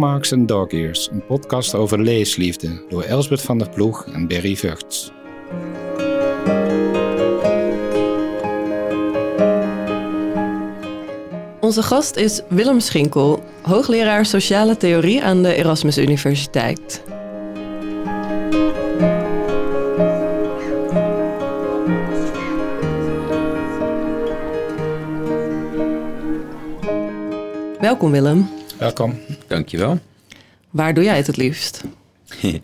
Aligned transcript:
Bookmarks 0.00 0.32
and 0.32 0.48
Dog 0.48 0.72
Ears, 0.72 1.08
een 1.12 1.24
podcast 1.26 1.74
over 1.74 2.02
leesliefde 2.02 2.82
door 2.88 3.02
Elsbeth 3.02 3.40
van 3.40 3.58
der 3.58 3.68
Ploeg 3.68 4.06
en 4.12 4.28
Berry 4.28 4.56
Vugts. 4.56 5.12
Onze 11.60 11.82
gast 11.82 12.16
is 12.16 12.40
Willem 12.48 12.80
Schinkel, 12.80 13.42
hoogleraar 13.62 14.26
sociale 14.26 14.76
theorie 14.76 15.22
aan 15.22 15.42
de 15.42 15.54
Erasmus 15.54 15.98
Universiteit. 15.98 17.02
Welkom 27.80 28.10
Willem. 28.10 28.48
Welkom. 28.78 29.18
Dankjewel. 29.50 29.98
Waar 30.70 30.94
doe 30.94 31.04
jij 31.04 31.16
het 31.16 31.26
het 31.26 31.36
liefst? 31.36 31.82
We 32.40 32.60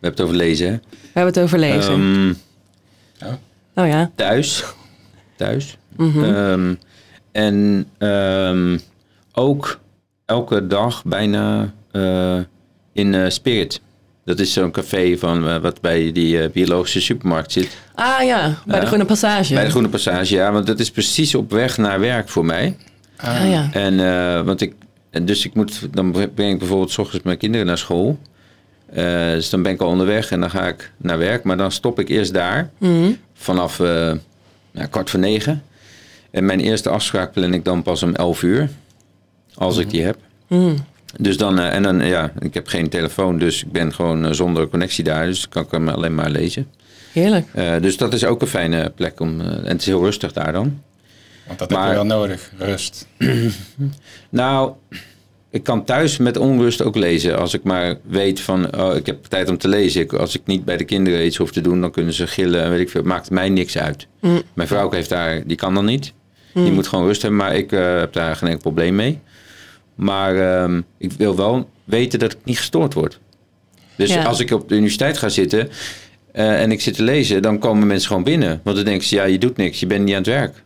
hebben 0.00 0.10
het 0.10 0.20
over 0.20 0.36
lezen, 0.36 0.66
hè? 0.66 0.72
We 0.90 1.10
hebben 1.12 1.34
het 1.34 1.42
over 1.42 1.58
lezen. 1.58 1.92
Ehm, 1.92 3.32
oh 3.74 3.86
ja. 3.86 4.10
thuis. 4.14 4.64
Thuis. 5.36 5.76
Mhm. 5.96 6.24
Ehm, 6.24 6.74
en 7.32 7.86
ehm, 7.98 8.78
ook 9.32 9.80
elke 10.24 10.66
dag 10.66 11.04
bijna 11.04 11.72
eh, 11.92 12.38
in 12.92 13.14
eh, 13.14 13.30
Spirit. 13.30 13.80
Dat 14.24 14.38
is 14.38 14.52
zo'n 14.52 14.70
café 14.70 15.16
van, 15.18 15.48
eh, 15.48 15.56
wat 15.56 15.80
bij 15.80 16.12
die 16.12 16.40
eh, 16.42 16.50
biologische 16.50 17.00
supermarkt 17.00 17.52
zit. 17.52 17.76
Ah 17.94 18.22
ja, 18.24 18.58
bij 18.64 18.74
de 18.74 18.80
Ja. 18.80 18.86
Groene 18.86 19.04
Passage. 19.04 19.54
Bij 19.54 19.64
de 19.64 19.70
Groene 19.70 19.88
Passage, 19.88 20.34
ja. 20.34 20.52
Want 20.52 20.66
dat 20.66 20.80
is 20.80 20.90
precies 20.90 21.34
op 21.34 21.50
weg 21.50 21.76
naar 21.78 22.00
werk 22.00 22.28
voor 22.28 22.44
mij. 22.44 22.76
Ah 23.16 23.50
ja. 23.50 23.68
En, 23.72 24.00
eh, 24.00 24.42
want 24.42 24.60
ik, 24.60 24.74
en 25.16 25.24
dus 25.24 25.44
ik 25.44 25.54
moet, 25.54 25.88
dan 25.90 26.10
breng 26.10 26.52
ik 26.52 26.58
bijvoorbeeld 26.58 26.90
's 26.90 26.98
ochtends 26.98 27.24
mijn 27.24 27.38
kinderen 27.38 27.66
naar 27.66 27.78
school. 27.78 28.18
Eh, 28.86 29.30
dus 29.30 29.50
dan 29.50 29.62
ben 29.62 29.72
ik 29.72 29.80
al 29.80 29.88
onderweg 29.88 30.30
en 30.30 30.40
dan 30.40 30.50
ga 30.50 30.66
ik 30.68 30.92
naar 30.96 31.18
werk. 31.18 31.44
Maar 31.44 31.56
dan 31.56 31.72
stop 31.72 31.98
ik 32.00 32.08
eerst 32.08 32.32
daar 32.34 32.70
Mhm. 32.78 33.10
vanaf 33.34 33.80
eh, 33.80 34.12
ja, 34.70 34.86
kwart 34.86 35.10
voor 35.10 35.20
negen. 35.20 35.62
En 36.30 36.44
mijn 36.44 36.60
eerste 36.60 36.88
afspraak 36.88 37.32
plan 37.32 37.54
ik 37.54 37.64
dan 37.64 37.82
pas 37.82 38.02
om 38.02 38.14
11 38.14 38.42
uur. 38.42 38.68
Als 39.54 39.78
ik 39.78 39.90
die 39.90 40.02
heb. 40.02 40.16
Mhm. 40.46 40.76
Dus 41.20 41.36
dan, 41.36 41.58
eh, 41.58 41.74
en 41.74 41.82
dan, 41.82 42.06
ja, 42.06 42.32
ik 42.38 42.54
heb 42.54 42.66
geen 42.66 42.88
telefoon, 42.88 43.38
dus 43.38 43.62
ik 43.64 43.72
ben 43.72 43.94
gewoon 43.94 44.34
zonder 44.34 44.68
connectie 44.68 45.04
daar. 45.04 45.26
Dus 45.26 45.48
kan 45.48 45.62
ik 45.62 45.70
hem 45.70 45.88
alleen 45.88 46.14
maar 46.14 46.30
lezen. 46.30 46.66
Heerlijk. 47.12 47.46
Dus 47.80 47.96
dat 47.96 48.12
is 48.14 48.24
ook 48.24 48.40
een 48.40 48.46
fijne 48.46 48.92
plek 48.94 49.20
om, 49.20 49.40
en 49.40 49.66
het 49.66 49.80
is 49.80 49.86
heel 49.86 50.02
rustig 50.04 50.32
daar 50.32 50.52
dan. 50.52 50.80
Want 51.46 51.58
dat 51.58 51.70
Maar- 51.70 51.80
heb 51.82 51.88
je 51.90 51.94
wel 52.08 52.18
nodig, 52.18 52.52
rust. 52.58 53.06
Nou, 54.28 54.72
ik 55.50 55.62
kan 55.62 55.84
thuis 55.84 56.16
met 56.16 56.36
onrust 56.36 56.82
ook 56.82 56.96
lezen. 56.96 57.38
Als 57.38 57.54
ik 57.54 57.62
maar 57.62 57.94
weet 58.08 58.40
van, 58.40 58.76
oh, 58.80 58.96
ik 58.96 59.06
heb 59.06 59.24
tijd 59.24 59.48
om 59.48 59.58
te 59.58 59.68
lezen. 59.68 60.00
Ik, 60.00 60.12
als 60.12 60.34
ik 60.34 60.42
niet 60.44 60.64
bij 60.64 60.76
de 60.76 60.84
kinderen 60.84 61.26
iets 61.26 61.36
hoef 61.36 61.50
te 61.52 61.60
doen, 61.60 61.80
dan 61.80 61.90
kunnen 61.90 62.12
ze 62.12 62.26
gillen 62.26 62.62
en 62.62 62.70
weet 62.70 62.80
ik 62.80 62.90
veel. 62.90 63.02
Maakt 63.02 63.30
mij 63.30 63.48
niks 63.48 63.78
uit. 63.78 64.06
Mm. 64.20 64.42
Mijn 64.54 64.68
vrouw 64.68 64.90
heeft 64.90 65.08
daar, 65.08 65.46
die 65.46 65.56
kan 65.56 65.74
dan 65.74 65.84
niet. 65.84 66.12
Die 66.54 66.72
moet 66.72 66.86
gewoon 66.86 67.06
rust 67.06 67.22
hebben, 67.22 67.40
maar 67.40 67.54
ik 67.56 67.72
eh, 67.72 67.98
heb 67.98 68.12
daar 68.12 68.36
geen 68.36 68.48
enkel 68.48 68.62
probleem 68.62 68.94
mee. 68.94 69.18
Maar 69.94 70.36
ehm, 70.62 70.80
ik 70.98 71.12
wil 71.12 71.36
wel 71.36 71.70
weten 71.84 72.18
dat 72.18 72.32
ik 72.32 72.38
niet 72.44 72.56
gestoord 72.58 72.94
word. 72.94 73.18
Dus 73.96 74.12
Ja. 74.14 74.24
als 74.24 74.40
ik 74.40 74.50
op 74.50 74.68
de 74.68 74.74
universiteit 74.74 75.18
ga 75.18 75.28
zitten 75.28 75.68
eh, 76.32 76.60
en 76.62 76.72
ik 76.72 76.80
zit 76.80 76.94
te 76.94 77.02
lezen, 77.02 77.42
dan 77.42 77.58
komen 77.58 77.86
mensen 77.86 78.08
gewoon 78.08 78.22
binnen. 78.24 78.60
Want 78.64 78.76
dan 78.76 78.84
denken 78.84 79.06
ze, 79.06 79.14
ja, 79.14 79.24
je 79.24 79.38
doet 79.38 79.56
niks, 79.56 79.80
je 79.80 79.86
bent 79.86 80.04
niet 80.04 80.14
aan 80.14 80.20
het 80.22 80.26
werk. 80.30 80.62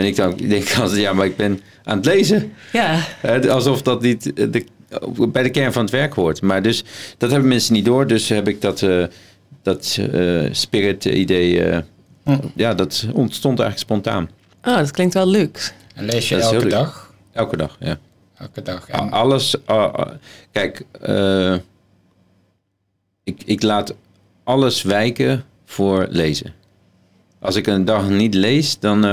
En 0.00 0.06
ik, 0.06 0.16
dan, 0.16 0.38
ik 0.38 0.48
denk 0.48 0.74
altijd, 0.80 1.00
ja, 1.00 1.12
maar 1.12 1.26
ik 1.26 1.36
ben 1.36 1.60
aan 1.84 1.96
het 1.96 2.06
lezen. 2.06 2.52
Ja. 2.72 2.98
Hè, 3.20 3.50
alsof 3.50 3.82
dat 3.82 4.02
niet 4.02 4.32
eh, 4.32 4.46
de, 4.50 4.64
bij 5.28 5.42
de 5.42 5.50
kern 5.50 5.72
van 5.72 5.82
het 5.82 5.90
werk 5.90 6.12
hoort. 6.14 6.42
Maar 6.42 6.62
dus, 6.62 6.84
dat 7.18 7.30
hebben 7.30 7.48
mensen 7.48 7.72
niet 7.74 7.84
door. 7.84 8.06
Dus 8.06 8.28
heb 8.28 8.48
ik 8.48 8.60
dat, 8.60 8.82
eh, 8.82 9.04
dat 9.62 9.98
eh, 10.12 10.48
spirit-idee... 10.52 11.62
eh, 11.64 11.78
Hm. 12.24 12.38
Ja, 12.54 12.74
dat 12.74 13.06
ontstond 13.12 13.58
eigenlijk 13.60 13.90
spontaan. 13.90 14.30
Oh, 14.64 14.76
dat 14.76 14.90
klinkt 14.90 15.14
wel 15.14 15.26
luxe. 15.26 15.70
En 15.94 16.04
lees 16.04 16.28
je 16.28 16.36
elke 16.36 16.58
leuk. 16.58 16.70
dag? 16.70 17.14
Elke 17.32 17.56
dag, 17.56 17.76
ja. 17.80 17.98
Elke 18.38 18.62
dag. 18.62 18.88
En, 18.88 19.10
Alles... 19.10 19.56
ah, 19.64 19.92
ah, 19.94 20.10
kijk, 20.52 20.82
eh, 21.00 21.54
ik, 23.24 23.42
ik 23.44 23.62
laat 23.62 23.94
alles 24.44 24.82
wijken 24.82 25.44
voor 25.64 26.06
lezen. 26.10 26.54
Als 27.38 27.56
ik 27.56 27.66
een 27.66 27.84
dag 27.84 28.08
niet 28.08 28.34
lees, 28.34 28.78
dan... 28.78 29.04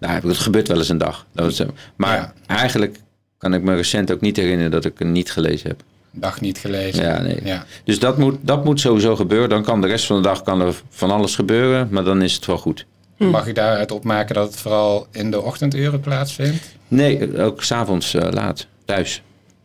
eh 0.00 0.08
nou, 0.10 0.28
het 0.28 0.36
gebeurt 0.38 0.68
wel 0.68 0.76
eens 0.78 0.88
een 0.88 0.98
dag. 0.98 1.26
Dat 1.32 1.50
is, 1.50 1.62
maar 1.96 2.16
Ja. 2.16 2.32
eigenlijk 2.46 2.98
kan 3.38 3.54
ik 3.54 3.62
me 3.62 3.74
recent 3.74 4.12
ook 4.12 4.20
niet 4.20 4.36
herinneren 4.36 4.70
dat 4.70 4.84
ik 4.84 5.00
er 5.00 5.06
niet 5.06 5.30
gelezen 5.32 5.68
heb. 5.68 5.82
een 6.14 6.20
dag 6.20 6.40
niet 6.40 6.58
gelezen. 6.58 7.02
Ja, 7.04 7.20
nee. 7.22 7.40
Ja. 7.44 7.64
Dus 7.84 7.98
dat 7.98 8.18
moet, 8.18 8.36
dat 8.40 8.64
moet 8.64 8.80
sowieso 8.80 9.16
gebeuren. 9.16 9.48
Dan 9.48 9.62
kan 9.62 9.80
de 9.80 9.86
rest 9.86 10.06
van 10.06 10.16
de 10.16 10.22
dag 10.22 10.42
kan 10.42 10.60
er 10.60 10.82
van 10.90 11.10
alles 11.10 11.34
gebeuren, 11.34 11.88
maar 11.90 12.04
dan 12.04 12.22
is 12.22 12.34
het 12.34 12.46
wel 12.46 12.58
goed. 12.58 12.86
Mag 13.16 13.46
ik 13.46 13.54
daaruit 13.54 13.90
opmaken 13.90 14.34
dat 14.34 14.46
het 14.50 14.60
vooral 14.60 15.06
in 15.10 15.30
de 15.30 15.40
ochtenduren 15.40 16.00
plaatsvindt? 16.00 16.64
Nee, 16.88 17.38
ook 17.42 17.62
s'avonds 17.62 18.16
avonds 18.16 18.34
laat, 18.36 18.66
thuis. 18.84 19.22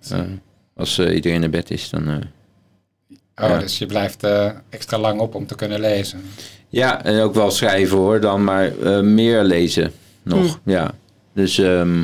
Eh, 0.09 0.19
als 0.75 0.97
eh, 0.97 1.15
iedereen 1.15 1.43
in 1.43 1.51
bed 1.51 1.71
is, 1.71 1.89
dan... 1.89 2.07
eh, 2.07 2.15
Oh, 3.43 3.49
Ja. 3.49 3.57
dus 3.57 3.77
je 3.77 3.85
blijft 3.85 4.23
eh, 4.23 4.49
extra 4.69 4.97
lang 4.97 5.19
op 5.19 5.35
om 5.35 5.45
te 5.47 5.55
kunnen 5.55 5.79
lezen. 5.79 6.21
Ja, 6.69 7.03
en 7.03 7.19
ook 7.21 7.33
wel 7.33 7.51
schrijven 7.51 7.97
hoor, 7.97 8.19
dan 8.21 8.43
maar 8.43 8.77
eh, 8.79 8.99
meer 8.99 9.43
lezen 9.43 9.91
nog. 10.25 10.59
Ja, 10.65 10.95
dus 11.33 11.57
ehm, 11.57 12.03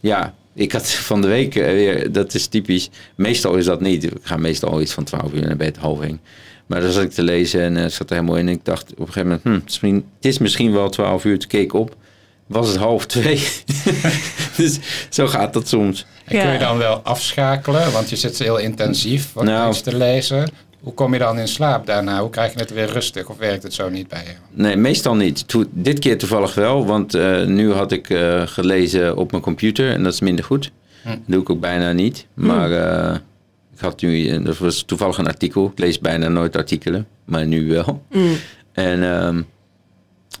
ja, 0.00 0.34
ik 0.54 0.72
had 0.72 0.90
van 1.10 1.20
de 1.20 1.28
week 1.28 1.54
eh, 1.56 1.64
weer, 1.72 2.12
dat 2.12 2.34
is 2.34 2.46
typisch. 2.46 2.90
Meestal 3.14 3.54
is 3.54 3.64
dat 3.64 3.80
niet. 3.80 4.04
Ik 4.04 4.12
ga 4.22 4.36
meestal 4.36 4.80
iets 4.80 4.92
van 4.92 5.04
12 5.04 5.32
uur 5.32 5.46
naar 5.46 5.56
bed, 5.56 5.76
half 5.76 6.00
één. 6.00 6.20
Maar 6.66 6.80
dan 6.80 6.90
zat 6.90 7.02
ik 7.02 7.10
te 7.10 7.22
lezen 7.22 7.60
en 7.60 7.76
eh 7.76 7.90
zat 7.90 8.10
er 8.10 8.16
helemaal 8.16 8.36
in. 8.36 8.48
En 8.48 8.54
ik 8.54 8.64
dacht 8.64 8.90
op 8.92 8.98
een 8.98 9.06
gegeven 9.06 9.26
moment, 9.28 9.42
hm, 9.42 9.50
het, 9.52 9.62
is 9.68 9.80
misschien, 9.80 9.94
het 10.16 10.24
is 10.24 10.38
misschien 10.38 10.72
wel 10.72 10.88
12 10.88 11.24
uur. 11.24 11.38
Toen 11.38 11.48
keek 11.48 11.62
ik 11.62 11.72
op, 11.72 11.96
was 12.46 12.68
het 12.68 12.76
half 12.76 13.06
twee. 13.06 13.42
dus 14.56 14.78
zo 15.10 15.26
gaat 15.26 15.52
dat 15.52 15.68
soms. 15.68 16.06
En 16.24 16.38
kun 16.40 16.52
je 16.52 16.58
dan 16.58 16.78
wel 16.78 17.00
afschakelen? 17.00 17.92
Want 17.92 18.10
je 18.10 18.16
zit 18.16 18.38
heel 18.38 18.56
intensief 18.56 19.32
wat 19.32 19.44
Nou. 19.44 19.70
iets 19.70 19.80
te 19.80 19.96
lezen. 19.96 20.50
Hoe 20.86 20.94
kom 20.94 21.12
je 21.12 21.18
dan 21.18 21.38
in 21.38 21.48
slaap 21.48 21.86
daarna? 21.86 22.20
Hoe 22.20 22.30
krijg 22.30 22.52
je 22.52 22.58
het 22.58 22.72
weer 22.72 22.92
rustig? 22.92 23.28
Of 23.28 23.36
werkt 23.36 23.62
het 23.62 23.74
zo 23.74 23.88
niet 23.88 24.08
bij 24.08 24.24
je? 24.24 24.62
Nee, 24.62 24.76
meestal 24.76 25.14
niet. 25.14 25.44
Dit 25.70 25.98
keer 25.98 26.18
toevallig 26.18 26.54
wel, 26.54 26.86
want 26.86 27.14
eh, 27.14 27.44
nu 27.44 27.72
had 27.72 27.92
ik 27.92 28.10
eh, 28.10 28.42
gelezen 28.46 29.16
op 29.16 29.30
mijn 29.30 29.42
computer 29.42 29.92
en 29.92 30.02
dat 30.02 30.12
is 30.12 30.20
minder 30.20 30.44
goed. 30.44 30.72
Hm. 31.02 31.08
Dat 31.08 31.18
doe 31.26 31.40
ik 31.40 31.50
ook 31.50 31.60
bijna 31.60 31.92
niet. 31.92 32.26
Maar 32.34 32.72
eh, 32.72 33.16
ik 33.74 33.80
had 33.80 34.00
nu, 34.00 34.42
dat 34.42 34.58
was 34.58 34.82
toevallig 34.82 35.18
een 35.18 35.26
artikel. 35.26 35.66
Ik 35.66 35.78
lees 35.78 35.98
bijna 35.98 36.28
nooit 36.28 36.56
artikelen, 36.56 37.06
maar 37.24 37.46
nu 37.46 37.68
wel. 37.68 38.02
Mm. 38.10 38.36
En, 38.72 39.02
ehm, 39.02 39.42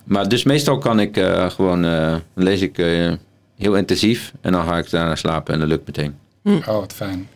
maar 0.04 0.28
dus 0.28 0.44
meestal 0.44 0.78
kan 0.78 1.00
ik 1.00 1.16
eh, 1.16 1.50
gewoon, 1.50 1.84
eh, 1.84 2.16
lees 2.34 2.60
ik 2.60 2.78
eh, 2.78 3.12
heel 3.56 3.76
intensief 3.76 4.32
en 4.40 4.52
dan 4.52 4.66
ga 4.66 4.78
ik 4.78 4.90
daarna 4.90 5.14
slapen 5.14 5.54
en 5.54 5.60
dat 5.60 5.68
lukt 5.68 5.86
meteen. 5.86 6.16
Oh, 6.44 6.66
wat 6.66 6.92
fijn. 6.92 7.28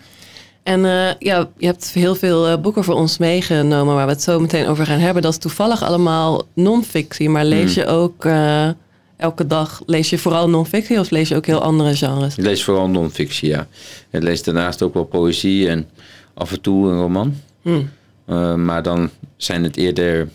En 0.62 0.84
eh, 0.84 1.14
ja, 1.18 1.48
je 1.56 1.66
hebt 1.66 1.90
heel 1.90 2.14
veel 2.14 2.48
eh, 2.48 2.60
boeken 2.60 2.84
voor 2.84 2.94
ons 2.94 3.18
meegenomen 3.18 3.94
waar 3.94 4.06
we 4.06 4.12
het 4.12 4.22
zo 4.22 4.40
meteen 4.40 4.66
over 4.66 4.86
gaan 4.86 4.98
hebben. 4.98 5.22
Dat 5.22 5.32
is 5.32 5.38
toevallig 5.38 5.82
allemaal 5.82 6.42
non-fictie, 6.54 7.28
maar 7.28 7.44
lees 7.44 7.74
je 7.74 7.86
ook 7.86 8.24
eh, 8.24 8.68
elke 9.16 9.46
dag, 9.46 9.82
lees 9.86 10.10
je 10.10 10.18
vooral 10.18 10.48
non-fictie 10.48 10.98
of 10.98 11.10
lees 11.10 11.28
je 11.28 11.36
ook 11.36 11.46
heel 11.46 11.62
andere 11.62 11.96
genres? 11.96 12.36
Ik 12.36 12.44
lees 12.44 12.64
vooral 12.64 12.88
non-fictie, 12.88 13.48
ja. 13.48 13.66
Ik 14.10 14.22
lees 14.22 14.42
daarnaast 14.42 14.82
ook 14.82 14.94
wel 14.94 15.04
poëzie 15.04 15.68
en 15.68 15.88
af 16.34 16.52
en 16.52 16.60
toe 16.60 16.88
een 16.88 16.98
roman. 16.98 17.34
Hm. 17.62 17.82
Uh, 18.26 18.54
maar 18.54 18.82
dan 18.82 19.10
zijn 19.36 19.64
het 19.64 19.76
eerder 19.76 20.28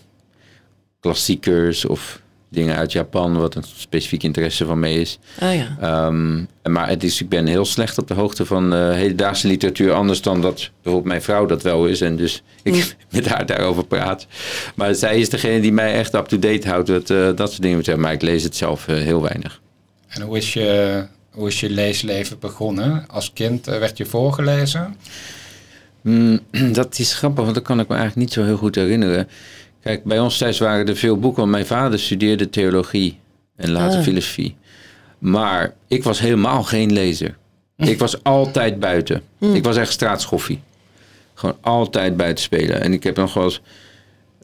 klassiekers 1.00 1.86
of 1.86 2.22
dingen 2.56 2.76
uit 2.76 2.92
Japan, 2.92 3.38
wat 3.38 3.56
een 3.56 3.64
specifiek 3.76 4.24
interesse 4.24 4.66
van 4.66 4.80
mij 4.80 4.94
is. 4.94 5.20
Ah 5.40 5.56
ja. 5.56 5.78
Ehm, 5.82 6.44
maar 6.64 6.90
het 6.90 7.04
is, 7.04 7.22
ik 7.22 7.30
ben 7.30 7.46
heel 7.46 7.66
slecht 7.66 7.98
op 7.98 8.08
de 8.08 8.14
hoogte 8.14 8.46
van 8.46 8.74
uh, 8.74 8.92
hedendaagse 8.92 9.48
literatuur, 9.48 9.94
anders 9.94 10.22
dan 10.22 10.42
dat 10.42 10.70
bijvoorbeeld 10.74 11.12
mijn 11.12 11.22
vrouw 11.22 11.46
dat 11.46 11.62
wel 11.62 11.86
is. 11.86 12.02
En 12.02 12.16
dus 12.16 12.44
ik 12.64 12.96
met 13.12 13.28
haar 13.28 13.46
daarover 13.46 13.86
praat. 13.86 14.28
Maar 14.76 14.96
zij 14.96 15.20
is 15.20 15.30
degene 15.30 15.62
die 15.62 15.74
mij 15.74 15.94
echt 15.94 16.14
up-to-date 16.14 16.68
houdt, 16.68 16.90
wat, 16.90 17.10
uh, 17.10 17.30
dat 17.36 17.50
soort 17.50 17.62
dingen 17.62 17.78
betreft. 17.78 18.00
Maar 18.00 18.14
ik 18.14 18.22
lees 18.22 18.44
het 18.44 18.56
zelf 18.56 18.88
uh, 18.88 18.96
heel 18.96 19.22
weinig. 19.22 19.62
En 20.08 20.22
hoe 20.22 20.38
is, 20.38 20.54
je, 20.54 21.04
hoe 21.32 21.48
is 21.48 21.60
je 21.60 21.70
leesleven 21.70 22.40
begonnen? 22.40 23.04
Als 23.08 23.34
kind 23.34 23.68
uh, 23.68 23.78
werd 23.78 23.98
je 23.98 24.06
voorgelezen? 24.06 24.96
Mm, 26.02 26.40
dat 26.72 27.00
is 27.00 27.14
grappig, 27.14 27.44
want 27.44 27.56
dat 27.56 27.64
kan 27.64 27.80
ik 27.80 27.88
me 27.88 27.96
eigenlijk 27.96 28.26
niet 28.28 28.36
zo 28.36 28.44
heel 28.44 28.58
goed 28.58 28.76
herinneren. 28.76 29.28
Kijk, 29.86 30.04
bij 30.04 30.20
ons 30.20 30.38
thuis 30.38 30.60
waren 30.60 30.88
er 30.88 30.96
veel 30.96 31.20
boeken, 31.20 31.40
want 31.40 31.52
mijn 31.52 31.66
vader 31.66 32.00
studeerde 32.00 32.50
theologie 32.50 33.20
en 33.56 33.72
later 33.72 33.98
Ah. 33.98 34.04
filosofie. 34.04 34.56
Maar 35.18 35.74
ik 35.88 36.04
was 36.04 36.20
helemaal 36.20 36.64
geen 36.64 36.94
lezer. 36.94 37.36
Ik 37.78 38.00
was 38.00 38.24
altijd 38.24 38.80
buiten. 38.80 39.22
Ik 39.40 39.64
was 39.64 39.78
echt 39.78 39.92
straatschoffie. 39.92 40.60
Gewoon 41.34 41.58
altijd 41.62 42.18
buiten 42.18 42.44
spelen. 42.44 42.82
En 42.82 42.94
ik 42.94 43.04
heb 43.04 43.16
nog 43.16 43.34
wel 43.34 43.44
eens 43.44 43.62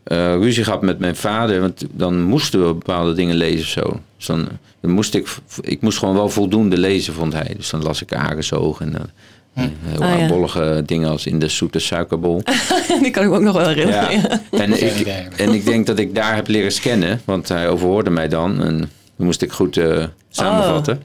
uh, 0.08 0.34
ruzie 0.34 0.64
gehad 0.64 0.82
met 0.82 1.00
mijn 1.00 1.16
vader, 1.16 1.60
want 1.60 1.86
dan 1.92 2.22
moesten 2.22 2.68
we 2.68 2.74
bepaalde 2.74 3.14
dingen 3.14 3.36
lezen 3.36 3.60
of 3.62 3.68
zo. 3.92 4.00
Dus 4.18 4.26
dan, 4.26 4.48
dan 4.82 4.92
moest 4.92 5.14
ik, 5.16 5.36
ik 5.62 5.82
moest 5.82 5.98
gewoon 5.98 6.16
wel 6.16 6.30
voldoende 6.30 6.78
lezen, 6.78 7.14
vond 7.14 7.34
hij. 7.34 7.54
Dus 7.58 7.70
dan 7.70 7.82
las 7.84 8.02
ik 8.02 8.14
Arendshoog 8.14 8.82
en 8.82 8.92
dan 8.92 9.10
Heel 9.54 9.70
Ah, 10.02 10.10
ja. 10.10 10.20
aardbollige 10.22 10.84
dingen 10.86 11.10
als 11.10 11.26
in 11.26 11.40
de 11.40 11.48
zoete 11.48 11.80
suikerbol. 11.80 12.42
Die 13.02 13.12
kan 13.12 13.24
ik 13.24 13.32
ook 13.32 13.42
nog 13.42 13.56
wel 13.56 13.68
herinneren. 13.68 14.12
Ja. 14.12 14.42
En, 14.52 14.84
ik, 15.00 15.08
en 15.38 15.54
ik 15.54 15.66
denk 15.66 15.88
dat 15.88 16.00
ik 16.00 16.16
daar 16.16 16.36
heb 16.36 16.48
leren 16.48 16.72
scannen, 16.72 17.22
want 17.26 17.48
hij 17.48 17.68
overhoorde 17.70 18.10
mij 18.10 18.28
dan. 18.28 18.64
En 18.64 18.78
toen 19.18 19.26
moest 19.26 19.42
ik 19.42 19.52
goed 19.52 19.78
eh, 19.78 20.04
samenvatten. 20.30 21.02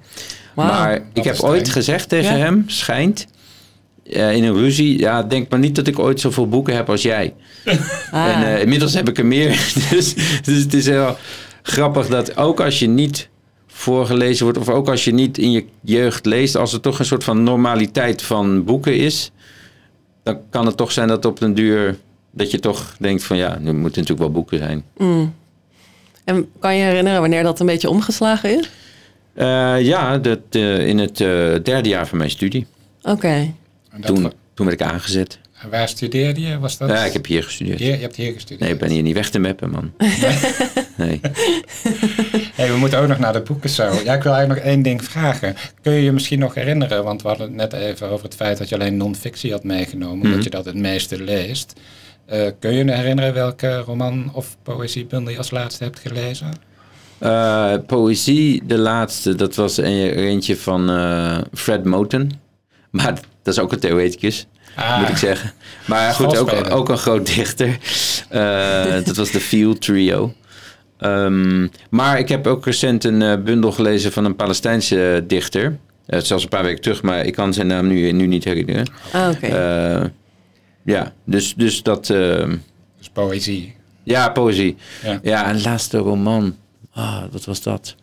Wauw. 0.55 0.69
Maar 0.69 1.01
ik 1.13 1.25
heb 1.25 1.41
ooit 1.41 1.69
gezegd 1.69 2.09
tegen 2.09 2.37
Ja. 2.39 2.45
hem, 2.45 2.65
schijnt, 2.67 3.27
eh, 4.11 4.33
in 4.35 4.45
een 4.45 4.55
ruzie, 4.57 4.99
ja, 4.99 5.23
denk 5.23 5.49
maar 5.51 5.59
niet 5.59 5.75
dat 5.77 5.87
ik 5.87 5.99
ooit 5.99 6.21
zoveel 6.21 6.49
boeken 6.49 6.75
heb 6.77 6.91
als 6.91 7.03
jij. 7.03 7.35
Ah. 8.11 8.27
En 8.37 8.47
eh, 8.55 8.61
inmiddels 8.63 8.95
heb 8.95 9.09
ik 9.09 9.19
er 9.19 9.27
meer. 9.27 9.49
dus, 9.91 10.15
dus 10.43 10.63
het 10.63 10.75
is 10.75 10.87
heel 10.87 11.17
grappig 11.63 12.07
dat 12.07 12.37
ook 12.37 12.61
als 12.61 12.79
je 12.79 12.87
niet 12.89 13.29
voorgelezen 13.77 14.45
wordt, 14.45 14.59
of 14.59 14.69
ook 14.69 14.89
als 14.89 15.05
je 15.05 15.13
niet 15.13 15.39
in 15.39 15.51
je 15.51 15.65
jeugd 15.81 16.27
leest, 16.27 16.57
als 16.57 16.73
er 16.73 16.81
toch 16.81 16.99
een 16.99 17.05
soort 17.05 17.25
van 17.25 17.43
normaliteit 17.43 18.23
van 18.23 18.65
boeken 18.65 18.97
is, 18.97 19.31
dan 20.23 20.41
kan 20.51 20.67
het 20.67 20.77
toch 20.77 20.93
zijn 20.93 21.09
dat 21.09 21.25
op 21.25 21.39
den 21.39 21.55
duur 21.55 21.97
dat 22.31 22.51
je 22.51 22.59
toch 22.59 22.97
denkt 22.99 23.25
van 23.25 23.37
ja, 23.37 23.59
nu 23.59 23.73
moeten 23.73 23.83
natuurlijk 23.83 24.19
wel 24.19 24.31
boeken 24.31 24.59
zijn. 24.59 24.85
Mm. 24.97 25.35
En 26.25 26.49
kan 26.59 26.77
je 26.77 26.83
herinneren 26.83 27.21
wanneer 27.21 27.43
dat 27.43 27.61
een 27.61 27.67
beetje 27.67 27.89
omgeslagen 27.89 28.59
is? 28.59 28.71
Eh, 29.35 29.81
ja, 29.81 30.19
dat, 30.19 30.41
eh, 30.51 30.87
in 30.87 30.99
het 30.99 31.21
eh, 31.21 31.29
derde 31.63 31.89
jaar 31.89 32.07
van 32.07 32.19
mijn 32.19 32.31
studie. 32.31 32.67
Oké. 33.03 33.53
Toen, 34.01 34.33
toen 34.55 34.67
werd 34.67 34.81
ik 34.81 34.87
aangezet. 34.87 35.39
en 35.63 35.71
waar 35.71 35.89
studeerde 35.89 36.41
je? 36.41 36.59
Was 36.59 36.79
dat? 36.79 36.89
Ja, 36.89 37.05
ik 37.05 37.13
heb 37.13 37.27
hier 37.27 37.43
gestudeerd. 37.43 37.79
Hier, 37.79 37.95
je 37.95 38.01
hebt 38.01 38.17
hier 38.17 38.33
gestudeerd. 38.33 38.61
Nee, 38.61 38.73
ik 38.73 38.79
ben 38.79 38.91
hier 38.91 39.03
niet 39.03 39.15
weg 39.15 39.31
te 39.31 39.39
meppen, 39.39 39.71
man. 39.71 39.93
Nee. 39.99 40.11
Hey, 42.55 42.73
we 42.73 42.77
moeten 42.79 42.99
ook 42.99 43.09
nog 43.09 43.19
naar 43.19 43.33
de 43.33 43.41
boeken 43.41 43.71
zo. 43.71 43.83
Ja, 44.05 44.15
ik 44.15 44.23
wil 44.23 44.33
eigenlijk 44.33 44.49
nog 44.49 44.59
één 44.73 44.83
ding 44.83 45.05
vragen. 45.05 45.57
Kun 45.83 45.93
je 45.93 46.03
je 46.03 46.13
misschien 46.13 46.39
nog 46.39 46.55
herinneren, 46.55 47.05
want 47.05 47.23
we 47.23 47.29
hadden 47.29 47.47
het 47.47 47.57
net 47.57 47.73
even 47.73 48.09
over 48.11 48.25
het 48.25 48.35
feit 48.35 48.59
dat 48.59 48.69
je 48.69 48.75
alleen 48.75 48.97
non-fictie 48.97 49.53
had 49.53 49.65
meegenomen, 49.65 50.19
Mhm. 50.19 50.27
omdat 50.27 50.45
je 50.45 50.51
dat 50.51 50.65
het 50.65 50.75
meeste 50.75 51.23
leest. 51.23 51.73
Eh, 52.27 52.47
kun 52.61 52.73
je 52.73 52.85
je 52.85 52.93
herinneren 52.93 53.35
welke 53.35 53.77
roman 53.79 54.31
of 54.33 54.57
poëziebundel 54.63 55.33
je 55.33 55.39
als 55.39 55.51
laatste 55.51 55.85
hebt 55.85 55.99
gelezen? 55.99 56.49
Eh, 57.19 57.75
poëzie, 57.87 58.63
de 58.67 58.79
laatste, 58.79 59.35
dat 59.35 59.55
was 59.55 59.77
een, 59.77 59.85
eentje 60.11 60.57
van 60.57 60.91
eh, 60.91 61.39
Fred 61.55 61.85
Moten. 61.85 62.31
Maar 62.91 63.15
dat 63.43 63.55
is 63.55 63.59
ook 63.61 63.73
een 63.73 63.81
theoreticus, 63.81 64.47
Ah, 64.77 64.99
moet 65.01 65.09
ik 65.09 65.17
zeggen. 65.17 65.53
Maar 65.87 66.15
goed, 66.15 66.37
ook, 66.37 66.71
ook 66.71 66.89
een 66.89 66.99
groot 66.99 67.27
dichter. 67.35 67.79
Dat 69.05 69.17
was 69.17 69.31
de 69.31 69.41
Field 69.41 69.81
Trio. 69.81 70.33
Ehm, 70.99 71.67
maar 71.91 72.19
ik 72.19 72.29
heb 72.29 72.47
ook 72.47 72.65
recent 72.65 73.05
een 73.05 73.23
eh, 73.23 73.43
bundel 73.43 73.73
gelezen 73.73 74.13
van 74.13 74.25
een 74.25 74.37
Palestijnse 74.37 75.25
dichter. 75.27 75.79
Uh, 76.07 76.21
zelfs 76.21 76.43
een 76.43 76.49
paar 76.49 76.63
weken 76.63 76.83
terug, 76.83 77.03
maar 77.03 77.25
ik 77.25 77.33
kan 77.35 77.55
zijn 77.55 77.67
naam 77.67 77.87
nu, 77.87 78.13
nu 78.13 78.27
niet 78.27 78.45
herinneren. 78.45 78.87
Ah, 79.13 79.31
oké. 79.31 79.47
Eh, 79.47 80.05
ja, 80.85 81.13
dus, 81.25 81.55
dus 81.55 81.83
dat... 81.83 82.11
ehm, 82.11 82.57
Dus 82.99 83.09
poëzie. 83.09 83.75
ja, 84.03 84.29
poëzie. 84.29 84.77
Ja. 85.03 85.19
Ja, 85.23 85.51
een 85.51 85.63
laatste 85.63 85.99
roman. 85.99 86.57
Ah, 86.93 87.23
wat 87.31 87.45
was 87.45 87.63
dat? 87.63 87.95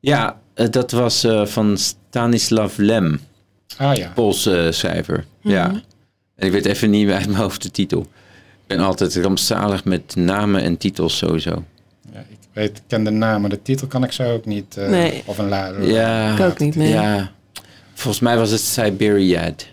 Ja, 0.00 0.40
eh, 0.54 0.66
dat 0.70 0.90
was 0.90 1.24
eh, 1.24 1.46
van 1.46 1.78
Stanislav 1.78 2.76
Lem, 2.76 3.20
Ah 3.76 3.94
ja. 3.96 4.12
Poolse 4.14 4.68
schrijver. 4.72 5.24
Ja. 5.40 5.70
En 6.36 6.46
ik 6.46 6.52
weet 6.52 6.66
even 6.66 6.90
niet 6.90 7.10
uit 7.10 7.26
mijn 7.26 7.38
hoofd 7.38 7.62
de 7.62 7.70
titel. 7.70 8.06
Ik 8.66 8.78
ben 8.78 8.86
altijd 8.86 9.16
rampzalig 9.16 9.84
met 9.84 10.16
namen 10.16 10.62
en 10.62 10.76
titels 10.76 11.16
sowieso. 11.16 11.64
ja. 12.12 12.18
Ik 12.18 12.58
weet, 12.58 12.76
ik 12.76 12.82
ken 12.86 13.04
de 13.04 13.10
naam, 13.10 13.40
maar 13.40 13.50
de 13.50 13.62
titel 13.62 13.86
kan 13.86 14.04
ik 14.04 14.12
zo 14.12 14.32
ook 14.32 14.44
niet. 14.44 14.76
eh, 14.76 14.88
Nee. 14.88 15.22
Of 15.26 15.38
een 15.38 15.48
la. 15.48 15.72
Ja, 15.80 16.34
Ik 16.34 16.40
ook 16.40 16.58
niet, 16.58 16.74
nee. 16.76 16.88
Ja, 16.92 17.30
volgens 17.94 18.22
mij 18.22 18.36
was 18.36 18.50
het 18.50 18.60
Siberiad. 18.60 19.66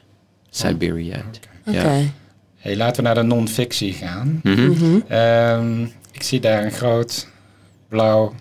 Siberiad. 0.49 1.39
Oké. 1.67 1.77
Ja. 1.77 2.01
Hey, 2.57 2.75
laten 2.75 2.95
we 2.95 3.01
naar 3.01 3.15
de 3.15 3.21
non-fictie 3.21 3.93
gaan. 3.93 4.39
Mhm. 4.43 4.69
Mhm. 4.69 4.99
Ehm, 5.07 5.83
ik 6.11 6.23
zie 6.23 6.39
daar 6.39 6.63
een 6.63 6.71
groot, 6.71 7.27
blauw, 7.87 8.33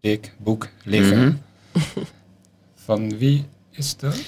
dik 0.00 0.32
boek 0.38 0.68
liggen. 0.84 1.42
Mhm. 1.72 1.82
Van 2.84 3.18
wie 3.18 3.44
is 3.70 3.96
dat? 3.96 4.20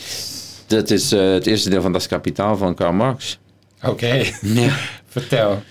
Dat 0.67 0.91
is 0.91 1.13
eh, 1.13 1.33
het 1.33 1.47
eerste 1.47 1.71
deel 1.71 1.83
van 1.83 1.93
Das 1.93 2.07
Kapitaal 2.09 2.57
van 2.57 2.75
Karl 2.75 2.93
Marx. 2.93 3.39
Oké, 3.83 4.25
Ja. 4.43 4.77
vertel. 5.13 5.63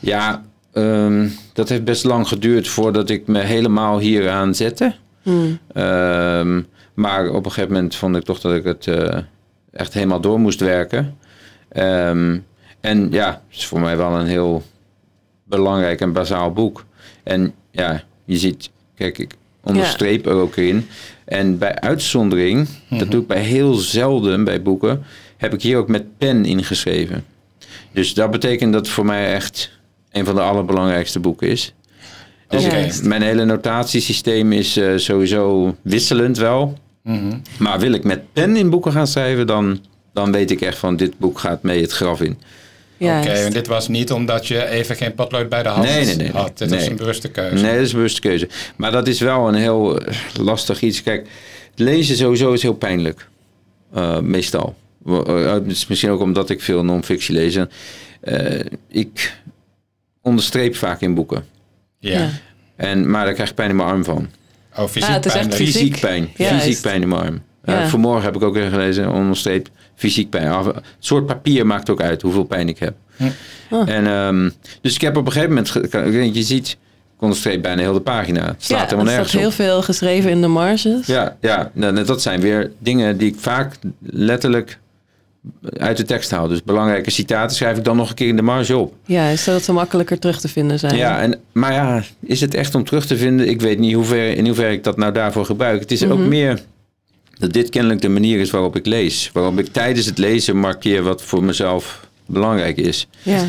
Ja, 0.00 0.44
ehm, 0.72 1.28
dat 1.52 1.68
heeft 1.68 1.84
best 1.84 2.04
lang 2.04 2.28
geduurd 2.28 2.68
voordat 2.68 3.10
ik 3.10 3.26
me 3.26 3.38
helemaal 3.38 3.98
hieraan 3.98 4.54
zette. 4.54 4.94
Hmm. 5.22 5.58
Ehm, 5.72 6.62
maar 6.94 7.28
op 7.28 7.44
een 7.44 7.52
gegeven 7.52 7.74
moment 7.74 7.94
vond 7.94 8.16
ik 8.16 8.22
toch 8.22 8.40
dat 8.40 8.54
ik 8.54 8.64
het 8.64 8.86
eh, 8.86 9.18
echt 9.72 9.94
helemaal 9.94 10.20
door 10.20 10.40
moest 10.40 10.60
werken. 10.60 11.16
Ehm, 11.68 12.38
en 12.80 13.10
ja, 13.10 13.42
het 13.48 13.58
is 13.58 13.66
voor 13.66 13.80
mij 13.80 13.96
wel 13.96 14.18
een 14.18 14.26
heel 14.26 14.62
belangrijk 15.44 16.00
en 16.00 16.12
bazaal 16.12 16.52
boek. 16.52 16.84
En 17.22 17.54
ja, 17.70 18.02
je 18.24 18.36
ziet, 18.36 18.70
kijk, 18.94 19.18
ik 19.18 19.34
onderstreep 19.64 20.26
er 20.26 20.32
ook 20.32 20.56
in. 20.56 20.88
En 21.24 21.58
bij 21.58 21.74
uitzondering, 21.74 22.68
dat 22.90 23.10
doe 23.10 23.20
ik 23.20 23.26
bij 23.26 23.42
heel 23.42 23.74
zelden 23.74 24.44
bij 24.44 24.62
boeken, 24.62 25.04
heb 25.36 25.54
ik 25.54 25.62
hier 25.62 25.76
ook 25.76 25.88
met 25.88 26.18
pen 26.18 26.44
ingeschreven. 26.44 27.24
Dus 27.92 28.14
dat 28.14 28.30
betekent 28.30 28.72
dat 28.72 28.84
het 28.86 28.94
voor 28.94 29.04
mij 29.04 29.32
echt 29.34 29.70
een 30.12 30.24
van 30.24 30.34
de 30.34 30.40
allerbelangrijkste 30.40 31.20
boeken 31.20 31.48
is. 31.48 31.74
Dus 32.48 32.64
Oké. 32.64 32.76
ik- 32.76 33.02
mijn 33.04 33.22
hele 33.22 33.44
notatiesysteem 33.44 34.52
is 34.52 34.76
eh, 34.76 34.92
sowieso 34.96 35.74
wisselend 35.82 36.36
wel. 36.38 36.78
Mhm. 37.02 37.38
Maar 37.58 37.78
wil 37.78 37.92
ik 37.92 38.04
met 38.04 38.32
pen 38.32 38.56
in 38.56 38.70
boeken 38.70 38.92
gaan 38.92 39.06
schrijven, 39.06 39.46
dan, 39.46 39.80
dan 40.12 40.32
weet 40.32 40.50
ik 40.50 40.60
echt 40.60 40.78
van 40.78 40.96
dit 40.96 41.18
boek 41.18 41.38
gaat 41.38 41.62
mee 41.62 41.80
het 41.80 41.92
graf 41.92 42.20
in. 42.20 42.38
Oké, 43.00 43.10
en 43.10 43.52
dit 43.52 43.66
was 43.66 43.88
niet 43.88 44.12
omdat 44.12 44.46
je 44.46 44.66
even 44.68 44.96
geen 44.96 45.14
potlood 45.14 45.48
bij 45.48 45.62
de 45.62 45.68
hand 45.68 45.88
Nee, 45.88 46.04
nee, 46.04 46.16
nee, 46.16 46.30
had. 46.30 46.58
Dit 46.58 46.70
was 46.70 46.78
Nee. 46.80 46.90
een 46.90 46.96
bewuste 46.96 47.28
keuze. 47.28 47.54
Nee, 47.64 47.72
dat 47.74 47.80
is 47.82 47.90
een 47.90 47.96
bewuste 47.96 48.20
keuze. 48.20 48.48
Maar 48.76 48.90
dat 48.92 49.06
is 49.08 49.20
wel 49.20 49.48
een 49.48 49.54
heel 49.54 50.00
eh, 50.00 50.14
lastig 50.40 50.80
iets. 50.82 51.02
Kijk, 51.02 51.28
lezen 51.74 52.16
sowieso 52.16 52.52
is 52.52 52.62
heel 52.62 52.74
pijnlijk. 52.74 53.28
Eh, 53.94 54.18
meestal. 54.20 54.74
Eh, 55.06 55.52
Het 55.52 55.66
is 55.66 55.86
misschien 55.86 56.10
ook 56.10 56.20
omdat 56.20 56.50
ik 56.50 56.60
veel 56.62 56.84
non-fictie 56.84 57.34
lees. 57.34 57.56
En, 57.56 57.70
eh, 58.20 58.64
ik 58.88 59.36
onderstreep 60.22 60.76
vaak 60.76 61.00
in 61.00 61.14
boeken. 61.14 61.44
Ja. 61.98 62.18
Ja. 62.18 62.28
En, 62.76 63.10
maar 63.10 63.24
daar 63.24 63.34
krijg 63.34 63.48
ik 63.48 63.54
pijn 63.54 63.70
in 63.70 63.76
mijn 63.76 63.88
arm 63.88 64.04
van. 64.04 64.28
Oh, 64.76 64.84
fysiek 64.86 65.08
Ah, 65.08 65.14
het 65.14 65.26
is 65.26 65.32
echt 65.34 65.48
pijnlijk. 65.48 65.70
fysiek. 65.70 65.96
Fysiek 65.96 66.00
pijn. 66.00 66.28
Fysiek 66.60 66.80
pijn 66.80 67.02
in 67.02 67.08
mijn 67.08 67.20
arm. 67.20 67.42
Eh, 67.62 67.74
Ja. 67.74 67.88
vanmorgen 67.88 68.22
heb 68.24 68.36
ik 68.36 68.42
ook 68.42 68.54
weer 68.54 68.70
gelezen, 68.70 69.12
onderstreep 69.12 69.68
fysiek 69.94 70.30
pijn. 70.30 70.48
Af- 70.48 70.66
Het 70.66 70.82
soort 70.98 71.26
papier 71.26 71.66
maakt 71.66 71.90
ook 71.90 72.00
uit 72.02 72.22
hoeveel 72.22 72.44
pijn 72.44 72.68
ik 72.68 72.78
heb. 72.78 72.94
Hm. 73.16 73.24
Oh. 73.70 73.88
En, 73.90 74.06
ehm, 74.06 74.50
dus 74.80 74.94
ik 74.94 75.00
heb 75.00 75.16
op 75.16 75.26
een 75.26 75.32
gegeven 75.32 75.54
moment, 75.54 76.34
je 76.36 76.42
ziet, 76.42 76.68
ik 77.16 77.22
onderstreep 77.22 77.62
bijna 77.62 77.80
heel 77.82 77.92
de 77.92 78.00
pagina. 78.00 78.44
Het 78.46 78.54
staat 78.64 78.78
ja, 78.78 78.84
helemaal 78.84 79.04
er 79.04 79.10
nergens 79.10 79.28
staat 79.28 79.40
heel 79.40 79.48
op. 79.50 79.54
veel 79.54 79.82
geschreven 79.82 80.30
in 80.30 80.40
de 80.40 80.46
marges. 80.46 81.06
Ja, 81.06 81.36
ja 81.40 81.70
nou, 81.74 82.04
dat 82.04 82.22
zijn 82.22 82.40
weer 82.40 82.72
dingen 82.78 83.16
die 83.16 83.28
ik 83.32 83.38
vaak 83.38 83.74
letterlijk 84.02 84.78
uit 85.76 85.96
de 85.96 86.04
tekst 86.04 86.30
haal. 86.30 86.48
Dus 86.48 86.62
belangrijke 86.62 87.10
citaten 87.10 87.56
schrijf 87.56 87.76
ik 87.76 87.84
dan 87.84 87.96
nog 87.96 88.08
een 88.08 88.14
keer 88.14 88.28
in 88.28 88.36
de 88.36 88.42
marge 88.42 88.76
op. 88.76 88.94
Juist, 89.06 89.44
zodat 89.44 89.62
ze 89.62 89.72
makkelijker 89.72 90.18
terug 90.18 90.40
te 90.40 90.48
vinden 90.48 90.78
zijn. 90.78 90.96
Ja, 90.96 91.20
en, 91.20 91.40
maar 91.52 91.72
ja, 91.72 92.02
is 92.20 92.40
het 92.40 92.54
echt 92.54 92.74
om 92.74 92.84
terug 92.84 93.06
te 93.06 93.16
vinden? 93.16 93.48
Ik 93.48 93.60
weet 93.60 93.78
niet 93.78 93.94
hoe 93.94 94.04
ver, 94.04 94.36
in 94.36 94.46
hoeverre 94.46 94.72
ik 94.72 94.84
dat 94.84 94.96
nou 94.96 95.12
daarvoor 95.12 95.44
gebruik. 95.44 95.80
Het 95.80 95.90
is 95.92 96.04
ook 96.04 96.18
Mhm. 96.18 96.28
meer 96.28 96.60
dat 97.38 97.52
dit 97.52 97.68
kennelijk 97.68 98.00
de 98.00 98.08
manier 98.08 98.40
is 98.40 98.50
waarop 98.50 98.76
ik 98.76 98.86
lees. 98.86 99.30
Waarop 99.32 99.58
ik 99.58 99.66
tijdens 99.72 100.06
het 100.06 100.18
lezen 100.18 100.56
markeer 100.56 101.02
wat 101.02 101.22
voor 101.22 101.44
mezelf 101.44 102.06
belangrijk 102.26 102.76
is. 102.76 103.08
Ja. 103.22 103.44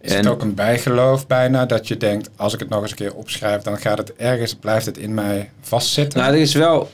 Is 0.00 0.14
het 0.14 0.26
ook 0.26 0.42
een 0.42 0.54
bijgeloof 0.54 1.26
bijna 1.26 1.66
dat 1.66 1.88
je 1.88 1.96
denkt, 1.96 2.30
als 2.36 2.54
ik 2.54 2.60
het 2.60 2.68
nog 2.68 2.82
eens 2.82 2.90
een 2.90 2.96
keer 2.96 3.14
opschrijf, 3.14 3.62
dan 3.62 3.78
gaat 3.78 3.98
het 3.98 4.14
ergens, 4.16 4.54
blijft 4.54 4.86
het 4.86 4.98
in 4.98 5.14
mij 5.14 5.50
vastzitten? 5.60 6.20
Nou, 6.20 6.34
er 6.34 6.40
is 6.40 6.54
wel. 6.54 6.90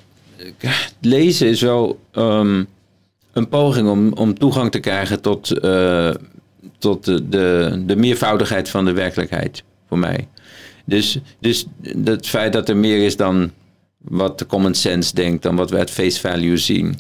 Lezen 1.01 1.49
is 1.49 1.61
wel 1.61 1.99
ehm, 2.13 2.65
een 3.33 3.49
poging 3.49 3.89
om, 3.89 4.13
om 4.13 4.39
toegang 4.39 4.71
te 4.71 4.79
krijgen 4.79 5.21
tot, 5.21 5.59
eh, 5.59 6.11
tot 6.79 7.05
de, 7.05 7.29
de, 7.29 7.83
de 7.87 7.97
meervoudigheid 7.97 8.69
van 8.69 8.85
de 8.85 8.93
werkelijkheid 8.93 9.63
voor 9.89 9.99
mij. 9.99 10.29
Dus, 10.85 11.19
dus 11.41 11.67
het 12.05 12.27
feit 12.27 12.53
dat 12.53 12.69
er 12.69 12.77
meer 12.77 13.05
is 13.05 13.17
dan 13.17 13.51
wat 13.99 14.39
de 14.39 14.47
common 14.47 14.75
sense 14.75 15.15
denkt, 15.15 15.43
dan 15.43 15.57
wat 15.57 15.71
we 15.71 15.79
at 15.79 15.91
face 15.91 16.21
value 16.21 16.57
zien. 16.57 16.97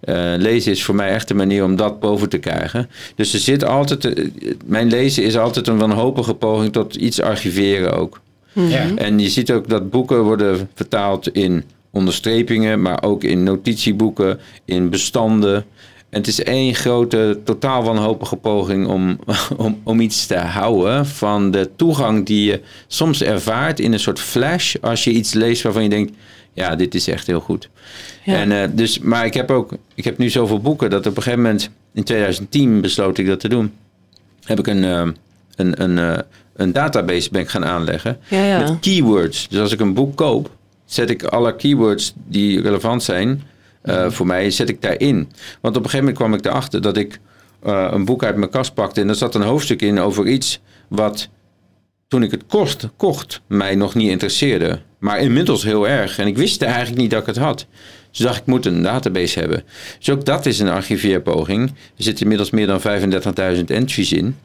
Eh, 0.00 0.32
lezen 0.36 0.72
is 0.72 0.84
voor 0.84 0.94
mij 0.94 1.10
echt 1.10 1.30
een 1.30 1.36
manier 1.36 1.64
om 1.64 1.76
dat 1.76 2.00
boven 2.00 2.28
te 2.28 2.38
krijgen. 2.38 2.88
Dus 3.14 3.32
er 3.32 3.38
zit 3.38 3.64
altijd. 3.64 4.04
eh, 4.04 4.24
mijn 4.64 4.88
lezen 4.88 5.22
is 5.24 5.36
altijd 5.36 5.66
een 5.66 5.78
wanhopige 5.78 6.34
poging 6.34 6.72
tot 6.72 6.94
iets 6.94 7.20
archiveren 7.20 7.92
ook. 7.96 8.20
ja. 8.52 8.94
En 8.96 9.18
je 9.18 9.28
ziet 9.28 9.52
ook 9.52 9.68
dat 9.68 9.90
boeken 9.90 10.22
worden 10.22 10.68
vertaald 10.74 11.28
in 11.28 11.64
onderstrepingen, 11.90 12.82
maar 12.82 13.02
ook 13.02 13.24
in 13.24 13.42
notitieboeken, 13.42 14.38
in 14.64 14.90
bestanden. 14.90 15.64
En 16.10 16.18
het 16.18 16.26
is 16.26 16.42
één 16.42 16.74
grote, 16.74 17.40
totaal 17.44 17.82
wanhopige 17.82 18.36
poging 18.36 18.86
om, 18.86 19.18
om, 19.56 19.80
om 19.82 20.00
iets 20.00 20.26
te 20.26 20.36
houden 20.36 21.06
van 21.06 21.50
de 21.50 21.70
toegang 21.76 22.26
die 22.26 22.44
je 22.44 22.60
soms 22.86 23.22
ervaart 23.22 23.80
in 23.80 23.92
een 23.92 24.00
soort 24.00 24.20
flash 24.20 24.76
als 24.80 25.04
je 25.04 25.10
iets 25.10 25.32
leest 25.32 25.62
waarvan 25.62 25.82
je 25.82 25.88
denkt, 25.88 26.12
ja, 26.52 26.76
dit 26.76 26.94
is 26.94 27.08
echt 27.08 27.26
heel 27.26 27.40
goed. 27.40 27.68
Ja. 28.24 28.34
En, 28.34 28.52
eh, 28.52 28.68
dus, 28.72 28.98
maar 28.98 29.24
ik 29.24 29.34
heb 29.34 29.50
ook, 29.50 29.72
ik 29.94 30.04
heb 30.04 30.18
nu 30.18 30.30
zoveel 30.30 30.60
boeken 30.60 30.90
dat 30.90 31.06
op 31.06 31.16
een 31.16 31.22
gegeven 31.22 31.42
moment, 31.42 31.70
in 31.94 32.04
2010 32.04 32.80
besloot 32.80 33.18
ik 33.18 33.26
dat 33.26 33.40
te 33.40 33.48
doen. 33.48 33.72
Heb 34.44 34.58
ik 34.58 34.66
een, 34.66 34.84
eh, 34.84 35.08
een, 35.56 35.82
een, 35.82 35.98
eh, 35.98 36.18
een 36.56 36.72
database 36.72 37.30
ben 37.30 37.40
ik 37.40 37.48
gaan 37.48 37.64
aanleggen 37.64 38.18
Ja, 38.28 38.44
ja. 38.44 38.58
met 38.58 38.80
keywords. 38.80 39.48
Dus 39.48 39.60
als 39.60 39.72
ik 39.72 39.80
een 39.80 39.94
boek 39.94 40.16
koop, 40.16 40.50
zet 40.84 41.10
ik 41.10 41.22
alle 41.24 41.56
keywords 41.56 42.12
die 42.26 42.60
relevant 42.60 43.02
zijn 43.02 43.42
eh, 43.86 44.10
voor 44.10 44.26
mij, 44.26 44.50
zet 44.50 44.68
ik 44.68 44.82
daarin. 44.82 45.16
Want 45.60 45.76
op 45.76 45.84
een 45.84 45.90
gegeven 45.90 45.98
moment 45.98 46.16
kwam 46.16 46.34
ik 46.34 46.44
erachter 46.44 46.82
dat 46.82 46.96
ik 46.96 47.20
eh, 47.62 47.88
een 47.90 48.04
boek 48.04 48.24
uit 48.24 48.36
mijn 48.36 48.50
kast 48.50 48.74
pakte 48.74 49.00
en 49.00 49.08
er 49.08 49.14
zat 49.14 49.34
een 49.34 49.42
hoofdstuk 49.42 49.82
in 49.82 49.98
over 49.98 50.26
iets 50.26 50.60
wat 50.88 51.28
toen 52.08 52.22
ik 52.22 52.30
het 52.30 52.46
kocht, 52.48 52.88
kocht 52.96 53.40
mij 53.46 53.74
nog 53.74 53.94
niet 53.94 54.10
interesseerde. 54.10 54.80
Maar 54.98 55.20
inmiddels 55.20 55.62
heel 55.62 55.88
erg. 55.88 56.18
En 56.18 56.26
ik 56.26 56.36
wist 56.36 56.62
eigenlijk 56.62 57.00
niet 57.00 57.10
dat 57.10 57.20
ik 57.20 57.26
het 57.26 57.36
had. 57.36 57.66
Dus 58.10 58.18
dacht 58.18 58.36
ik, 58.36 58.46
moet 58.46 58.66
een 58.66 58.82
database 58.82 59.38
hebben. 59.38 59.64
Dus 59.98 60.10
ook 60.10 60.24
dat 60.24 60.46
is 60.46 60.58
een 60.58 60.68
archiveerpoging. 60.68 61.68
Er 61.68 61.74
zitten 61.96 62.22
inmiddels 62.22 62.50
meer 62.50 62.66
dan 62.66 62.80
35.000 63.56 63.64
entries 63.64 64.12
in. 64.12 64.36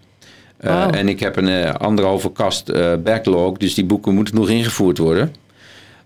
Eh. 0.58 0.88
En 0.92 1.10
ik 1.10 1.20
heb 1.20 1.36
een 1.36 1.78
anderhalve 1.78 2.32
kast 2.32 2.70
eh, 2.70 2.94
backlog. 3.04 3.58
Dus 3.58 3.74
die 3.74 3.86
boeken 3.86 4.14
moeten 4.14 4.36
nog 4.36 4.50
ingevoerd 4.50 4.98
worden. 4.98 5.36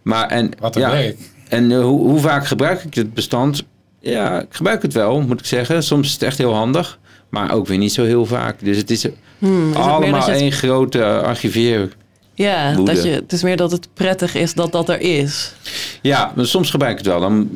Maar 0.01 0.27
en, 0.27 0.51
Wat 0.59 0.75
een 0.75 0.81
ja, 0.81 0.91
werk. 0.91 1.17
En 1.49 1.71
eh, 1.71 1.81
hoe, 1.81 1.99
hoe 2.09 2.19
vaak 2.19 2.47
gebruik 2.47 2.83
ik 2.83 2.93
het 2.93 3.13
bestand? 3.13 3.63
Ja, 3.99 4.39
ik 4.41 4.47
gebruik 4.49 4.81
het 4.81 4.93
wel, 4.93 5.21
moet 5.21 5.39
ik 5.39 5.45
zeggen. 5.45 5.83
Soms 5.83 6.07
is 6.07 6.13
het 6.13 6.21
echt 6.23 6.37
heel 6.37 6.53
handig. 6.53 6.99
Maar 7.29 7.53
ook 7.53 7.67
weer 7.67 7.77
niet 7.77 7.93
zo 7.93 8.03
heel 8.03 8.25
vaak. 8.25 8.55
Dus 8.59 8.77
het 8.77 8.89
is 8.91 9.07
Hmm, 9.39 9.69
is 9.69 9.75
het 9.75 9.83
meer 9.85 9.91
allemaal 9.93 10.27
het- 10.27 10.39
één 10.39 10.51
grote 10.51 11.05
archiveer. 11.05 11.95
Ja, 12.33 12.75
woede. 12.75 12.93
dat 12.93 13.03
je, 13.03 13.09
het 13.09 13.31
is 13.31 13.43
meer 13.43 13.57
dat 13.57 13.71
het 13.71 13.87
prettig 13.93 14.35
is 14.35 14.53
dat 14.53 14.71
dat 14.71 14.89
er 14.89 15.01
is. 15.01 15.53
Ja, 16.01 16.31
maar 16.35 16.45
soms 16.45 16.69
gebruik 16.69 16.91
ik 16.91 16.97
het 16.97 17.07
wel. 17.07 17.19
Dan 17.19 17.49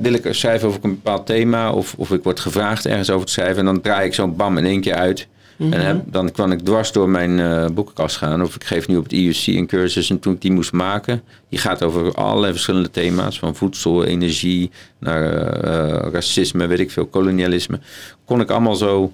wil 0.00 0.12
ik 0.12 0.26
schrijven 0.30 0.68
over 0.68 0.80
een 0.82 0.90
bepaald 0.90 1.26
thema. 1.26 1.72
Of, 1.72 1.94
of 1.96 2.10
ik 2.12 2.22
word 2.22 2.40
gevraagd 2.40 2.86
ergens 2.86 3.10
over 3.10 3.26
te 3.26 3.32
schrijven. 3.32 3.58
En 3.58 3.64
dan 3.64 3.80
draai 3.80 4.06
ik 4.06 4.14
zo'n 4.14 4.36
bam 4.36 4.58
in 4.58 4.64
één 4.64 4.80
keer 4.80 4.94
uit. 4.94 5.26
Mhm. 5.58 5.72
En 5.72 5.86
heb, 5.86 6.02
dan 6.06 6.32
kan 6.32 6.52
ik 6.52 6.60
dwars 6.60 6.92
door 6.92 7.08
mijn 7.08 7.40
eh, 7.40 7.66
boekenkast 7.66 8.16
gaan. 8.16 8.42
Of 8.42 8.54
ik 8.54 8.64
geef 8.64 8.88
nu 8.88 8.96
op 8.96 9.02
het 9.02 9.12
IUC 9.12 9.46
een 9.46 9.66
cursus. 9.66 10.10
En 10.10 10.18
toen 10.18 10.32
ik 10.34 10.40
die 10.40 10.52
moest 10.52 10.72
maken. 10.72 11.22
Die 11.48 11.58
gaat 11.58 11.82
over 11.82 12.14
allerlei 12.14 12.52
verschillende 12.52 12.90
thema's. 12.90 13.38
Van 13.38 13.54
voedsel, 13.56 14.04
energie, 14.04 14.70
naar 14.98 15.32
eh, 15.32 16.12
racisme, 16.12 16.66
weet 16.66 16.78
ik 16.78 16.90
veel, 16.90 17.06
kolonialisme. 17.06 17.80
Kon 18.24 18.40
ik 18.40 18.50
allemaal 18.50 18.74
zo 18.74 19.12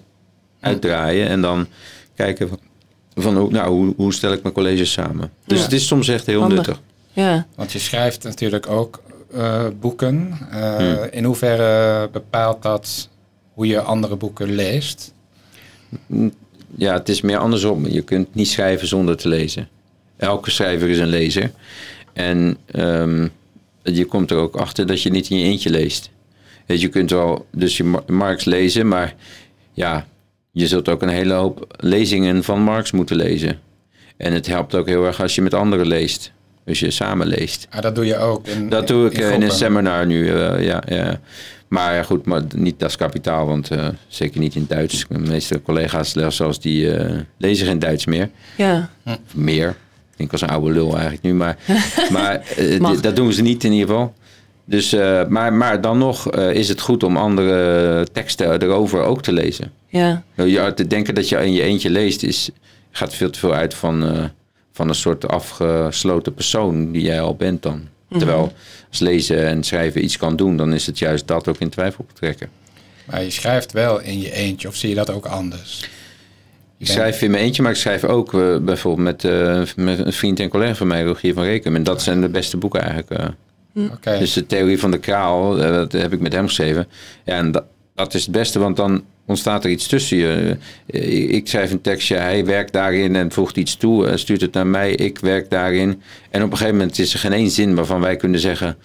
uitdraaien. 0.60 1.28
En 1.28 1.40
dan 1.40 1.66
kijken 2.14 2.48
van, 2.48 2.58
van 3.14 3.36
hoe, 3.36 3.50
nou, 3.50 3.68
hoe, 3.70 3.94
hoe 3.96 4.12
stel 4.14 4.32
ik 4.32 4.42
mijn 4.42 4.54
colleges 4.54 4.92
samen. 4.92 5.30
Dus 5.46 5.58
Ja. 5.58 5.64
het 5.64 5.72
is 5.72 5.86
soms 5.86 6.08
echt 6.08 6.26
heel 6.26 6.40
Handig. 6.40 6.56
nuttig. 6.58 6.80
Ja, 7.12 7.46
Want 7.56 7.72
je 7.72 7.78
schrijft 7.78 8.22
natuurlijk 8.22 8.68
ook 8.68 9.02
eh, 9.34 9.64
boeken. 9.80 10.38
Eh, 10.50 10.76
Hmm. 10.76 10.96
In 11.10 11.24
hoeverre 11.24 12.08
bepaalt 12.12 12.62
dat 12.62 13.08
hoe 13.54 13.66
je 13.66 13.80
andere 13.80 14.16
boeken 14.16 14.54
leest? 14.54 15.13
Ja, 16.76 16.92
het 16.92 17.08
is 17.08 17.20
meer 17.20 17.38
andersom. 17.38 17.88
Je 17.88 18.02
kunt 18.02 18.34
niet 18.34 18.48
schrijven 18.48 18.86
zonder 18.86 19.16
te 19.16 19.28
lezen. 19.28 19.68
Elke 20.16 20.50
schrijver 20.50 20.88
is 20.88 20.98
een 20.98 21.06
lezer. 21.08 21.52
En 22.12 22.56
ehm, 22.66 23.28
je 23.82 24.04
komt 24.04 24.30
er 24.30 24.36
ook 24.36 24.56
achter 24.56 24.86
dat 24.86 25.02
je 25.02 25.10
niet 25.10 25.30
in 25.30 25.38
je 25.38 25.44
eentje 25.44 25.70
leest. 25.70 26.10
Je, 26.66 26.88
kunt 26.88 27.10
wel 27.10 27.46
dus 27.50 27.76
je 27.76 27.84
Mar- 27.84 28.02
Marx 28.06 28.44
lezen, 28.44 28.88
maar 28.88 29.14
ja, 29.72 30.06
je 30.50 30.66
zult 30.66 30.88
ook 30.88 31.02
een 31.02 31.08
hele 31.08 31.32
hoop 31.34 31.74
lezingen 31.76 32.44
van 32.44 32.60
Marx 32.60 32.92
moeten 32.92 33.16
lezen. 33.16 33.60
En 34.16 34.32
het 34.32 34.46
helpt 34.46 34.74
ook 34.74 34.86
heel 34.86 35.04
erg 35.06 35.22
als 35.22 35.34
je 35.34 35.42
met 35.42 35.54
anderen 35.54 35.86
leest. 35.86 36.32
Dus 36.64 36.80
je 36.80 36.90
samen 36.90 37.26
leest. 37.26 37.66
Ah, 37.70 37.80
dat 37.82 37.94
doe 37.94 38.06
je 38.06 38.16
ook. 38.16 38.46
In, 38.46 38.68
Dat 38.68 38.86
doe 38.86 39.06
ik 39.06 39.12
eh, 39.12 39.18
in, 39.18 39.24
een 39.26 39.32
groepen. 39.36 39.56
seminar 39.56 40.06
nu, 40.06 40.28
eh, 40.28 40.64
ja, 40.64 40.82
ja. 40.86 41.20
Maar 41.68 41.94
ja, 41.94 42.02
goed, 42.02 42.24
maar 42.24 42.42
niet 42.56 42.78
das 42.78 42.96
kapitaal, 42.96 43.46
want 43.46 43.70
eh, 43.70 43.88
zeker 44.08 44.40
niet 44.40 44.54
in 44.54 44.64
Duits. 44.68 45.06
De 45.08 45.18
meeste 45.18 45.62
collega's 45.62 46.12
zelfs 46.28 46.60
die 46.60 46.92
eh, 46.96 47.18
lezen 47.38 47.66
geen 47.66 47.78
Duits 47.78 48.06
meer. 48.06 48.30
ja. 48.56 48.90
Meer. 49.34 49.68
Ik 50.10 50.20
denk 50.20 50.32
als 50.32 50.40
een 50.40 50.48
oude 50.48 50.72
lul 50.72 50.92
eigenlijk 50.92 51.22
nu, 51.22 51.34
maar, 51.34 51.58
maar 52.12 52.40
eh, 52.56 53.00
dat 53.00 53.16
doen 53.16 53.32
ze 53.32 53.42
niet 53.42 53.64
in 53.64 53.72
ieder 53.72 53.88
geval. 53.88 54.14
Dus, 54.64 54.92
eh, 54.92 55.26
maar, 55.26 55.52
maar 55.52 55.80
dan 55.80 55.98
nog 55.98 56.30
eh, 56.30 56.50
is 56.52 56.68
het 56.68 56.80
goed 56.80 57.02
om 57.02 57.16
andere 57.16 58.06
teksten 58.12 58.62
erover 58.62 59.02
ook 59.02 59.22
te 59.22 59.32
lezen. 59.32 59.72
ja. 59.88 60.22
Nou, 60.34 60.48
Je, 60.48 60.74
te 60.74 60.86
denken 60.86 61.14
dat 61.14 61.28
je 61.28 61.36
in 61.36 61.52
je 61.52 61.62
eentje 61.62 61.90
leest, 61.90 62.22
is, 62.22 62.50
gaat 62.90 63.14
veel 63.14 63.30
te 63.30 63.38
veel 63.38 63.54
uit 63.54 63.74
van, 63.74 64.04
eh, 64.04 64.24
van 64.74 64.88
een 64.88 64.94
soort 64.94 65.28
afgesloten 65.28 66.34
persoon 66.34 66.92
die 66.92 67.02
jij 67.02 67.20
al 67.20 67.36
bent 67.36 67.62
dan. 67.62 67.88
Terwijl 68.18 68.52
als 68.90 68.98
lezen 68.98 69.46
en 69.46 69.62
schrijven 69.64 70.04
iets 70.04 70.16
kan 70.16 70.36
doen, 70.36 70.56
dan 70.56 70.72
is 70.72 70.86
het 70.86 70.98
juist 70.98 71.26
dat 71.26 71.48
ook 71.48 71.58
in 71.58 71.68
twijfel 71.68 72.04
betrekken. 72.06 72.48
Maar 73.04 73.22
je 73.22 73.30
schrijft 73.30 73.72
wel 73.72 74.00
in 74.00 74.20
je 74.20 74.32
eentje, 74.32 74.68
of 74.68 74.76
zie 74.76 74.88
je 74.88 74.94
dat 74.94 75.10
ook 75.10 75.26
anders? 75.26 75.88
Ik 76.78 76.86
schrijf 76.86 77.22
in 77.22 77.30
mijn 77.30 77.42
eentje, 77.42 77.62
maar 77.62 77.70
ik 77.70 77.76
schrijf 77.76 78.04
ook 78.04 78.34
eh, 78.34 78.56
bijvoorbeeld 78.58 79.04
met, 79.06 79.24
eh, 79.24 79.62
met 79.84 79.98
een 79.98 80.12
vriend 80.12 80.40
en 80.40 80.48
collega 80.48 80.74
van 80.74 80.86
mij, 80.86 81.02
Rogier 81.02 81.34
van 81.34 81.44
Rekem. 81.44 81.74
En 81.76 81.82
dat 81.82 82.02
zijn 82.02 82.20
de 82.20 82.28
beste 82.28 82.56
boeken 82.56 82.80
eigenlijk. 82.80 83.10
eh. 83.10 83.90
Oké. 83.92 84.18
Dus 84.18 84.32
de 84.32 84.46
theorie 84.46 84.78
van 84.78 84.90
de 84.90 84.98
kraal, 84.98 85.56
dat 85.56 85.92
heb 85.92 86.12
ik 86.12 86.20
met 86.20 86.32
hem 86.32 86.46
geschreven. 86.46 86.86
Ja, 87.24 87.36
en 87.36 87.52
dat, 87.52 87.64
dat 87.94 88.14
is 88.14 88.22
het 88.22 88.32
beste, 88.32 88.58
want 88.58 88.76
dan 88.76 89.04
ontstaat 89.26 89.64
er 89.64 89.70
iets 89.70 89.86
tussen 89.86 90.16
je. 90.16 90.56
Eh, 90.86 91.32
Ik 91.34 91.48
schrijf 91.48 91.70
een 91.70 91.80
tekstje, 91.80 92.16
hij 92.16 92.44
werkt 92.44 92.72
daarin 92.72 93.16
en 93.16 93.32
voegt 93.32 93.56
iets 93.56 93.76
toe, 93.76 94.06
eh, 94.06 94.16
stuurt 94.16 94.40
het 94.40 94.52
naar 94.52 94.66
mij, 94.66 94.92
ik 94.92 95.18
werk 95.18 95.50
daarin. 95.50 96.02
En 96.30 96.42
op 96.42 96.50
een 96.50 96.56
gegeven 96.56 96.78
moment 96.78 96.98
is 96.98 97.12
er 97.12 97.18
geen 97.18 97.32
één 97.32 97.50
zin 97.50 97.74
waarvan 97.74 98.00
wij 98.00 98.16
kunnen 98.16 98.40
zeggen, 98.40 98.76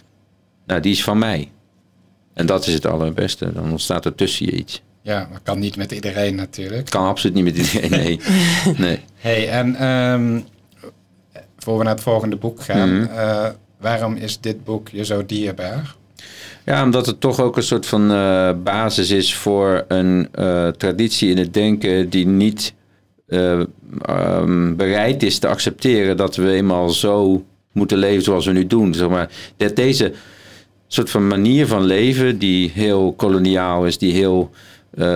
nou 0.66 0.82
die 0.82 0.92
is 0.92 1.04
van 1.04 1.18
mij. 1.18 1.52
En 2.34 2.46
dat 2.46 2.68
is 2.68 2.74
het 2.74 2.86
allerbeste, 2.86 3.54
dan 3.54 3.72
ontstaat 3.72 4.06
er 4.06 4.16
tussen 4.16 4.46
je 4.46 4.52
iets. 4.52 4.82
Ja, 5.02 5.28
maar 5.32 5.40
kan 5.44 5.60
niet 5.60 5.78
met 5.78 5.92
iedereen 5.92 6.36
natuurlijk. 6.36 6.90
Kan 6.90 7.06
absoluut 7.06 7.36
niet 7.36 7.44
met 7.44 7.58
iedereen, 7.58 7.90
nee. 7.90 8.20
nee. 8.88 9.00
hey, 9.16 9.50
en 9.50 9.76
ehm, 9.76 10.40
voor 11.58 11.78
we 11.78 11.84
naar 11.84 11.94
het 11.94 12.04
volgende 12.04 12.36
boek 12.36 12.62
gaan, 12.62 12.96
Mhm. 13.02 13.12
eh, 13.12 13.48
waarom 13.80 14.16
is 14.16 14.40
dit 14.40 14.64
boek 14.64 14.90
je 14.90 15.06
zo 15.06 15.26
dierbaar? 15.26 15.96
Ja, 16.70 16.84
omdat 16.84 17.06
het 17.06 17.20
toch 17.22 17.40
ook 17.40 17.58
een 17.58 17.64
soort 17.64 17.86
van 17.86 18.12
eh, 18.12 18.52
basis 18.64 19.10
is 19.10 19.36
voor 19.36 19.86
een 19.88 20.28
eh, 20.32 20.68
traditie 20.68 21.30
in 21.30 21.38
het 21.38 21.54
denken 21.54 22.10
die 22.10 22.28
niet 22.28 22.74
eh, 23.28 23.60
ehm, 24.02 24.76
bereid 24.76 25.24
is 25.24 25.40
te 25.40 25.48
accepteren 25.48 26.18
dat 26.18 26.36
we 26.36 26.52
eenmaal 26.52 26.90
zo 26.90 27.46
moeten 27.72 27.98
leven 27.98 28.24
zoals 28.24 28.46
we 28.46 28.52
nu 28.52 28.68
doen. 28.68 28.94
Zeg 28.94 29.10
maar, 29.10 29.30
dat 29.58 29.76
deze 29.76 30.14
soort 30.88 31.10
van 31.10 31.28
manier 31.28 31.68
van 31.68 31.84
leven 31.84 32.38
die 32.38 32.72
heel 32.74 33.14
koloniaal 33.14 33.86
is, 33.86 33.98
die 33.98 34.14
heel 34.14 34.52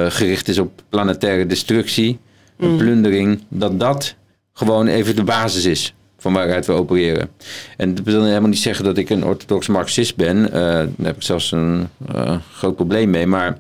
gericht 0.07 0.47
is 0.47 0.57
op 0.57 0.81
planetaire 0.89 1.45
destructie, 1.45 2.19
en 2.57 2.77
plundering, 2.77 3.43
dat 3.47 3.79
dat 3.79 4.15
gewoon 4.53 4.87
even 4.87 5.15
de 5.15 5.23
basis 5.23 5.65
is 5.65 5.93
van 6.23 6.33
waaruit 6.33 6.65
we 6.65 6.71
opereren. 6.71 7.29
En 7.77 7.95
dat 7.95 8.05
wil 8.05 8.23
helemaal 8.23 8.49
niet 8.49 8.59
zeggen 8.59 8.85
dat 8.85 8.97
ik 8.97 9.09
een 9.09 9.25
orthodox 9.25 9.67
marxist 9.67 10.15
ben. 10.15 10.45
Eh, 10.45 10.61
daar 10.61 10.87
heb 11.01 11.15
ik 11.15 11.21
zelfs 11.21 11.51
een 11.51 11.89
eh, 12.13 12.37
groot 12.53 12.75
probleem 12.75 13.09
mee. 13.09 13.27
Maar 13.27 13.57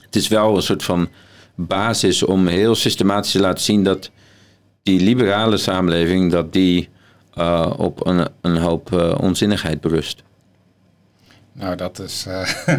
het 0.00 0.16
is 0.16 0.28
wel 0.28 0.56
een 0.56 0.62
soort 0.62 0.82
van 0.82 1.08
basis 1.54 2.22
om 2.22 2.46
heel 2.46 2.74
systematisch 2.74 3.32
te 3.32 3.40
laten 3.40 3.64
zien 3.64 3.84
dat 3.84 4.10
die 4.82 5.00
liberale 5.00 5.56
samenleving, 5.56 6.30
dat 6.30 6.52
die 6.52 6.88
eh, 7.34 7.72
op 7.76 8.06
een, 8.06 8.28
een 8.40 8.56
hoop 8.56 9.16
onzinnigheid 9.20 9.80
berust. 9.80 10.22
Nou, 11.52 11.76
dat 11.76 11.98
is 11.98 12.26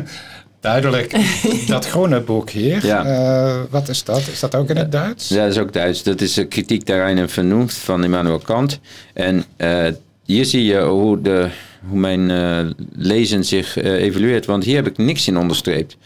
duidelijk. 0.63 1.15
dat 1.67 1.87
groene 1.87 2.19
boek 2.21 2.49
hier, 2.49 2.85
Ja. 2.85 3.05
eh, 3.05 3.61
wat 3.69 3.89
is 3.89 4.03
dat? 4.03 4.21
Is 4.31 4.39
dat 4.39 4.55
ook 4.55 4.69
in 4.69 4.77
het 4.77 4.91
Duits? 4.91 5.29
Ja, 5.29 5.43
dat 5.43 5.51
is 5.51 5.57
ook 5.57 5.73
Duits. 5.73 6.03
Dat 6.03 6.21
is 6.21 6.39
Kritiek 6.49 6.85
der 6.85 6.97
reine 6.97 7.27
Vernunft 7.27 7.75
van 7.77 8.03
Immanuel 8.03 8.39
Kant. 8.39 8.79
En 9.13 9.43
eh, 9.57 9.85
hier 10.25 10.45
zie 10.45 10.63
je 10.63 10.79
hoe, 10.81 11.21
de, 11.21 11.47
hoe 11.89 11.99
mijn 11.99 12.31
eh, 12.31 12.59
lezen 12.95 13.43
zich 13.45 13.77
eh, 13.77 13.91
evolueert. 13.91 14.45
Want 14.45 14.63
hier 14.63 14.75
heb 14.75 14.87
ik 14.87 14.97
niks 14.97 15.27
in 15.27 15.37
onderstreept. 15.37 15.97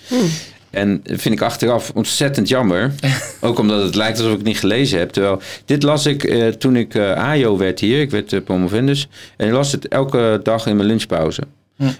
En 0.70 1.00
dat 1.04 1.22
vind 1.22 1.36
ik 1.36 1.42
achteraf 1.42 1.92
ontzettend 1.94 2.48
jammer. 2.50 2.92
Ook 3.42 3.60
omdat 3.60 3.84
het 3.84 3.96
lijkt 3.96 4.18
alsof 4.18 4.32
ik 4.32 4.38
het 4.38 4.48
niet 4.48 4.60
gelezen 4.60 5.00
heb. 5.00 5.10
Terwijl, 5.10 5.42
dit 5.66 5.84
las 5.84 6.06
ik 6.06 6.24
eh, 6.24 6.48
toen 6.48 6.76
ik 6.76 6.96
eh 6.96 7.12
AJO 7.12 7.58
werd 7.58 7.80
hier. 7.80 8.02
Ik 8.02 8.12
werd 8.12 8.32
uh, 8.34 8.42
promovendus. 8.44 9.08
En 9.38 9.48
ik 9.48 9.54
las 9.54 9.72
het 9.72 9.88
elke 9.88 10.40
dag 10.44 10.66
in 10.68 10.76
mijn 10.76 10.88
lunchpauze. 10.88 11.42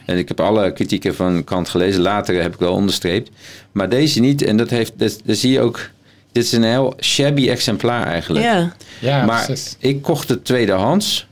En 0.06 0.18
ik 0.18 0.28
heb 0.28 0.40
alle 0.40 0.74
kritieken 0.74 1.16
van 1.16 1.44
Kant 1.44 1.70
gelezen. 1.70 2.02
Later 2.02 2.42
heb 2.42 2.54
ik 2.54 2.60
wel 2.60 2.74
onderstreept. 2.74 3.30
Maar 3.72 3.90
deze 3.90 4.20
niet. 4.20 4.42
En 4.42 4.58
dat 4.58 4.70
heeft, 4.70 4.94
dat, 4.96 5.20
dat 5.26 5.38
zie 5.38 5.52
je 5.52 5.60
ook... 5.60 5.90
Dit 6.32 6.44
is 6.44 6.52
een 6.52 6.64
heel 6.64 6.96
shabby 7.02 7.50
exemplaar 7.50 8.06
eigenlijk. 8.06 8.46
Ja, 8.46 8.76
Ja, 9.00 9.26
maar 9.26 9.46
precies. 9.46 9.76
ik 9.80 10.02
kocht 10.02 10.30
het 10.30 10.46
tweedehands 10.46 11.28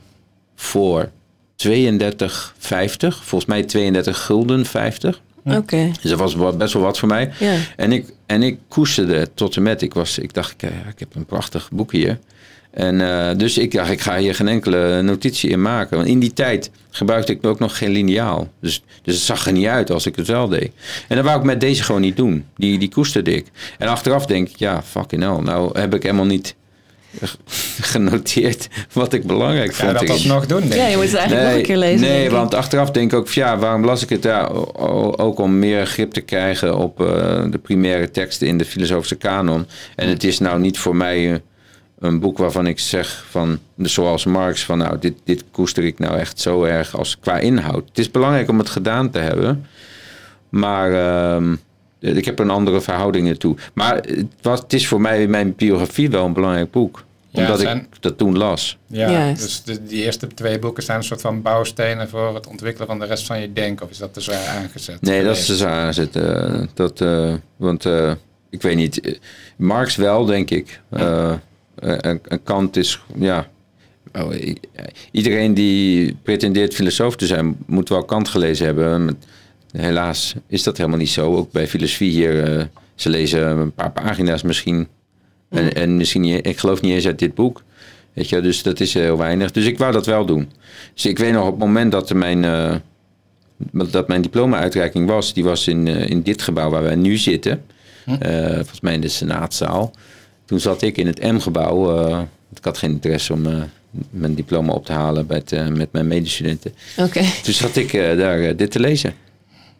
voor 0.54 1.10
32,50. 1.68 1.68
Volgens 2.98 3.44
mij 3.46 3.62
32 3.62 4.24
gulden 4.24 4.66
50. 4.66 5.20
Oké. 5.44 5.90
Dus 6.02 6.10
dat 6.10 6.18
was 6.18 6.56
best 6.56 6.72
wel 6.72 6.82
wat 6.82 6.98
voor 6.98 7.08
mij. 7.08 7.32
Ja. 7.38 7.56
En 7.76 7.92
ik, 7.92 8.12
en 8.26 8.42
ik 8.42 8.58
koesterde 8.68 9.14
het 9.14 9.30
tot 9.34 9.56
en 9.56 9.62
met. 9.62 9.82
Ik, 9.82 9.94
was, 9.94 10.18
ik 10.18 10.34
dacht, 10.34 10.52
ik, 10.52 10.62
ik 10.62 10.98
heb 10.98 11.14
een 11.14 11.26
prachtig 11.26 11.68
boek 11.70 11.92
hier. 11.92 12.18
En 12.76 13.00
eh, 13.00 13.36
dus 13.36 13.58
ik 13.58 13.72
dacht, 13.72 13.90
ik 13.90 14.00
ga 14.00 14.16
hier 14.18 14.34
geen 14.34 14.48
enkele 14.48 15.02
notitie 15.02 15.50
in 15.50 15.62
maken. 15.62 15.96
Want 15.96 16.08
in 16.08 16.18
die 16.18 16.32
tijd 16.32 16.70
gebruikte 16.90 17.32
ik 17.32 17.46
ook 17.46 17.58
nog 17.58 17.78
geen 17.78 17.90
liniaal. 17.90 18.48
Dus, 18.60 18.82
dus 19.02 19.14
het 19.14 19.24
zag 19.24 19.46
er 19.46 19.52
niet 19.52 19.66
uit 19.66 19.90
als 19.90 20.06
ik 20.06 20.16
het 20.16 20.26
wel 20.26 20.48
deed. 20.48 20.70
En 21.08 21.16
dat 21.16 21.24
wou 21.24 21.38
ik 21.38 21.44
met 21.44 21.60
deze 21.60 21.82
gewoon 21.82 22.00
niet 22.00 22.16
doen. 22.16 22.44
Die, 22.56 22.78
die 22.78 22.88
koesterde 22.88 23.34
ik. 23.34 23.46
En 23.78 23.88
achteraf 23.88 24.26
denk 24.26 24.48
ik, 24.48 24.56
ja, 24.56 24.82
fucking 24.82 25.22
hell. 25.22 25.42
Nou 25.42 25.78
heb 25.78 25.94
ik 25.94 26.02
helemaal 26.02 26.24
niet 26.24 26.54
genoteerd 27.92 28.68
wat 28.92 29.12
ik 29.12 29.26
belangrijk 29.26 29.74
vond. 29.74 29.88
je 29.88 29.92
dat 29.92 30.02
erin. 30.02 30.14
alsnog 30.14 30.46
doen, 30.46 30.60
denk 30.60 30.72
ja, 30.72 30.86
je 30.86 30.96
moet 30.96 31.04
het 31.04 31.14
eigenlijk 31.14 31.48
nog 31.48 31.56
een 31.56 31.66
keer 31.66 31.76
lezen. 31.76 32.08
Nee, 32.08 32.30
want 32.30 32.54
achteraf 32.54 32.90
denk 32.90 33.12
ik 33.12 33.18
ook, 33.18 33.28
ja, 33.28 33.58
waarom 33.58 33.84
las 33.84 34.02
ik 34.02 34.08
het? 34.08 34.22
Ja, 34.22 34.46
ook 35.16 35.38
om 35.38 35.58
meer 35.58 35.86
grip 35.86 36.12
te 36.12 36.20
krijgen 36.20 36.76
op 36.76 37.00
eh, 37.00 37.06
de 37.50 37.58
primaire 37.58 38.10
teksten 38.10 38.46
in 38.46 38.58
de 38.58 38.64
filosofische 38.64 39.16
kanon. 39.16 39.66
En 39.94 40.08
het 40.08 40.24
is 40.24 40.38
nou 40.38 40.60
niet 40.60 40.78
voor 40.78 40.96
mij 40.96 41.32
eh, 41.32 41.38
een 41.98 42.20
boek 42.20 42.38
waarvan 42.38 42.66
ik 42.66 42.78
zeg 42.78 43.24
van, 43.30 43.58
zoals 43.76 44.24
Marx, 44.24 44.64
van 44.64 44.78
nou, 44.78 44.98
dit, 44.98 45.14
dit 45.24 45.44
koester 45.50 45.84
ik 45.84 45.98
nou 45.98 46.18
echt 46.18 46.40
zo 46.40 46.64
erg 46.64 46.96
als 46.96 47.18
qua 47.18 47.38
inhoud. 47.38 47.88
Het 47.88 47.98
is 47.98 48.10
belangrijk 48.10 48.48
om 48.48 48.58
het 48.58 48.68
gedaan 48.68 49.10
te 49.10 49.18
hebben, 49.18 49.66
maar 50.48 50.92
ehm, 50.92 51.54
ik 51.98 52.24
heb 52.24 52.38
er 52.38 52.44
een 52.44 52.50
andere 52.50 52.80
verhouding 52.80 53.28
ertoe. 53.28 53.56
Maar 53.72 53.94
het, 53.94 54.26
was, 54.42 54.60
het 54.60 54.72
is 54.72 54.88
voor 54.88 55.00
mij 55.00 55.22
in 55.22 55.30
mijn 55.30 55.54
biografie 55.54 56.10
wel 56.10 56.24
een 56.24 56.32
belangrijk 56.32 56.70
boek. 56.70 57.04
Ja, 57.30 57.42
Omdat 57.42 57.60
zijn- 57.60 57.78
ik 57.78 58.02
dat 58.02 58.18
toen 58.18 58.36
las. 58.38 58.78
Ja, 58.86 59.32
dus 59.32 59.62
de, 59.62 59.84
die 59.86 60.02
eerste 60.04 60.26
twee 60.26 60.58
boeken 60.58 60.82
zijn 60.82 60.98
een 60.98 61.04
soort 61.04 61.20
van 61.20 61.42
bouwstenen 61.42 62.08
voor 62.08 62.34
het 62.34 62.46
ontwikkelen 62.46 62.86
van 62.86 62.98
de 62.98 63.04
rest 63.04 63.26
van 63.26 63.40
je 63.40 63.52
denken. 63.52 63.84
Of 63.84 63.90
is 63.90 63.98
dat 63.98 64.14
te 64.14 64.20
zwaar 64.20 64.46
aangezet? 64.46 65.00
Nee, 65.00 65.24
dat 65.24 65.36
is 65.36 65.46
te 65.46 65.56
zwaar 65.56 65.94
zit. 65.94 66.16
eh, 66.16 66.60
dat, 66.74 67.00
eh, 67.00 67.34
want 67.56 67.84
eh, 67.86 68.12
ik 68.50 68.62
weet 68.62 68.76
niet. 68.76 69.18
Marx 69.56 69.96
wel, 69.96 70.24
denk 70.24 70.50
ik. 70.50 70.80
Eh, 70.90 71.32
eh, 71.78 71.92
en 72.00 72.20
en 72.28 72.42
Kant 72.42 72.76
is, 72.76 73.00
ja. 73.18 73.48
oh, 74.14 74.32
iedereen 75.10 75.54
die 75.54 76.16
pretendeert 76.22 76.74
filosoof 76.74 77.16
te 77.16 77.26
zijn, 77.26 77.56
moet 77.66 77.88
wel 77.88 78.04
Kant 78.04 78.28
gelezen 78.28 78.66
hebben. 78.66 79.18
Helaas 79.70 80.34
is 80.48 80.62
dat 80.62 80.76
helemaal 80.76 80.98
niet 80.98 81.08
zo. 81.08 81.36
Ook 81.36 81.52
bij 81.52 81.66
filosofie 81.68 82.10
hier, 82.10 82.44
eh, 82.58 82.64
ze 82.94 83.08
lezen 83.08 83.46
een 83.58 83.72
paar 83.72 83.92
pagina's 83.92 84.42
misschien. 84.42 84.88
En, 85.50 85.72
en 85.74 85.96
misschien, 85.96 86.20
niet- 86.20 86.46
ik 86.46 86.58
geloof 86.58 86.80
niet 86.80 86.92
eens 86.92 87.06
uit 87.06 87.18
dit 87.18 87.34
boek. 87.34 87.62
Weet 88.12 88.28
je, 88.28 88.40
dus 88.40 88.62
dat 88.62 88.80
is 88.80 88.94
heel 88.94 89.16
weinig. 89.18 89.50
Dus 89.50 89.64
ik 89.64 89.78
wou 89.78 89.92
dat 89.92 90.06
wel 90.06 90.26
doen. 90.26 90.48
Dus 90.94 91.06
ik 91.06 91.18
weet 91.18 91.32
nog 91.32 91.44
op 91.44 91.50
het 91.50 91.58
moment 91.58 91.92
dat 91.92 92.12
mijn, 92.14 92.44
eh, 92.44 92.74
dat 93.90 94.08
mijn 94.08 94.22
diploma-uitreiking 94.22 95.08
was, 95.08 95.34
die 95.34 95.44
was 95.44 95.68
in, 95.68 95.86
in 95.86 96.22
dit 96.22 96.42
gebouw 96.42 96.70
waar 96.70 96.82
wij 96.82 96.94
nu 96.94 97.16
zitten. 97.16 97.64
Eh, 98.20 98.54
volgens 98.54 98.80
mij 98.80 98.94
in 98.94 99.00
de 99.00 99.08
Senaatzaal. 99.08 99.92
Toen 100.46 100.60
zat 100.60 100.82
ik 100.82 100.96
in 100.96 101.06
het 101.06 101.22
M-gebouw. 101.22 102.06
eh, 102.08 102.20
ik 102.56 102.64
had 102.64 102.78
geen 102.78 102.90
interesse 102.90 103.32
om 103.32 103.46
eh, 103.46 103.62
mijn 104.10 104.34
diploma 104.34 104.72
op 104.72 104.84
te 104.86 104.92
halen 104.92 105.26
bij 105.26 105.36
het, 105.36 105.52
eh, 105.52 105.66
met 105.66 105.92
mijn 105.92 106.06
medestudenten. 106.06 106.74
Oké. 106.96 107.20
Toen 107.42 107.54
zat 107.54 107.76
ik 107.76 107.92
eh, 107.92 108.16
daar 108.18 108.56
dit 108.56 108.70
te 108.70 108.80
lezen. 108.80 109.10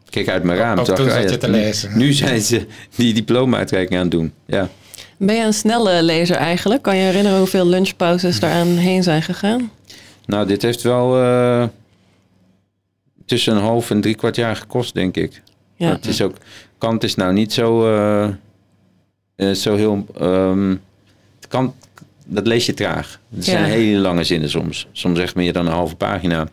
Ik 0.04 0.10
keek 0.12 0.28
uit 0.28 0.42
mijn 0.42 0.58
raam. 0.58 0.78
Ook 0.78 0.86
dacht, 0.86 0.98
toen 0.98 1.08
ah, 1.08 1.14
zat 1.14 1.22
ja, 1.22 1.30
je 1.30 1.36
te 1.38 1.46
nu- 1.46 1.52
lezen. 1.52 1.98
Nu 1.98 2.12
zijn 2.12 2.40
ze 2.40 2.66
die 2.96 3.14
diploma-uitreiking 3.14 3.94
aan 3.96 4.02
het 4.02 4.10
doen. 4.10 4.32
Ja. 4.46 4.68
Ben 5.16 5.34
je 5.36 5.42
een 5.44 5.54
snelle 5.54 6.02
lezer 6.02 6.36
eigenlijk? 6.36 6.82
Kan 6.82 6.96
je 6.96 7.02
herinneren 7.02 7.38
hoeveel 7.38 7.66
lunchpauzes 7.66 8.40
daaraan 8.40 8.66
heen 8.66 9.02
zijn 9.02 9.22
gegaan? 9.22 9.70
Nou, 10.26 10.46
dit 10.46 10.62
heeft 10.62 10.82
wel 10.82 11.22
eh, 11.22 11.64
tussen 13.26 13.56
een 13.56 13.62
half 13.62 13.90
en 13.90 14.00
drie 14.00 14.14
kwart 14.14 14.36
jaar 14.36 14.56
gekost, 14.56 14.94
denk 14.94 15.16
ik. 15.16 15.42
Ja. 15.76 15.86
Maar 15.86 15.96
Het 15.96 16.06
is 16.06 16.22
ook, 16.22 16.36
Kant 16.78 17.04
is 17.04 17.14
nou 17.14 17.32
niet 17.32 17.52
zo, 17.52 17.94
eh, 17.94 18.28
eh, 19.36 19.50
zo 19.50 19.76
heel. 19.76 20.06
ehm, 20.20 20.74
Kant, 21.48 21.74
dat 22.26 22.46
lees 22.46 22.66
je 22.66 22.74
traag. 22.74 23.20
Het 23.34 23.44
Ja. 23.46 23.52
zijn 23.52 23.64
hele 23.64 23.98
lange 24.00 24.24
zinnen 24.24 24.50
soms. 24.50 24.88
Soms 24.92 25.18
echt 25.18 25.34
meer 25.34 25.52
dan 25.52 25.66
een 25.66 25.72
halve 25.72 25.96
pagina. 25.96 26.48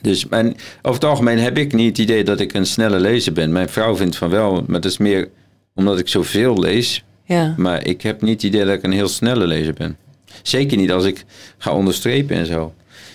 Dus 0.00 0.26
mijn, 0.28 0.56
over 0.82 1.00
het 1.00 1.04
algemeen 1.10 1.38
heb 1.38 1.58
ik 1.58 1.72
niet 1.72 1.88
het 1.88 1.98
idee 1.98 2.24
dat 2.24 2.40
ik 2.40 2.54
een 2.54 2.66
snelle 2.66 3.00
lezer 3.00 3.32
ben. 3.32 3.52
Mijn 3.52 3.68
vrouw 3.68 3.96
vindt 3.96 4.16
van 4.16 4.30
wel, 4.30 4.52
maar 4.66 4.80
dat 4.80 4.90
is 4.90 4.98
meer 4.98 5.28
omdat 5.74 5.98
ik 5.98 6.08
zoveel 6.08 6.58
lees. 6.58 7.04
Ja. 7.24 7.54
Maar 7.56 7.86
ik 7.86 8.02
heb 8.02 8.22
niet 8.22 8.32
het 8.32 8.42
idee 8.42 8.64
dat 8.64 8.74
ik 8.74 8.82
een 8.82 8.92
heel 8.92 9.08
snelle 9.08 9.46
lezer 9.46 9.72
ben. 9.74 9.96
Zeker 10.42 10.76
niet 10.76 10.90
als 10.92 11.04
ik 11.04 11.24
ga 11.58 11.72
onderstrepen 11.72 12.36
en 12.36 12.46
zo. 12.46 12.74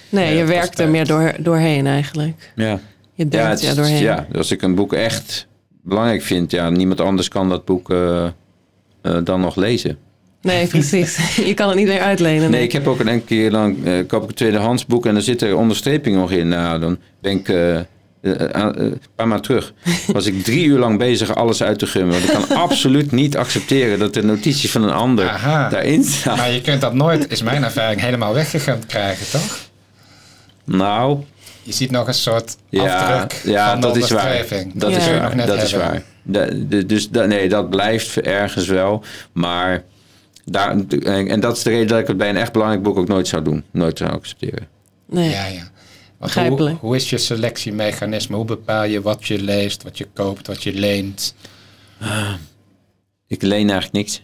Nee, 0.10 0.34
Ja, 0.34 0.40
je 0.40 0.46
werkt 0.46 0.80
er 0.80 0.90
meer 0.90 1.06
door, 1.08 1.34
doorheen 1.40 1.88
eigenlijk. 1.88 2.52
Ja. 2.56 2.80
Je 3.14 3.24
Ja, 3.24 3.30
denkt 3.30 3.48
het 3.50 3.62
ja, 3.62 3.70
is- 3.70 3.76
doorheen. 3.76 4.02
ja, 4.02 4.28
als 4.36 4.52
ik 4.52 4.62
een 4.62 4.76
boek 4.76 4.94
echt 4.94 5.48
belangrijk 5.84 6.22
vind, 6.22 6.52
ja, 6.52 6.70
niemand 6.70 7.02
anders 7.02 7.28
kan 7.28 7.50
dat 7.50 7.66
boek 7.66 7.90
eh, 7.92 8.28
eh, 9.02 9.18
dan 9.24 9.42
nog 9.42 9.56
lezen. 9.56 9.98
Nee, 10.42 10.68
precies. 10.68 11.18
je 11.50 11.54
kan 11.54 11.68
het 11.68 11.78
niet 11.78 11.88
meer 11.88 12.00
uitlenen. 12.00 12.52
Nee, 12.52 12.64
ik 12.64 12.72
heb 12.72 12.88
ook 12.88 13.00
een 13.00 13.08
enkele 13.08 13.40
keer 13.40 13.52
lang, 13.52 13.86
eh, 13.86 13.94
koop 14.08 14.24
ik 14.24 14.30
een 14.30 14.36
tweedehands 14.36 14.86
boek 14.86 15.06
en 15.06 15.14
dan 15.14 15.24
zit 15.24 15.42
er 15.42 15.58
onderstreping 15.58 16.16
nog 16.16 16.32
in. 16.32 16.48
Nou, 16.48 16.80
dan 16.80 16.98
ben 17.22 17.32
ik 17.32 17.50
eh, 17.50 17.80
een 18.22 19.00
paar 19.16 19.28
maanden 19.28 19.42
terug. 19.42 19.74
Was 20.08 20.26
ik 20.26 20.44
drie 20.44 20.66
uur 20.66 20.80
lang 20.80 20.98
bezig 20.98 21.36
alles 21.36 21.64
uit 21.64 21.80
te 21.80 21.88
gummen. 21.88 22.12
Want 22.12 22.24
ik 22.24 22.48
kan 22.48 22.58
absoluut 22.68 23.12
niet 23.12 23.38
accepteren 23.38 24.00
dat 24.00 24.14
de 24.14 24.24
notities 24.24 24.72
van 24.72 24.84
een 24.84 24.94
ander 24.94 25.30
Aha. 25.30 25.70
daarin 25.70 26.04
staan. 26.04 26.38
Maar 26.38 26.52
je 26.52 26.62
kunt 26.62 26.82
dat 26.82 26.94
nooit, 26.94 27.32
is 27.32 27.44
mijn 27.44 27.64
ervaring, 27.64 28.02
helemaal 28.02 28.34
weggegund 28.34 28.86
krijgen, 28.86 29.40
toch? 29.40 29.70
Nou, 30.66 31.20
Je 31.64 31.72
ziet 31.74 31.92
nog 31.92 32.08
een 32.08 32.14
soort 32.14 32.58
ja, 32.70 32.98
afdruk 32.98 33.42
ja 33.54 33.72
van 33.72 33.82
de 33.82 33.88
dat 33.88 33.96
is 33.96 34.10
waar. 34.10 34.46
Dat 34.74 34.92
Ja. 34.92 34.98
is 34.98 35.08
waar. 35.08 35.22
nog 35.22 35.34
net 35.34 35.48
Dat 35.48 35.62
is 35.62 35.74
waar. 35.74 36.04
De- 36.24 36.68
de- 36.68 36.86
dus 36.86 37.10
da- 37.10 37.26
nee, 37.26 37.50
dat 37.50 37.70
blijft 37.70 38.22
ergens 38.22 38.68
wel. 38.68 39.04
Maar 39.32 39.84
daar, 40.46 40.70
en, 40.72 41.28
en 41.28 41.40
dat 41.40 41.58
is 41.58 41.64
de 41.64 41.70
reden 41.70 41.88
dat 41.88 42.00
ik 42.00 42.08
het 42.08 42.18
bij 42.18 42.30
een 42.30 42.38
echt 42.38 42.52
belangrijk 42.52 42.84
boek 42.84 42.98
ook 42.98 43.08
nooit 43.08 43.28
zou 43.28 43.44
doen. 43.44 43.64
Nooit 43.72 43.98
zou 43.98 44.12
accepteren. 44.12 44.68
Nee. 45.06 45.30
Ja, 45.30 45.46
ja. 45.46 45.70
Want 46.18 46.34
hoe, 46.34 46.70
hoe 46.80 46.96
is 46.96 47.10
je 47.10 47.18
selectiemechanisme? 47.18 48.36
Hoe 48.36 48.46
bepaal 48.46 48.84
je 48.84 49.02
wat 49.02 49.28
je 49.28 49.42
leest, 49.42 49.84
wat 49.84 49.98
je 49.98 50.08
koopt, 50.14 50.48
wat 50.48 50.64
je 50.64 50.74
leent? 50.74 51.36
Ik 53.28 53.42
leen 53.42 53.70
eigenlijk 53.70 53.92
niks. 53.94 54.24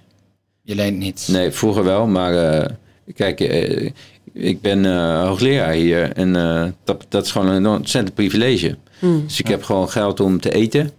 Je 0.62 0.76
leent 0.76 0.98
niets. 0.98 1.28
Nee, 1.28 1.52
vroeger 1.52 1.84
wel, 1.84 2.08
maar 2.08 2.52
eh, 2.54 2.70
kijk, 3.16 3.40
eh, 3.40 3.92
ik 4.38 4.62
ben 4.62 4.86
eh, 4.86 5.26
hoogleraar 5.26 5.74
hier 5.74 6.12
en 6.12 6.36
eh, 6.36 6.66
dat, 6.84 7.06
dat 7.10 7.26
is 7.26 7.32
gewoon 7.32 7.48
een 7.48 7.68
ontzettend 7.68 8.16
privilege. 8.16 8.78
Hmm. 9.00 9.24
Dus 9.28 9.40
ik 9.40 9.48
heb 9.48 9.64
gewoon 9.64 9.90
geld 9.90 10.20
om 10.20 10.40
te 10.40 10.54
eten 10.54 10.92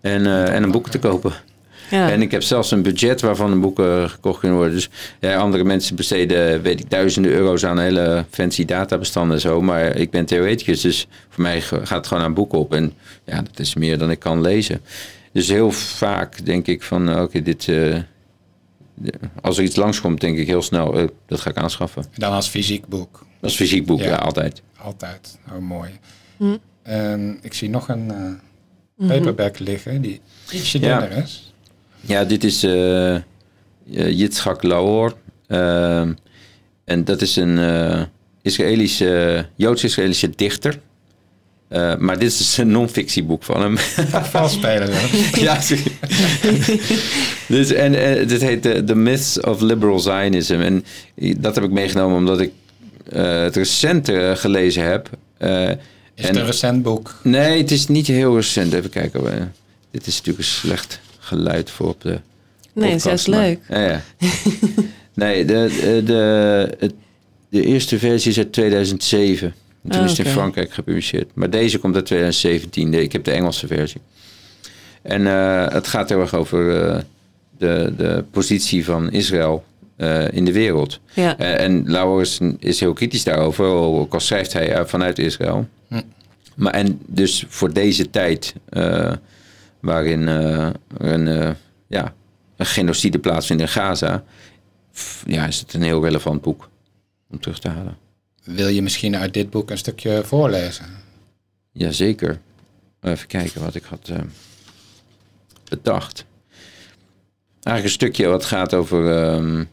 en, 0.00 0.26
eh, 0.26 0.54
en 0.54 0.62
een 0.62 0.70
boek 0.70 0.88
te 0.88 0.98
kopen. 0.98 1.32
Ja. 1.90 2.10
En 2.10 2.22
ik 2.22 2.30
heb 2.30 2.42
zelfs 2.42 2.70
een 2.70 2.82
budget 2.82 3.20
waarvan 3.20 3.50
de 3.50 3.56
boeken 3.56 4.10
gekocht 4.10 4.38
kunnen 4.38 4.56
worden. 4.56 4.74
Dus 4.74 4.88
ja, 5.20 5.36
andere 5.36 5.64
mensen 5.64 5.96
besteden, 5.96 6.62
weet 6.62 6.80
ik, 6.80 6.90
duizenden 6.90 7.32
euro's 7.32 7.64
aan 7.64 7.78
hele 7.78 8.24
fancy 8.30 8.64
databestanden 8.64 9.34
en 9.34 9.40
zo. 9.40 9.60
Maar 9.60 9.96
ik 9.96 10.10
ben 10.10 10.24
theoreticus, 10.24 10.80
dus 10.80 11.06
voor 11.28 11.42
mij 11.42 11.60
gaat 11.60 11.88
het 11.88 12.06
gewoon 12.06 12.22
aan 12.22 12.34
boeken 12.34 12.58
op. 12.58 12.74
En 12.74 12.92
ja, 13.24 13.36
dat 13.36 13.58
is 13.58 13.74
meer 13.74 13.98
dan 13.98 14.10
ik 14.10 14.18
kan 14.18 14.40
lezen. 14.40 14.80
Dus 15.32 15.48
heel 15.48 15.70
vaak 15.70 16.44
denk 16.44 16.66
ik 16.66 16.82
van, 16.82 17.20
oké, 17.20 17.42
dit... 17.42 17.68
eh, 19.04 19.10
als 19.42 19.58
er 19.58 19.64
iets 19.64 19.76
langskomt, 19.76 20.20
denk 20.20 20.38
ik 20.38 20.46
heel 20.46 20.62
snel, 20.62 20.98
eh, 20.98 21.04
dat 21.26 21.40
ga 21.40 21.50
ik 21.50 21.56
aanschaffen. 21.56 22.04
Dan 22.16 22.32
als 22.32 22.48
fysiek 22.48 22.86
boek. 22.86 23.26
Dat 23.40 23.50
is 23.50 23.56
fysiek 23.56 23.86
boek, 23.86 23.98
Ja. 24.00 24.06
ja, 24.06 24.16
altijd. 24.16 24.62
Altijd. 24.78 25.38
Oh, 25.52 25.58
mooi. 25.58 25.90
Hm. 26.36 26.56
En 26.82 27.38
ik 27.42 27.54
zie 27.54 27.70
nog 27.70 27.88
een 27.88 28.10
eh, 28.10 28.16
Mhm. 28.96 29.08
paperback 29.08 29.58
liggen 29.58 30.02
die 30.02 30.20
ietsje 30.52 30.80
Ja. 30.80 30.98
dunner 31.00 31.18
is. 31.22 31.52
Ja, 32.00 32.24
dit 32.24 32.44
is 32.44 32.62
eh 32.62 33.14
uh, 33.14 34.10
Yitzhak 34.18 34.62
Laor. 34.62 35.16
Ehm, 35.46 36.12
en 36.84 37.04
dat 37.04 37.20
is 37.22 37.36
een 37.36 37.58
eh, 37.58 38.02
Israëlische, 38.42 39.46
Joods-Israëlische 39.54 40.30
dichter. 40.30 40.80
Eh, 41.74 41.96
maar 41.96 42.18
dit 42.18 42.30
is 42.30 42.38
dus 42.38 42.56
een 42.56 42.70
non-fictieboek 42.70 43.42
van 43.42 43.60
hem. 43.62 43.78
Vals 44.32 44.52
spelen. 44.52 44.88
hè? 44.92 45.40
ja, 45.40 45.60
zie- 45.60 45.82
dus, 47.48 47.72
en 47.72 47.94
eh, 48.18 48.28
dit 48.28 48.40
heet 48.42 48.62
The, 48.62 48.82
The 48.84 48.94
Myths 48.94 49.40
of 49.40 49.60
Liberal 49.60 49.98
Zionism. 50.00 50.54
En 50.60 50.84
dat 51.40 51.54
heb 51.54 51.64
ik 51.64 51.70
meegenomen 51.70 52.16
omdat 52.16 52.40
ik 52.40 52.50
eh, 53.08 53.40
het 53.42 53.56
recent 53.56 54.08
eh, 54.08 54.36
gelezen 54.36 54.82
heb. 54.84 55.10
Eh, 55.38 55.62
Is 55.62 55.68
En- 55.70 55.78
het 56.14 56.36
een 56.36 56.46
recent 56.46 56.82
boek? 56.82 57.14
nee, 57.22 57.58
het 57.58 57.70
is 57.70 57.86
niet 57.88 58.06
heel 58.06 58.34
recent. 58.36 58.72
Even 58.72 58.90
kijken. 58.90 59.32
eh, 59.38 59.42
dit 59.90 60.06
is 60.06 60.16
natuurlijk 60.16 60.38
een 60.38 60.50
slecht 60.52 61.00
geluid 61.18 61.70
voor 61.70 61.88
op 61.88 62.00
de 62.00 62.20
nee, 62.72 62.90
het 62.90 62.96
is 62.96 63.02
podcast, 63.02 63.26
juist 63.26 63.28
maar- 63.28 63.40
leuk. 63.40 63.60
Ja, 63.68 63.80
ja. 63.90 64.02
nee, 65.14 65.44
de, 65.44 65.70
de, 65.80 66.02
de, 66.04 66.68
het- 66.78 66.94
de 67.48 67.64
eerste 67.66 67.98
versie 67.98 68.30
is 68.30 68.38
uit 68.38 68.52
2007. 68.52 69.54
En 69.84 69.90
toen 69.90 69.98
Ah, 70.00 70.04
is 70.04 70.10
het 70.10 70.18
in 70.20 70.24
oké. 70.26 70.34
Frankrijk 70.34 70.72
gepubliceerd. 70.72 71.30
Maar 71.34 71.50
deze 71.50 71.78
komt 71.78 71.94
uit 71.94 72.06
2017. 72.06 72.90
De- 72.90 73.02
Ik 73.02 73.12
heb 73.12 73.24
de 73.24 73.30
Engelse 73.30 73.66
versie. 73.66 74.00
En 75.02 75.26
eh, 75.26 75.68
het 75.68 75.86
gaat 75.86 76.08
heel 76.08 76.20
erg 76.20 76.34
over 76.34 76.86
eh, 76.90 76.98
de, 77.58 77.92
de 77.96 78.24
positie 78.30 78.84
van 78.84 79.10
Israël 79.10 79.64
eh, 79.96 80.32
in 80.32 80.44
de 80.44 80.52
wereld. 80.52 81.00
Ja. 81.14 81.38
Eh, 81.38 81.64
en 81.64 81.90
Lauwers 81.90 82.38
is 82.58 82.80
heel 82.80 82.92
kritisch 82.92 83.24
daarover, 83.24 83.64
ook 83.66 84.14
al 84.14 84.20
schrijft 84.20 84.52
hij 84.52 84.86
vanuit 84.86 85.18
Israël. 85.18 85.68
Hm. 85.88 86.00
Maar 86.54 86.72
en 86.72 87.00
dus 87.06 87.44
voor 87.48 87.72
deze 87.72 88.10
tijd, 88.10 88.54
eh, 88.68 89.12
waarin 89.80 90.28
eh, 90.28 90.68
een, 90.98 91.28
eh, 91.28 91.50
ja, 91.86 92.14
een 92.56 92.66
genocide 92.66 93.18
plaatsvindt 93.18 93.62
in 93.62 93.68
Gaza, 93.68 94.24
ja, 95.26 95.46
is 95.46 95.58
het 95.60 95.74
een 95.74 95.82
heel 95.82 96.04
relevant 96.04 96.40
boek 96.42 96.68
om 97.30 97.40
terug 97.40 97.58
te 97.58 97.68
halen. 97.68 97.96
Wil 98.44 98.68
je 98.68 98.82
misschien 98.82 99.16
uit 99.16 99.34
dit 99.34 99.50
boek 99.50 99.70
een 99.70 99.78
stukje 99.78 100.24
voorlezen? 100.24 100.86
Jazeker. 101.72 102.40
Even 103.00 103.26
kijken 103.26 103.60
wat 103.60 103.74
ik 103.74 103.84
had 103.84 104.08
eh, 104.08 104.18
bedacht. 105.68 106.24
Eigenlijk 107.62 107.84
een 107.84 107.90
stukje 107.90 108.26
wat 108.26 108.44
gaat 108.44 108.74
over 108.74 109.16
ehm, 109.16 109.64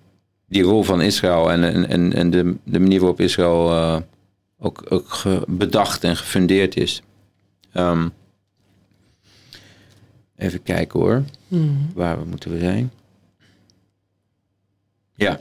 die 0.47 0.63
rol 0.63 0.83
van 0.83 1.01
Israël 1.01 1.51
en, 1.51 1.87
en, 1.87 2.13
en, 2.13 2.29
de, 2.29 2.55
de 2.63 2.79
manier 2.79 2.99
waarop 2.99 3.19
Israël 3.19 3.71
eh, 3.71 4.01
ook, 4.59 4.85
ook 4.89 5.23
bedacht 5.47 6.03
en 6.03 6.17
gefundeerd 6.17 6.77
is. 6.77 7.01
Ehm, 7.73 8.07
even 10.37 10.63
kijken 10.63 10.99
hoor, 10.99 11.23
waar 11.93 12.19
we 12.19 12.25
moeten 12.25 12.51
we 12.51 12.59
zijn. 12.59 12.91
Ja, 15.15 15.39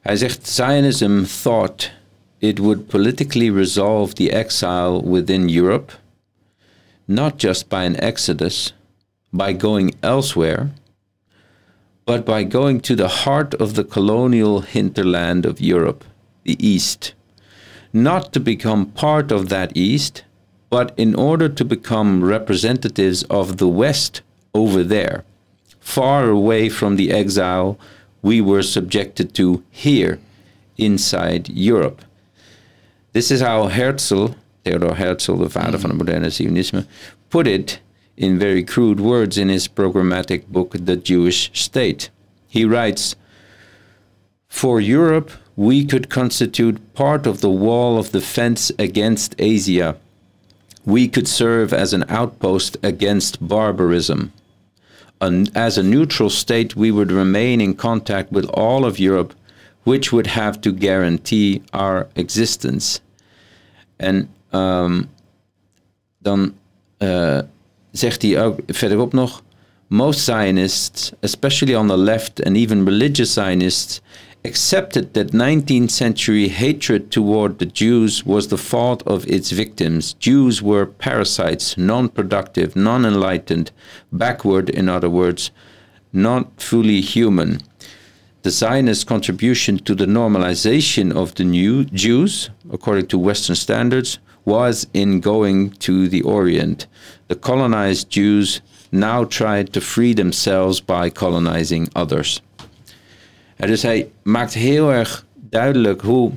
hij 0.00 0.16
zegt: 0.16 0.48
Zionism 0.48 1.22
thought 1.42 1.92
it 2.42 2.58
would 2.58 2.90
politically 2.90 3.48
resolve 3.48 4.16
the 4.16 4.32
exile 4.32 5.00
within 5.00 5.48
Europe, 5.48 5.92
not 7.06 7.38
just 7.38 7.68
by 7.70 7.84
an 7.84 7.98
exodus, 8.02 8.72
by 9.32 9.52
going 9.52 9.94
elsewhere, 10.02 10.72
but 12.04 12.26
by 12.26 12.42
going 12.42 12.80
to 12.80 12.96
the 12.96 13.22
heart 13.22 13.54
of 13.54 13.74
the 13.74 13.84
colonial 13.84 14.60
hinterland 14.62 15.46
of 15.46 15.60
Europe, 15.60 16.04
the 16.42 16.56
East. 16.58 17.14
Not 17.92 18.32
to 18.32 18.40
become 18.40 18.86
part 18.86 19.30
of 19.30 19.48
that 19.48 19.76
East, 19.76 20.24
but 20.68 20.92
in 20.98 21.14
order 21.14 21.48
to 21.48 21.64
become 21.64 22.24
representatives 22.24 23.22
of 23.24 23.58
the 23.58 23.68
West 23.68 24.20
over 24.52 24.82
there, 24.82 25.24
far 25.78 26.28
away 26.28 26.68
from 26.68 26.96
the 26.96 27.12
exile 27.12 27.78
we 28.20 28.40
were 28.40 28.62
subjected 28.64 29.32
to 29.34 29.62
here 29.70 30.18
inside 30.76 31.48
Europe. 31.48 32.02
This 33.12 33.30
is 33.30 33.42
how 33.42 33.66
Herzl, 33.68 34.28
Theodor 34.64 34.94
Herzl, 34.94 35.36
de 35.36 35.50
vader 35.50 35.78
van 35.78 35.90
mm. 35.90 35.98
het 35.98 36.06
moderne 36.06 36.30
Zionisme, 36.30 36.86
put 37.28 37.46
it 37.46 37.80
in 38.16 38.38
very 38.38 38.62
crude 38.62 39.00
words 39.00 39.36
in 39.36 39.48
his 39.48 39.68
programmatic 39.68 40.46
book, 40.46 40.74
The 40.84 40.96
Jewish 40.96 41.50
State. 41.52 42.10
He 42.48 42.64
writes, 42.64 43.14
For 44.48 44.80
Europe, 44.80 45.30
we 45.56 45.84
could 45.84 46.08
constitute 46.08 46.94
part 46.94 47.26
of 47.26 47.40
the 47.40 47.50
wall 47.50 47.98
of 47.98 48.12
defense 48.12 48.72
against 48.78 49.34
Asia. 49.38 49.96
We 50.86 51.06
could 51.06 51.28
serve 51.28 51.74
as 51.74 51.92
an 51.92 52.04
outpost 52.08 52.78
against 52.82 53.46
barbarism. 53.46 54.32
An- 55.20 55.50
as 55.54 55.76
a 55.76 55.82
neutral 55.82 56.30
state, 56.30 56.76
we 56.76 56.90
would 56.90 57.12
remain 57.12 57.60
in 57.60 57.74
contact 57.74 58.32
with 58.32 58.46
all 58.54 58.86
of 58.86 58.98
Europe, 58.98 59.34
which 59.82 60.10
would 60.12 60.26
have 60.26 60.60
to 60.60 60.72
guarantee 60.72 61.62
our 61.70 62.08
existence. 62.12 63.00
En 63.96 64.28
ehm, 64.50 65.02
dan 66.18 66.54
eh, 66.98 67.38
zegt 67.90 68.22
hij 68.22 68.44
ook 68.44 68.58
verderop 68.66 69.12
nog: 69.12 69.42
Most 69.86 70.20
Zionists, 70.20 71.12
especially 71.20 71.74
on 71.74 71.88
the 71.88 71.96
left 71.96 72.44
and 72.44 72.56
even 72.56 72.84
religious 72.84 73.32
Zionists, 73.32 74.00
accepted 74.44 75.14
that 75.14 75.32
19th 75.32 75.90
century 75.90 76.48
hatred 76.48 77.10
toward 77.10 77.58
the 77.58 77.66
Jews 77.66 78.24
was 78.24 78.46
the 78.46 78.58
fault 78.58 79.02
of 79.06 79.26
its 79.26 79.52
victims. 79.52 80.14
Jews 80.18 80.60
were 80.60 80.86
parasites, 80.86 81.76
non 81.76 82.08
productive, 82.08 82.74
non 82.74 83.04
enlightened, 83.04 83.70
backward, 84.10 84.68
in 84.70 84.88
other 84.88 85.10
words, 85.10 85.50
not 86.12 86.60
fully 86.60 87.00
human. 87.00 87.60
The 88.42 88.50
Zionist 88.50 89.06
contribution 89.06 89.78
to 89.84 89.94
the 89.94 90.06
normalization 90.06 91.14
of 91.14 91.34
the 91.34 91.44
new 91.44 91.84
Jews, 91.84 92.50
according 92.72 93.06
to 93.08 93.18
Western 93.18 93.54
standards, 93.54 94.18
was 94.44 94.86
in 94.92 95.20
going 95.20 95.70
to 95.78 96.08
the 96.08 96.22
Orient. 96.22 96.86
The 97.28 97.36
colonized 97.36 98.10
Jews 98.10 98.60
now 98.90 99.24
tried 99.24 99.72
to 99.72 99.80
free 99.80 100.14
themselves 100.14 100.80
by 100.80 101.10
colonizing 101.10 101.88
others. 101.92 102.42
Dus 103.56 103.82
hij 103.82 104.08
maakt 104.22 104.54
heel 104.54 104.92
erg 104.92 105.24
duidelijk 105.50 106.00
hoe. 106.00 106.32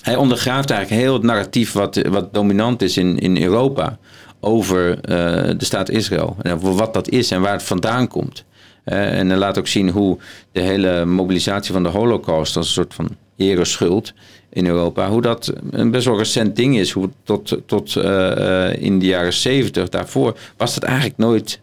Hij 0.00 0.16
ondergraaft 0.16 0.70
eigenlijk 0.70 1.02
heel 1.02 1.12
het 1.14 1.22
narratief 1.22 1.72
wat, 1.72 2.02
wat 2.08 2.34
dominant 2.34 2.82
is 2.82 2.96
in, 2.96 3.18
in 3.18 3.42
Europa 3.42 3.98
over 4.40 5.00
eh, 5.00 5.50
de 5.56 5.64
staat 5.64 5.90
Israël. 5.90 6.36
En 6.42 6.52
over 6.52 6.74
wat 6.74 6.94
dat 6.94 7.08
is 7.08 7.30
en 7.30 7.40
waar 7.40 7.52
het 7.52 7.62
vandaan 7.62 8.08
komt. 8.08 8.44
Eh, 8.84 9.18
en 9.18 9.28
hij 9.28 9.38
laat 9.38 9.58
ook 9.58 9.66
zien 9.66 9.88
hoe 9.88 10.18
de 10.52 10.60
hele 10.60 11.04
mobilisatie 11.04 11.72
van 11.72 11.82
de 11.82 11.88
Holocaust 11.88 12.56
als 12.56 12.66
een 12.66 12.72
soort 12.72 12.94
van 12.94 13.08
ereschuld 13.36 14.12
in 14.50 14.66
Europa, 14.66 15.08
hoe 15.08 15.22
dat 15.22 15.52
een 15.70 15.90
best 15.90 16.04
wel 16.04 16.18
recent 16.18 16.56
ding 16.56 16.78
is. 16.78 16.90
Hoe 16.90 17.10
tot, 17.22 17.58
tot 17.66 17.96
eh, 17.96 18.70
eh, 18.70 18.82
in 18.82 18.98
de 18.98 19.06
jaren 19.06 19.32
zeventig 19.32 19.88
daarvoor 19.88 20.38
was 20.56 20.74
het 20.74 20.84
eigenlijk 20.84 21.16
nooit, 21.16 21.60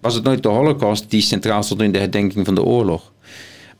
was 0.00 0.14
het 0.14 0.22
nooit 0.22 0.42
de 0.42 0.48
Holocaust 0.48 1.10
die 1.10 1.20
centraal 1.20 1.62
stond 1.62 1.82
in 1.82 1.92
de 1.92 1.98
herdenking 1.98 2.44
van 2.44 2.54
de 2.54 2.62
oorlog. 2.62 3.12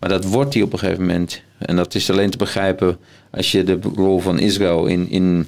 Maar 0.00 0.08
dat 0.08 0.24
wordt 0.24 0.52
die 0.52 0.62
op 0.62 0.72
een 0.72 0.78
gegeven 0.78 1.06
moment. 1.06 1.42
En 1.58 1.76
dat 1.76 1.94
is 1.94 2.10
alleen 2.10 2.30
te 2.30 2.36
begrijpen 2.36 2.98
als 3.30 3.52
je 3.52 3.64
de 3.64 3.78
rol 3.94 4.20
van 4.20 4.38
Israël 4.38 4.86
in, 4.86 5.10
in 5.10 5.46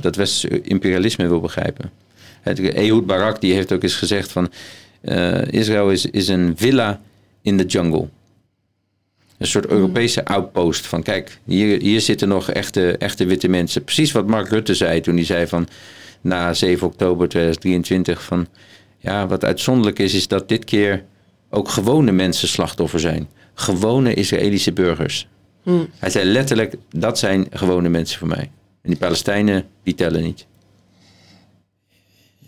dat 0.00 0.16
westerse 0.16 0.60
imperialisme 0.60 1.28
wil 1.28 1.40
begrijpen. 1.40 1.90
Het, 2.40 2.60
Ehud 2.60 3.06
Barak 3.06 3.40
die 3.40 3.54
heeft 3.54 3.72
ook 3.72 3.82
eens 3.82 3.96
gezegd 3.96 4.32
van 4.32 4.50
eh, 5.00 5.52
Israël 5.52 5.90
is, 5.90 6.06
is 6.06 6.28
een 6.28 6.52
villa 6.56 7.00
in 7.42 7.56
de 7.56 7.64
jungle. 7.64 8.08
Een 9.38 9.46
soort 9.46 9.66
Europese 9.66 10.24
outpost 10.24 10.86
van 10.86 11.02
kijk, 11.02 11.38
hier, 11.44 11.80
hier 11.80 12.00
zitten 12.00 12.28
nog 12.28 12.50
echte, 12.50 12.96
echte 12.96 13.26
witte 13.26 13.48
mensen. 13.48 13.84
Precies 13.84 14.12
wat 14.12 14.26
Mark 14.26 14.48
Rutte 14.48 14.74
zei 14.74 15.00
toen 15.00 15.14
hij 15.14 15.24
zei 15.24 15.46
van 15.46 15.68
na 16.20 16.54
7 16.54 16.86
oktober 16.86 17.28
2023 17.28 18.22
van 18.22 18.46
ja, 18.98 19.26
wat 19.26 19.44
uitzonderlijk 19.44 19.98
is, 19.98 20.14
is 20.14 20.28
dat 20.28 20.48
dit 20.48 20.64
keer 20.64 21.04
ook 21.50 21.68
gewone 21.68 22.12
mensen 22.12 22.48
slachtoffer 22.48 23.00
zijn. 23.00 23.28
Gewone 23.54 24.14
Israëlische 24.14 24.72
burgers. 24.72 25.28
Hij 25.98 26.10
zei 26.10 26.24
letterlijk, 26.24 26.74
dat 26.90 27.18
zijn 27.18 27.46
gewone 27.50 27.88
mensen 27.88 28.18
voor 28.18 28.28
mij. 28.28 28.50
En 28.82 28.90
die 28.90 28.96
Palestijnen, 28.96 29.64
die 29.82 29.94
tellen 29.94 30.22
niet. 30.22 30.46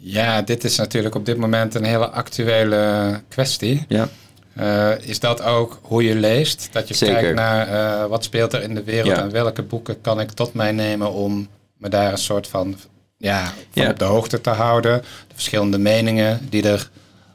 Ja, 0.02 0.42
dit 0.42 0.64
is 0.64 0.76
natuurlijk 0.76 1.14
op 1.14 1.26
dit 1.26 1.36
moment 1.36 1.74
een 1.74 1.84
hele 1.84 2.08
actuele 2.08 3.20
kwestie. 3.28 3.84
Ja, 3.88 4.08
Eh, 4.54 4.90
is 5.00 5.20
dat 5.20 5.42
ook 5.42 5.78
hoe 5.82 6.04
je 6.04 6.14
leest? 6.14 6.68
Dat 6.72 6.88
je 6.88 6.94
Zeker. 6.94 7.16
kijkt 7.20 7.34
naar 7.34 7.68
eh, 7.68 8.06
wat 8.06 8.24
speelt 8.24 8.52
er 8.52 8.62
in 8.62 8.74
de 8.74 8.84
wereld 8.84 9.16
Ja. 9.16 9.22
en 9.22 9.30
welke 9.30 9.62
boeken 9.62 10.00
kan 10.00 10.20
ik 10.20 10.30
tot 10.30 10.54
mij 10.54 10.72
nemen 10.72 11.12
om 11.12 11.48
me 11.76 11.88
daar 11.88 12.12
een 12.12 12.18
soort 12.18 12.46
van, 12.48 12.76
ja, 13.16 13.44
van 13.44 13.82
Ja. 13.82 13.90
op 13.90 13.98
de 13.98 14.04
hoogte 14.04 14.40
te 14.40 14.50
houden. 14.50 14.98
De 15.00 15.34
verschillende 15.34 15.78
meningen 15.78 16.46
die 16.50 16.62
er 16.68 16.90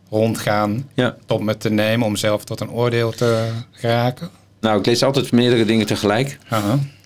rondgaan 0.10 0.90
ja. 0.94 1.16
tot 1.26 1.42
me 1.42 1.58
te 1.58 1.70
nemen 1.70 2.08
om 2.08 2.16
zelf 2.16 2.44
tot 2.44 2.60
een 2.60 2.72
oordeel 2.72 3.12
te 3.12 3.48
geraken. 3.72 4.30
Nou, 4.60 4.80
ik 4.80 4.86
lees 4.86 5.04
altijd 5.04 5.32
meerdere 5.32 5.66
dingen 5.66 5.86
tegelijk. 5.86 6.38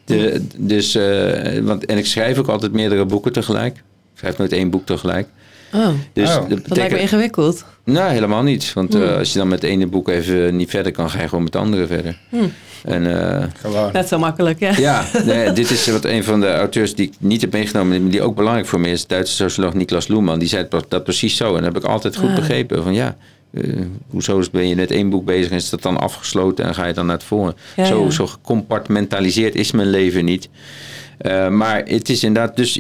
De, 0.05 0.47
dus, 0.57 0.95
eh, 0.95 1.59
want, 1.59 1.85
en 1.85 1.97
ik 1.97 2.05
schrijf 2.05 2.37
ook 2.37 2.47
altijd 2.47 2.71
meerdere 2.71 3.05
boeken 3.05 3.31
tegelijk. 3.31 3.75
Ik 3.77 4.17
schrijf 4.25 4.37
nooit 4.37 4.51
één 4.51 4.69
boek 4.69 4.85
tegelijk. 4.85 5.27
Oh, 5.73 5.87
Dus 6.13 6.29
Oh. 6.37 6.49
dat 6.49 6.67
dat 6.67 6.77
lijkt 6.77 6.93
me 6.93 6.99
ingewikkeld. 6.99 7.65
nou, 7.83 8.11
helemaal 8.11 8.43
niet. 8.43 8.73
Want 8.73 8.95
eh, 8.95 9.17
als 9.17 9.33
je 9.33 9.39
dan 9.39 9.47
met 9.47 9.61
het 9.61 9.71
ene 9.71 9.87
boek 9.87 10.09
even 10.09 10.55
niet 10.55 10.69
verder 10.69 10.91
kan, 10.91 11.09
ga 11.09 11.21
je 11.21 11.27
gewoon 11.27 11.43
met 11.43 11.53
het 11.53 11.61
andere 11.63 11.87
verder. 11.87 12.17
En 12.83 13.21
eh, 13.41 13.47
Gewoon. 13.61 13.89
Net 13.93 14.07
zo 14.07 14.19
makkelijk, 14.19 14.59
ja. 14.59 14.71
ja, 14.77 15.05
nee, 15.25 15.51
dit 15.51 15.69
is 15.71 15.87
wat 15.87 16.05
een 16.05 16.23
van 16.23 16.39
de 16.39 16.53
auteurs 16.53 16.95
die 16.95 17.07
ik 17.07 17.13
niet 17.19 17.41
heb 17.41 17.51
meegenomen, 17.51 18.01
maar 18.01 18.11
die 18.11 18.21
ook 18.21 18.35
belangrijk 18.35 18.67
voor 18.67 18.79
me 18.79 18.89
is, 18.89 19.07
Duitse 19.07 19.33
socioloog 19.35 19.73
Niklas 19.73 20.07
Luhmann. 20.07 20.39
Die 20.39 20.47
zei 20.47 20.67
dat 20.87 21.03
precies 21.03 21.37
zo. 21.37 21.47
En 21.55 21.63
dat 21.63 21.73
heb 21.73 21.83
ik 21.83 21.89
altijd 21.89 22.15
goed 22.15 22.29
Ah. 22.29 22.35
begrepen. 22.35 22.83
Van 22.83 22.93
ja, 22.93 23.17
eh, 23.53 23.63
hoezo 24.09 24.41
ben 24.51 24.67
je 24.67 24.75
net 24.75 24.91
één 24.91 25.09
boek 25.09 25.25
bezig 25.25 25.51
en 25.51 25.57
is 25.57 25.69
dat 25.69 25.81
dan 25.81 25.97
afgesloten 25.99 26.65
en 26.65 26.73
ga 26.75 26.85
je 26.85 26.93
dan 26.93 27.05
naar 27.05 27.15
het 27.15 27.23
volgende? 27.25 27.55
Ja, 27.75 27.85
zo, 27.85 28.03
ja. 28.03 28.09
zo 28.09 28.27
gecompartmentaliseerd 28.27 29.55
is 29.55 29.71
mijn 29.71 29.89
leven 29.89 30.25
niet. 30.25 30.49
Eh, 31.17 31.47
maar 31.49 31.81
het 31.85 32.09
is 32.09 32.23
inderdaad, 32.23 32.55
dus 32.55 32.79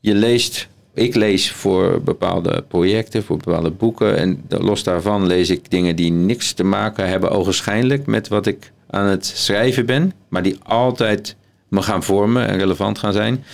je 0.00 0.14
leest, 0.14 0.68
ik 0.94 1.14
lees 1.14 1.50
voor 1.50 2.02
bepaalde 2.02 2.64
projecten, 2.68 3.22
voor 3.22 3.36
bepaalde 3.36 3.70
boeken. 3.70 4.16
En 4.16 4.44
los 4.48 4.82
daarvan 4.82 5.26
lees 5.26 5.50
ik 5.50 5.70
dingen 5.70 5.96
die 5.96 6.12
niks 6.12 6.52
te 6.52 6.64
maken 6.64 7.08
hebben, 7.08 7.30
ogenschijnlijk, 7.30 8.06
met 8.06 8.28
wat 8.28 8.46
ik 8.46 8.72
aan 8.90 9.06
het 9.06 9.26
schrijven 9.26 9.86
ben. 9.86 10.12
Maar 10.28 10.42
die 10.42 10.58
altijd 10.62 11.36
me 11.68 11.82
gaan 11.82 12.02
vormen 12.02 12.48
en 12.48 12.58
relevant 12.58 12.98
gaan 12.98 13.12
zijn. 13.12 13.44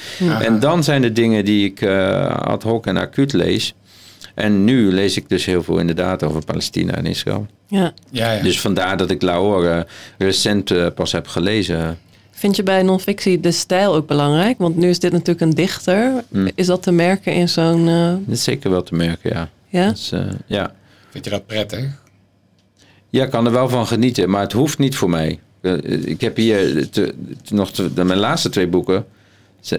En 0.40 0.61
dan 0.61 0.85
zijn 0.85 1.03
er 1.03 1.14
dingen 1.14 1.44
die 1.44 1.64
ik 1.64 1.81
eh, 1.81 2.37
ad 2.37 2.62
hoc 2.62 2.87
en 2.87 2.96
acuut 2.96 3.33
lees. 3.33 3.74
En 4.35 4.64
nu 4.64 4.92
lees 4.92 5.16
ik 5.16 5.29
dus 5.29 5.44
heel 5.44 5.62
veel 5.62 5.79
inderdaad 5.79 6.22
over 6.22 6.44
Palestina 6.44 6.94
en 6.94 7.07
Israël. 7.07 7.46
Ja. 7.66 7.92
Ja, 8.11 8.33
ja. 8.33 8.42
Dus 8.42 8.61
vandaar 8.61 8.96
dat 8.96 9.11
ik 9.11 9.22
Lahore 9.22 9.87
recent 10.18 10.70
eh, 10.70 10.87
pas 10.94 11.12
heb 11.12 11.26
gelezen. 11.26 11.98
Vind 12.40 12.57
je 12.57 12.62
bij 12.62 12.83
non-fictie 12.83 13.40
de 13.40 13.50
stijl 13.50 13.94
ook 13.94 14.07
belangrijk? 14.07 14.59
Want 14.59 14.76
nu 14.76 14.88
is 14.88 14.98
dit 14.98 15.12
natuurlijk 15.12 15.40
een 15.40 15.50
dichter. 15.55 16.24
Mm. 16.29 16.48
Is 16.55 16.66
dat 16.66 16.83
te 16.83 16.92
merken 16.92 17.33
in 17.33 17.48
zo'n... 17.48 17.88
eh, 17.88 18.09
Dat 18.11 18.37
is 18.37 18.44
zeker 18.44 18.70
wel 18.70 18.83
te 18.83 18.94
merken, 18.94 19.31
ja. 19.31 19.48
ja? 19.68 19.88
Dus, 19.90 20.12
eh, 20.12 20.20
ja. 20.46 20.72
Vind 21.11 21.24
je 21.24 21.31
dat 21.31 21.46
prettig? 21.46 21.85
Ja, 23.11 23.24
ik 23.24 23.31
kan 23.31 23.46
er 23.46 23.53
wel 23.53 23.68
van 23.68 23.87
genieten, 23.87 24.31
maar 24.31 24.40
het 24.40 24.53
hoeft 24.53 24.79
niet 24.79 24.96
voor 24.96 25.11
mij. 25.11 25.38
Eh, 25.61 26.07
Ik 26.09 26.20
heb 26.20 26.37
hier 26.37 26.90
te- 26.90 27.14
te- 27.42 27.55
nog 27.55 27.70
te- 27.72 27.90
mijn 28.05 28.18
laatste 28.18 28.48
twee 28.48 28.66
boeken. 28.66 29.07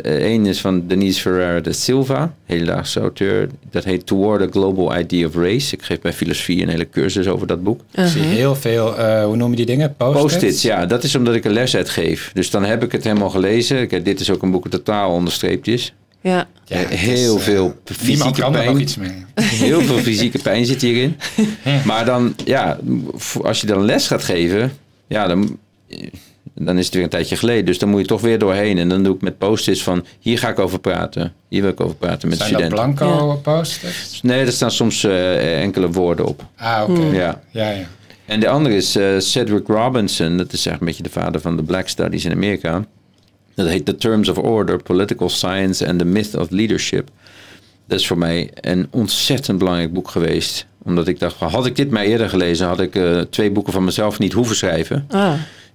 Eén 0.02 0.46
is 0.46 0.62
van 0.62 0.88
Denise 0.88 1.22
Ferreira 1.22 1.60
de 1.60 1.74
Silva, 1.74 2.34
hedendaagse 2.46 3.00
auteur. 3.00 3.50
Dat 3.72 3.84
heet 3.84 4.06
Toward 4.06 4.42
a 4.42 4.48
Global 4.52 4.98
Idea 4.98 5.28
of 5.28 5.36
Race. 5.36 5.76
Ik 5.76 5.82
geef 5.82 6.02
bij 6.02 6.14
filosofie 6.14 6.62
een 6.62 6.70
hele 6.70 6.90
cursus 6.90 7.28
over 7.28 7.48
dat 7.48 7.64
boek. 7.64 7.82
Ik 7.92 8.06
zie 8.08 8.20
Uh-huh. 8.22 8.36
heel 8.36 8.56
veel, 8.56 8.98
eh, 8.98 9.24
hoe 9.26 9.36
noem 9.36 9.50
je 9.50 9.56
die 9.56 9.66
dingen? 9.66 9.96
Post-its? 9.98 10.22
Post-its, 10.22 10.62
ja, 10.62 10.86
dat 10.86 11.04
is 11.04 11.16
omdat 11.16 11.36
ik 11.36 11.46
een 11.46 11.52
les 11.54 11.76
uitgeef. 11.76 12.32
Dus 12.34 12.50
dan 12.50 12.64
heb 12.66 12.84
ik 12.84 12.92
het 12.92 13.04
helemaal 13.04 13.30
gelezen. 13.30 13.80
Ik, 13.82 14.06
dit 14.06 14.20
is 14.20 14.30
ook 14.30 14.42
een 14.42 14.52
boek 14.52 14.64
dat 14.72 14.72
totaal 14.86 15.12
onderstreept 15.12 15.68
is. 15.68 15.94
Ja. 16.22 16.48
Ja, 16.66 16.78
het 16.78 16.92
is, 16.92 17.00
heel 17.00 17.36
eh, 17.38 17.42
veel 17.42 17.64
Niemand 17.64 17.98
fysieke 17.98 18.42
kan 18.42 18.54
er 18.54 18.60
pijn. 18.60 18.72
nog 18.72 18.82
iets 18.82 18.96
mee. 18.96 19.12
Heel 19.68 19.82
veel 19.82 19.98
fysieke 19.98 20.40
pijn 20.40 20.66
zit 20.66 20.82
hierin. 20.82 21.16
Maar 21.86 22.06
dan, 22.06 22.36
ja, 22.46 22.80
als 23.42 23.62
je 23.62 23.68
dan 23.68 23.86
les 23.86 24.08
gaat 24.08 24.24
geven, 24.24 24.72
ja, 25.08 25.28
dan, 25.28 25.58
dan 26.56 26.78
is 26.78 26.86
het 26.86 26.94
weer 26.94 27.04
een 27.04 27.10
tijdje 27.10 27.36
geleden. 27.36 27.66
Dus 27.66 27.80
dan 27.80 27.90
moet 27.90 28.02
je 28.02 28.06
toch 28.08 28.22
weer 28.22 28.40
doorheen. 28.40 28.78
En 28.78 28.90
dan 28.90 29.04
doe 29.04 29.16
ik 29.16 29.22
met 29.22 29.38
post-its 29.38 29.84
van, 29.84 30.06
hier 30.20 30.38
ga 30.40 30.50
ik 30.50 30.60
over 30.60 30.80
praten. 30.80 31.34
Hier 31.48 31.62
wil 31.62 31.72
ik 31.72 31.80
over 31.82 31.96
praten 31.96 32.30
met 32.30 32.38
Zijn 32.38 32.52
dat 32.52 32.62
studenten. 32.62 32.96
blanco 33.06 33.36
post-its? 33.36 34.22
Nee, 34.22 34.46
er 34.46 34.52
staan 34.52 34.72
soms 34.72 35.04
eh, 35.04 35.62
enkele 35.62 35.90
woorden 35.90 36.26
op. 36.26 36.46
Ah, 36.58 36.86
oké. 36.90 37.02
Ja. 37.02 37.42
Ja, 37.52 37.70
ja. 37.70 37.86
En 38.26 38.40
de 38.40 38.50
andere 38.50 38.76
is 38.76 38.96
eh, 38.96 39.06
Cedric 39.20 39.68
Robinson. 39.68 40.38
Dat 40.38 40.54
is 40.54 40.66
eigenlijk 40.66 40.80
een 40.80 40.86
beetje 40.86 41.04
de 41.04 41.10
vader 41.26 41.42
van 41.42 41.58
de 41.58 41.64
Black 41.64 41.88
Studies 41.88 42.26
in 42.26 42.32
Amerika. 42.32 42.86
Dat 43.56 43.68
heet 43.68 43.86
The 43.86 43.96
Terms 43.96 44.30
of 44.30 44.38
Order, 44.38 44.84
Political 44.84 45.30
Science 45.30 45.88
and 45.88 46.00
the 46.00 46.06
Myth 46.06 46.36
of 46.38 46.50
Leadership. 46.50 47.10
Dat 47.88 48.00
is 48.00 48.08
voor 48.08 48.18
mij 48.18 48.50
een 48.54 48.88
ontzettend 48.92 49.58
belangrijk 49.58 49.94
boek 49.94 50.10
geweest. 50.10 50.66
Omdat 50.84 51.08
ik 51.08 51.20
dacht, 51.20 51.36
had 51.36 51.66
ik 51.66 51.76
dit 51.76 51.90
maar 51.92 52.04
eerder 52.04 52.30
gelezen, 52.30 52.68
had 52.68 52.80
ik 52.80 52.96
eh, 52.96 53.20
twee 53.20 53.52
boeken 53.52 53.74
van 53.74 53.84
mezelf 53.84 54.20
niet 54.20 54.34
hoeven 54.34 54.56
schrijven. 54.56 55.06
Ah, 55.10 55.34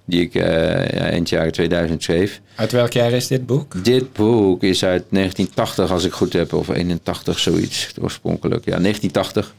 Die 0.09 0.21
ik 0.21 0.33
ja, 0.33 0.43
eind 0.89 1.29
jaren 1.29 1.51
2000 1.51 2.03
schreef. 2.03 2.41
Uit 2.55 2.71
welk 2.71 2.93
jaar 2.93 3.11
is 3.11 3.27
dit 3.27 3.45
boek? 3.45 3.83
Dit 3.83 4.13
boek 4.13 4.63
is 4.63 4.83
uit 4.85 5.03
1980, 5.09 5.91
als 5.91 6.03
ik 6.05 6.11
goed 6.11 6.33
heb, 6.33 6.53
of 6.53 6.69
81, 6.69 7.39
zoiets 7.39 7.89
oorspronkelijk. 8.01 8.65
Ja, 8.65 8.77
1980. 8.79 9.55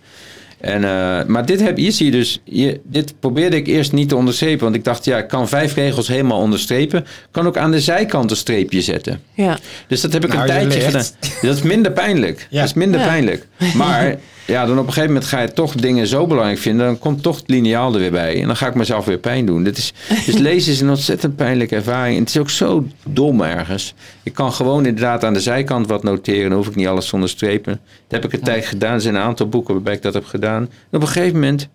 En, 0.61 0.85
eh, 0.85 1.25
maar 1.27 1.47
dit 1.47 1.61
heb, 1.61 1.77
hier 1.77 1.93
zie 1.93 2.07
je 2.07 2.13
dus, 2.13 2.41
hier, 2.45 2.81
dit 2.85 3.15
probeerde 3.21 3.57
ik 3.57 3.67
eerst 3.67 3.93
niet 3.93 4.09
te 4.09 4.17
onderstrepen. 4.17 4.63
Want 4.65 4.75
ik 4.75 4.85
dacht, 4.85 5.05
ja, 5.05 5.19
ik 5.19 5.29
kan 5.29 5.49
vijf 5.49 5.75
regels 5.75 6.09
helemaal 6.09 6.41
onderstrepen. 6.41 7.07
Kan 7.31 7.47
ook 7.47 7.57
aan 7.57 7.71
de 7.71 7.81
zijkant 7.81 8.31
een 8.31 8.37
streepje 8.37 8.83
zetten. 8.83 9.21
ja. 9.35 9.59
Dus 9.89 10.01
dat 10.01 10.13
heb 10.13 10.25
ik 10.25 10.33
Nou, 10.33 10.41
een 10.49 10.55
je 10.55 10.69
tijdje 10.69 10.81
gedaan. 10.81 11.05
Dat 11.43 11.57
is 11.57 11.63
minder 11.63 11.93
pijnlijk. 11.93 12.47
Ja. 12.51 12.59
Dat 12.61 12.69
is 12.69 12.75
minder 12.75 13.01
Ja. 13.01 13.07
pijnlijk. 13.07 13.47
Maar 13.75 14.15
ja, 14.49 14.67
dan 14.67 14.79
op 14.79 14.87
een 14.87 14.93
gegeven 14.93 15.13
moment 15.13 15.31
ga 15.31 15.41
je 15.41 15.53
toch 15.53 15.75
dingen 15.75 16.07
zo 16.07 16.27
belangrijk 16.27 16.59
vinden. 16.59 16.87
Dan 16.87 16.99
komt 16.99 17.23
toch 17.23 17.37
het 17.37 17.49
lineaal 17.49 17.93
er 17.93 17.99
weer 17.99 18.11
bij. 18.11 18.41
En 18.41 18.47
dan 18.47 18.57
ga 18.57 18.67
ik 18.67 18.75
mezelf 18.75 19.05
weer 19.05 19.19
pijn 19.19 19.47
doen. 19.47 19.65
Dit 19.65 19.79
is, 19.79 19.93
dus 20.27 20.39
lezen 20.39 20.73
is 20.73 20.81
een 20.81 20.89
ontzettend 20.89 21.37
pijnlijke 21.37 21.75
ervaring. 21.75 22.15
En 22.15 22.21
het 22.21 22.29
is 22.29 22.39
ook 22.39 22.51
zo 22.51 22.87
dom 23.07 23.41
ergens. 23.43 23.95
Ik 24.23 24.35
kan 24.35 24.53
gewoon 24.53 24.87
inderdaad 24.87 25.25
aan 25.25 25.33
de 25.33 25.41
zijkant 25.41 25.87
wat 25.87 26.03
noteren. 26.03 26.49
Dan 26.49 26.59
hoef 26.59 26.69
ik 26.69 26.75
niet 26.75 26.87
alles 26.87 27.09
te 27.09 27.15
onderstrepen. 27.15 27.81
Dat 28.09 28.23
heb 28.23 28.25
ik 28.25 28.39
een 28.39 28.45
tijd 28.45 28.67
gedaan. 28.67 28.95
Er 28.95 29.01
zijn 29.01 29.15
een 29.15 29.21
aantal 29.21 29.49
boeken 29.49 29.75
waarbij 29.75 29.95
ik 29.95 30.03
dat 30.03 30.15
heb 30.15 30.25
gedaan. 30.25 30.63
En 30.63 30.97
op 30.97 31.01
een 31.01 31.09
gegeven 31.09 31.35
moment, 31.35 31.69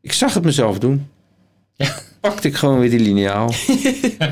ik 0.00 0.12
zag 0.12 0.34
het 0.34 0.44
mezelf 0.44 0.78
doen. 0.78 1.08
Ja. 1.74 1.94
Pakte 2.30 2.48
ik 2.48 2.54
gewoon 2.54 2.78
weer 2.78 2.90
die 2.90 3.00
lineaal. 3.00 3.52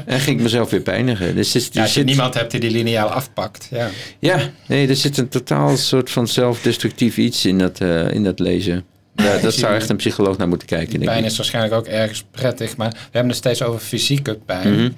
en 0.06 0.20
ging 0.20 0.36
ik 0.36 0.42
mezelf 0.42 0.70
weer 0.70 0.80
pijnigen. 0.80 1.34
Dus 1.34 1.52
Ja, 1.52 1.60
als 1.60 1.74
je 1.74 1.86
zit- 1.86 2.04
niemand 2.04 2.34
hebt 2.34 2.50
die 2.50 2.60
die 2.60 2.70
lineaal 2.70 3.08
afpakt. 3.08 3.68
Ja. 3.70 3.88
ja, 4.18 4.40
nee, 4.66 4.88
er 4.88 4.96
zit 4.96 5.18
een 5.18 5.28
totaal 5.28 5.76
soort 5.76 6.10
van 6.10 6.28
zelfdestructief 6.28 7.16
iets 7.16 7.44
in 7.46 7.58
dat, 7.58 7.80
eh, 7.80 8.10
in 8.10 8.24
dat 8.24 8.38
lezen. 8.38 8.84
Ja, 9.14 9.38
dat 9.38 9.54
zou 9.54 9.74
echt 9.74 9.88
een 9.88 9.96
psycholoog 9.96 10.36
naar 10.36 10.48
moeten 10.48 10.66
kijken. 10.68 10.98
Die 10.98 11.08
pijn 11.08 11.24
is 11.24 11.36
waarschijnlijk 11.36 11.74
ook 11.74 11.86
ergens 11.86 12.24
prettig. 12.30 12.76
Maar 12.76 12.90
we 12.90 12.96
hebben 13.02 13.28
het 13.30 13.36
steeds 13.38 13.62
over 13.62 13.80
fysieke 13.80 14.34
pijn. 14.46 14.74
Mhm. 14.74 14.90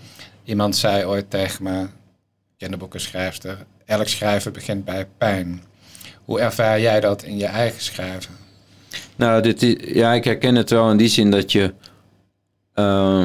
Iemand 0.44 0.76
zei 0.76 1.04
ooit 1.04 1.30
tegen 1.30 1.64
me, 1.64 1.86
kinderboekenschrijfster, 2.58 3.58
elk 3.86 4.08
schrijven 4.08 4.52
begint 4.52 4.84
bij 4.84 5.06
pijn. 5.18 5.62
Hoe 6.24 6.40
ervaar 6.40 6.80
jij 6.80 7.00
dat 7.00 7.22
in 7.22 7.38
je 7.38 7.46
eigen 7.46 7.82
schrijven? 7.82 8.34
Nou, 9.16 9.42
dit 9.42 9.62
is, 9.62 9.74
ja, 9.94 10.12
ik 10.14 10.24
herken 10.24 10.54
het 10.54 10.70
wel 10.70 10.90
in 10.90 10.96
die 10.96 11.08
zin 11.08 11.30
dat 11.30 11.52
je. 11.52 11.72
Eh, 12.74 13.24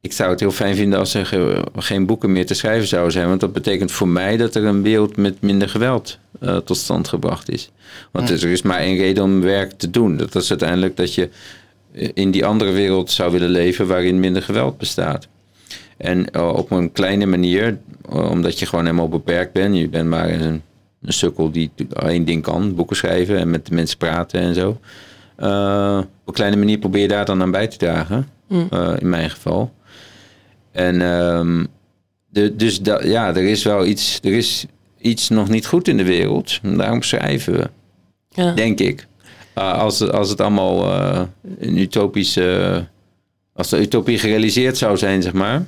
ik 0.00 0.12
zou 0.12 0.30
het 0.30 0.40
heel 0.40 0.50
fijn 0.50 0.74
vinden 0.76 0.98
als 0.98 1.14
er 1.14 1.26
ge- 1.26 1.64
geen 1.76 2.06
boeken 2.06 2.32
meer 2.32 2.46
te 2.46 2.54
schrijven 2.54 2.88
zouden 2.88 3.12
zijn. 3.12 3.28
Want 3.28 3.40
dat 3.40 3.52
betekent 3.52 3.92
voor 3.92 4.08
mij 4.08 4.36
dat 4.36 4.54
er 4.54 4.64
een 4.64 4.82
wereld 4.82 5.16
met 5.16 5.40
minder 5.42 5.68
geweld 5.68 6.18
eh, 6.40 6.56
tot 6.56 6.76
stand 6.76 7.08
gebracht 7.08 7.50
is. 7.50 7.70
Want 8.10 8.30
er 8.30 8.44
is 8.50 8.62
maar 8.62 8.78
één 8.78 8.96
reden 8.96 9.24
om 9.24 9.40
werk 9.40 9.72
te 9.72 9.90
doen. 9.90 10.16
Dat 10.16 10.34
is 10.34 10.50
uiteindelijk 10.50 10.96
dat 10.96 11.14
je 11.14 11.28
in 12.14 12.30
die 12.30 12.44
andere 12.44 12.70
wereld 12.72 13.10
zou 13.10 13.32
willen 13.32 13.48
leven 13.50 13.86
waarin 13.86 14.20
minder 14.20 14.42
geweld 14.42 14.78
bestaat. 14.78 15.28
En 15.96 16.30
eh, 16.30 16.48
op 16.48 16.70
een 16.70 16.92
kleine 16.92 17.26
manier, 17.26 17.78
eh, 18.10 18.30
omdat 18.30 18.58
je 18.58 18.66
gewoon 18.66 18.84
helemaal 18.84 19.08
beperkt 19.08 19.52
bent. 19.52 19.76
Je 19.76 19.88
bent 19.88 20.08
maar 20.08 20.28
een, 20.30 20.62
een 21.02 21.12
sukkel 21.12 21.50
die 21.50 21.70
één 22.02 22.24
ding 22.24 22.42
kan, 22.42 22.74
boeken 22.74 22.96
schrijven 22.96 23.38
en 23.38 23.50
met 23.50 23.66
de 23.66 23.74
mensen 23.74 23.98
praten 23.98 24.40
en 24.40 24.54
zo. 24.54 24.80
Eh, 25.38 25.98
op 25.98 26.26
een 26.28 26.32
kleine 26.34 26.56
manier 26.56 26.78
probeer 26.78 27.02
je 27.02 27.08
daar 27.08 27.24
dan 27.24 27.42
aan 27.42 27.50
bij 27.50 27.66
te 27.66 27.76
dragen, 27.76 28.28
eh, 28.70 28.92
in 28.98 29.08
mijn 29.08 29.30
geval. 29.30 29.72
En 30.72 31.02
ehm, 31.02 31.64
de, 32.30 32.56
dus 32.56 32.80
da, 32.80 33.02
ja, 33.04 33.28
er 33.28 33.44
is 33.44 33.62
wel 33.64 33.86
iets, 33.86 34.18
er 34.22 34.32
is 34.32 34.66
iets 35.00 35.28
nog 35.28 35.48
niet 35.48 35.66
goed 35.66 35.88
in 35.88 35.96
de 35.96 36.04
wereld. 36.04 36.60
Daarom 36.62 37.02
schrijven 37.02 37.52
we, 37.52 37.70
ja. 38.28 38.52
denk 38.52 38.78
ik. 38.80 39.06
Uh, 39.58 39.72
als, 39.78 39.98
het- 39.98 40.12
als 40.12 40.30
het 40.30 40.40
allemaal 40.40 40.84
eh, 40.92 41.22
een 41.58 41.76
utopische. 41.78 42.84
als 43.54 43.68
de 43.68 43.80
utopie 43.80 44.18
gerealiseerd 44.18 44.76
zou 44.76 44.96
zijn, 44.96 45.22
zeg 45.22 45.32
maar. 45.32 45.58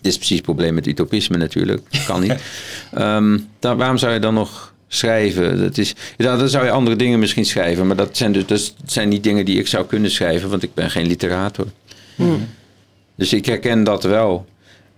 Dit 0.00 0.12
is 0.12 0.16
precies 0.16 0.36
het 0.36 0.44
probleem 0.44 0.74
met 0.74 0.86
utopisme 0.86 1.36
natuurlijk. 1.36 1.82
Dat 1.90 2.04
kan 2.04 2.20
niet. 2.20 2.34
Ehm, 2.92 3.38
dan, 3.58 3.76
waarom 3.76 3.96
zou 3.98 4.12
je 4.12 4.18
dan 4.20 4.34
nog 4.34 4.74
schrijven? 4.88 5.58
Dat 5.58 5.78
is, 5.78 5.94
ja, 6.16 6.36
dan 6.36 6.48
zou 6.48 6.64
je 6.64 6.70
andere 6.70 6.96
dingen 6.96 7.18
misschien 7.18 7.46
schrijven. 7.46 7.86
Maar 7.86 7.96
dat 7.96 8.16
zijn, 8.16 8.32
dus, 8.32 8.46
dat 8.46 8.92
zijn 8.92 9.08
niet 9.08 9.22
dingen 9.22 9.44
die 9.44 9.58
ik 9.58 9.66
zou 9.66 9.86
kunnen 9.86 10.10
schrijven, 10.10 10.50
want 10.50 10.62
ik 10.62 10.74
ben 10.74 10.90
geen 10.90 11.06
literator. 11.06 11.66
Dus 13.16 13.32
ik 13.32 13.46
herken 13.46 13.84
dat 13.84 14.02
wel. 14.02 14.46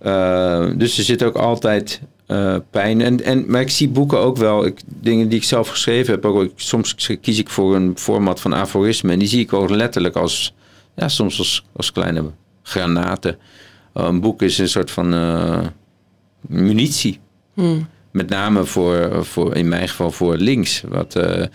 Uh, 0.05 0.67
dus 0.75 0.97
er 0.97 1.03
zit 1.03 1.23
ook 1.23 1.35
altijd 1.35 2.01
uh, 2.27 2.55
pijn. 2.69 3.01
En, 3.01 3.23
en, 3.23 3.51
maar 3.51 3.61
ik 3.61 3.69
zie 3.69 3.89
boeken 3.89 4.19
ook 4.19 4.37
wel, 4.37 4.65
ik, 4.65 4.79
dingen 4.85 5.29
die 5.29 5.37
ik 5.37 5.45
zelf 5.45 5.67
geschreven 5.67 6.13
heb. 6.13 6.25
Ook, 6.25 6.43
ik, 6.43 6.51
soms 6.55 6.95
kies 7.21 7.39
ik 7.39 7.49
voor 7.49 7.75
een 7.75 7.97
format 7.97 8.39
van 8.39 8.55
aforisme. 8.55 9.11
En 9.11 9.19
die 9.19 9.27
zie 9.27 9.39
ik 9.39 9.53
ook 9.53 9.69
letterlijk 9.69 10.15
als, 10.15 10.53
ja, 10.95 11.07
soms 11.07 11.37
als, 11.37 11.65
als 11.75 11.91
kleine 11.91 12.23
granaten. 12.63 13.37
Uh, 13.97 14.03
een 14.03 14.21
boek 14.21 14.41
is 14.41 14.57
een 14.57 14.69
soort 14.69 14.91
van 14.91 15.09
munitie. 16.41 17.19
Hmm. 17.53 17.87
Met 18.11 18.29
name 18.29 18.65
voor, 18.65 19.25
voor, 19.25 19.55
in 19.55 19.67
mijn 19.67 19.89
geval 19.89 20.11
voor 20.11 20.37
links, 20.37 20.81
wat 20.87 21.15
uh, 21.17 21.45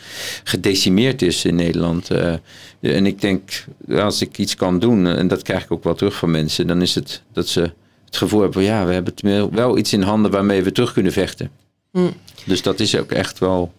gedecimeerd 0.44 1.22
is 1.22 1.44
in 1.44 1.54
Nederland. 1.54 2.10
Uh, 2.10 2.34
en 2.80 3.06
ik 3.06 3.20
denk, 3.20 3.64
als 3.88 4.20
ik 4.20 4.38
iets 4.38 4.54
kan 4.54 4.78
doen, 4.78 5.06
en 5.06 5.28
dat 5.28 5.42
krijg 5.42 5.64
ik 5.64 5.72
ook 5.72 5.84
wel 5.84 5.94
terug 5.94 6.14
van 6.14 6.30
mensen, 6.30 6.66
dan 6.66 6.82
is 6.82 6.94
het 6.94 7.22
dat 7.32 7.48
ze 7.48 7.60
het 8.04 8.16
gevoel 8.16 8.40
hebben 8.40 8.62
van 8.62 8.72
ja, 8.72 8.86
we 8.86 8.92
hebben 8.92 9.54
wel 9.54 9.78
iets 9.78 9.92
in 9.92 10.02
handen 10.02 10.30
waarmee 10.30 10.62
we 10.62 10.72
terug 10.72 10.92
kunnen 10.92 11.12
vechten. 11.12 11.50
Mm. 11.92 12.12
Dus 12.44 12.62
dat 12.62 12.80
is 12.80 12.96
ook 12.96 13.12
echt 13.12 13.38
wel 13.38 13.72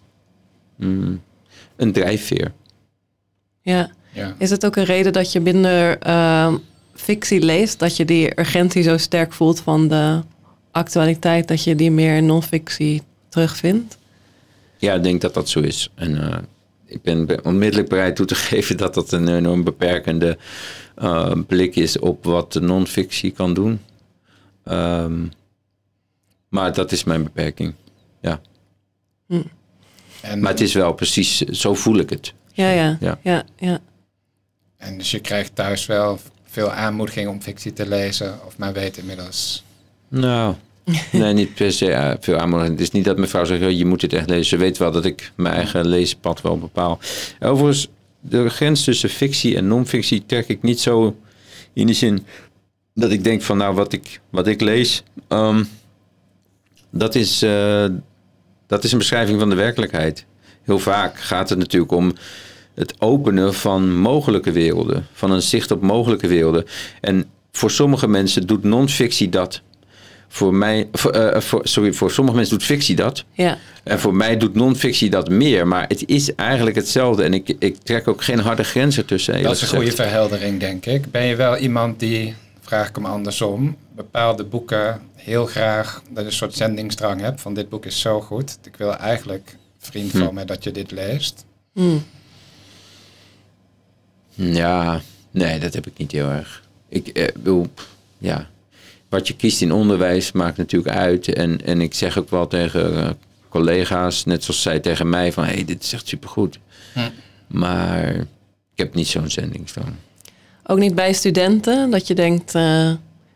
mm, 0.76 1.22
een 1.76 1.92
drijfveer. 1.92 2.52
Ja. 3.60 3.90
Ja. 4.12 4.34
Is 4.38 4.50
het 4.50 4.66
ook 4.66 4.76
een 4.76 4.84
reden 4.84 5.12
dat 5.12 5.32
je 5.32 5.40
minder 5.40 6.06
uh, 6.06 6.54
fictie 6.94 7.40
leest, 7.40 7.78
dat 7.78 7.96
je 7.96 8.04
die 8.04 8.40
urgentie 8.40 8.82
zo 8.82 8.96
sterk 8.96 9.32
voelt 9.32 9.60
van 9.60 9.88
de 9.88 10.22
actualiteit, 10.76 11.48
dat 11.48 11.64
je 11.64 11.74
die 11.74 11.90
meer 11.90 12.16
in 12.16 12.26
non-fictie 12.26 13.02
terugvindt? 13.28 13.98
Ja, 14.76 14.94
ik 14.94 15.02
denk 15.02 15.20
dat 15.20 15.34
dat 15.34 15.48
zo 15.48 15.60
is. 15.60 15.90
En 15.94 16.10
uh, 16.10 16.36
ik 16.86 17.02
ben 17.02 17.44
onmiddellijk 17.44 17.88
bereid 17.88 18.16
toe 18.16 18.26
te 18.26 18.34
geven 18.50 18.76
dat 18.76 18.94
dat 18.94 19.12
een 19.12 19.28
enorm 19.28 19.64
beperkende 19.64 20.38
uh, 20.98 21.32
blik 21.46 21.76
is 21.76 21.98
op 21.98 22.24
wat 22.24 22.52
de 22.52 22.60
non-fictie 22.60 23.30
kan 23.30 23.54
doen. 23.54 23.80
Um, 24.64 25.30
maar 26.48 26.72
dat 26.72 26.92
is 26.92 27.04
mijn 27.04 27.22
beperking. 27.22 27.74
Ja. 28.20 28.40
Hm. 29.26 29.42
En, 30.22 30.40
maar 30.40 30.50
het 30.50 30.60
is 30.60 30.74
wel 30.74 30.92
precies, 30.92 31.40
zo 31.40 31.74
voel 31.74 31.98
ik 31.98 32.10
het. 32.10 32.32
Ja, 32.52 32.70
ja. 32.70 32.96
Ja. 33.00 33.18
ja, 33.22 33.44
ja. 33.56 33.80
En 34.76 34.98
dus 34.98 35.10
je 35.10 35.20
krijgt 35.20 35.54
thuis 35.54 35.86
wel 35.86 36.18
veel 36.44 36.70
aanmoediging 36.70 37.28
om 37.28 37.42
fictie 37.42 37.72
te 37.72 37.88
lezen, 37.88 38.38
of 38.46 38.58
maar 38.58 38.72
weet 38.72 38.96
inmiddels. 38.96 39.64
Nou, 40.08 40.54
nee, 41.12 41.32
niet 41.32 41.54
per 41.54 41.72
se 41.72 42.16
veel 42.20 42.38
aanmoediging. 42.38 42.78
Het 42.78 42.86
is 42.86 42.92
niet 42.92 43.04
dat 43.04 43.16
mijn 43.16 43.28
vrouw 43.28 43.44
zegt, 43.44 43.78
je 43.78 43.86
moet 43.86 44.00
dit 44.00 44.12
echt 44.12 44.28
lezen. 44.28 44.44
Ze 44.44 44.56
weet 44.56 44.78
wel 44.78 44.90
dat 44.90 45.04
ik 45.04 45.32
mijn 45.34 45.54
eigen 45.54 45.86
leespad 45.86 46.40
wel 46.40 46.58
bepaal. 46.58 46.98
Overigens, 47.40 47.88
de 48.20 48.48
grens 48.48 48.84
tussen 48.84 49.08
fictie 49.08 49.56
en 49.56 49.68
non-fictie 49.68 50.26
trek 50.26 50.48
ik 50.48 50.62
niet 50.62 50.80
zo 50.80 51.16
in 51.72 51.86
de 51.86 51.92
zin 51.92 52.26
dat 52.94 53.10
ik 53.10 53.24
denk 53.24 53.42
van 53.42 53.56
nou, 53.56 53.74
wat 53.74 53.92
ik, 53.92 54.20
wat 54.30 54.46
ik 54.46 54.60
lees, 54.60 55.02
ehm, 55.28 55.64
dat, 56.90 57.14
is, 57.14 57.42
eh, 57.42 57.86
dat 58.66 58.84
is 58.84 58.92
een 58.92 58.98
beschrijving 58.98 59.38
van 59.38 59.48
de 59.48 59.54
werkelijkheid. 59.54 60.24
Heel 60.62 60.78
vaak 60.78 61.20
gaat 61.20 61.48
het 61.48 61.58
natuurlijk 61.58 61.92
om 61.92 62.12
het 62.74 63.00
openen 63.00 63.54
van 63.54 63.96
mogelijke 63.96 64.52
werelden, 64.52 65.06
van 65.12 65.30
een 65.30 65.42
zicht 65.42 65.70
op 65.70 65.82
mogelijke 65.82 66.26
werelden. 66.26 66.64
En 67.00 67.30
voor 67.52 67.70
sommige 67.70 68.08
mensen 68.08 68.46
doet 68.46 68.62
non-fictie 68.62 69.28
dat. 69.28 69.62
Voor 70.28 70.54
mij, 70.54 70.88
voor, 70.92 71.10
eh, 71.10 71.40
voor, 71.40 71.60
sorry, 71.68 71.92
voor 71.92 72.10
sommige 72.10 72.36
mensen 72.36 72.58
doet 72.58 72.66
fictie 72.66 72.96
dat. 72.96 73.24
Ja. 73.32 73.58
En 73.84 74.00
voor 74.00 74.14
mij 74.14 74.36
doet 74.36 74.54
non-fictie 74.54 75.10
dat 75.10 75.28
meer. 75.28 75.66
Maar 75.66 75.84
het 75.88 76.06
is 76.06 76.34
eigenlijk 76.34 76.76
hetzelfde. 76.76 77.22
En 77.22 77.34
ik, 77.34 77.54
ik 77.58 77.76
trek 77.82 78.08
ook 78.08 78.24
geen 78.24 78.38
harde 78.38 78.64
grenzen 78.64 79.06
tussen. 79.06 79.42
Dat 79.42 79.52
is 79.56 79.62
een 79.62 79.68
goede 79.68 79.92
verheldering, 79.92 80.60
denk 80.60 80.86
ik. 80.86 81.10
Ben 81.10 81.24
je 81.24 81.36
wel 81.36 81.56
iemand 81.56 82.00
die, 82.00 82.34
vraag 82.60 82.88
ik 82.88 82.94
hem 82.94 83.06
andersom, 83.06 83.76
bepaalde 83.94 84.44
boeken 84.44 85.00
heel 85.14 85.46
graag, 85.46 86.02
dat 86.10 86.18
je 86.22 86.24
een 86.24 86.32
soort 86.32 86.54
zendingsdrang 86.54 87.20
hebt 87.20 87.40
van 87.40 87.54
dit 87.54 87.68
boek 87.68 87.86
is 87.86 88.00
zo 88.00 88.20
goed. 88.20 88.58
Ik 88.64 88.76
wil 88.76 88.96
eigenlijk, 88.96 89.56
vriend 89.78 90.12
Hm. 90.12 90.18
van 90.18 90.34
mij, 90.34 90.44
dat 90.44 90.64
je 90.64 90.70
dit 90.70 90.90
leest. 90.90 91.44
Mm. 91.72 92.04
Ja, 94.34 95.00
nee, 95.30 95.58
dat 95.58 95.74
heb 95.74 95.86
ik 95.86 95.98
niet 95.98 96.12
heel 96.12 96.28
erg. 96.28 96.62
Ik 96.88 97.08
eh, 97.08 97.28
wil, 97.42 97.66
ja, 98.18 98.48
wat 99.16 99.28
je 99.28 99.36
kiest 99.36 99.60
in 99.62 99.72
onderwijs 99.72 100.32
maakt 100.32 100.56
natuurlijk 100.56 100.94
uit. 100.96 101.32
En, 101.34 101.64
en 101.64 101.80
ik 101.80 101.94
zeg 101.94 102.18
ook 102.18 102.30
wel 102.30 102.46
tegen 102.46 102.96
eh, 102.96 103.10
collega's, 103.48 104.24
net 104.24 104.44
zoals 104.44 104.62
zij 104.62 104.80
tegen 104.80 105.08
mij, 105.08 105.32
van 105.32 105.44
hé, 105.44 105.52
hey, 105.54 105.64
dit 105.64 105.82
is 105.82 105.92
echt 105.92 106.08
supergoed. 106.08 106.58
Hm. 106.92 107.00
Maar 107.46 108.14
ik 108.14 108.26
heb 108.74 108.94
niet 108.94 109.06
zo'n 109.06 109.30
zendingsdrang. 109.30 109.94
Ook 110.66 110.78
niet 110.78 110.94
bij 110.94 111.12
studenten, 111.12 111.90
dat 111.90 112.06
je 112.06 112.14
denkt, 112.14 112.54
eh, 112.54 112.88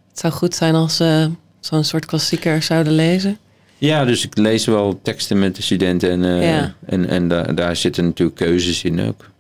het 0.09 0.19
zou 0.19 0.33
goed 0.33 0.55
zijn 0.55 0.75
als 0.75 0.97
ze 0.97 1.31
zo'n 1.61 1.85
soort 1.85 2.05
klassieker 2.07 2.63
zouden 2.63 2.93
lezen. 2.93 3.39
Ja, 3.79 4.05
dus 4.05 4.25
ik 4.25 4.37
lees 4.39 4.65
wel 4.65 5.01
teksten 5.03 5.39
met 5.39 5.57
de 5.57 5.63
studenten 5.63 6.11
en, 6.11 6.25
eh, 6.25 6.43
Ja. 6.51 6.75
en, 6.87 7.09
en 7.09 7.29
da- 7.29 7.43
daar 7.43 7.77
zitten 7.77 8.05
natuurlijk 8.05 8.37
keuzes 8.39 8.85
in 8.85 9.01
ook. 9.01 9.31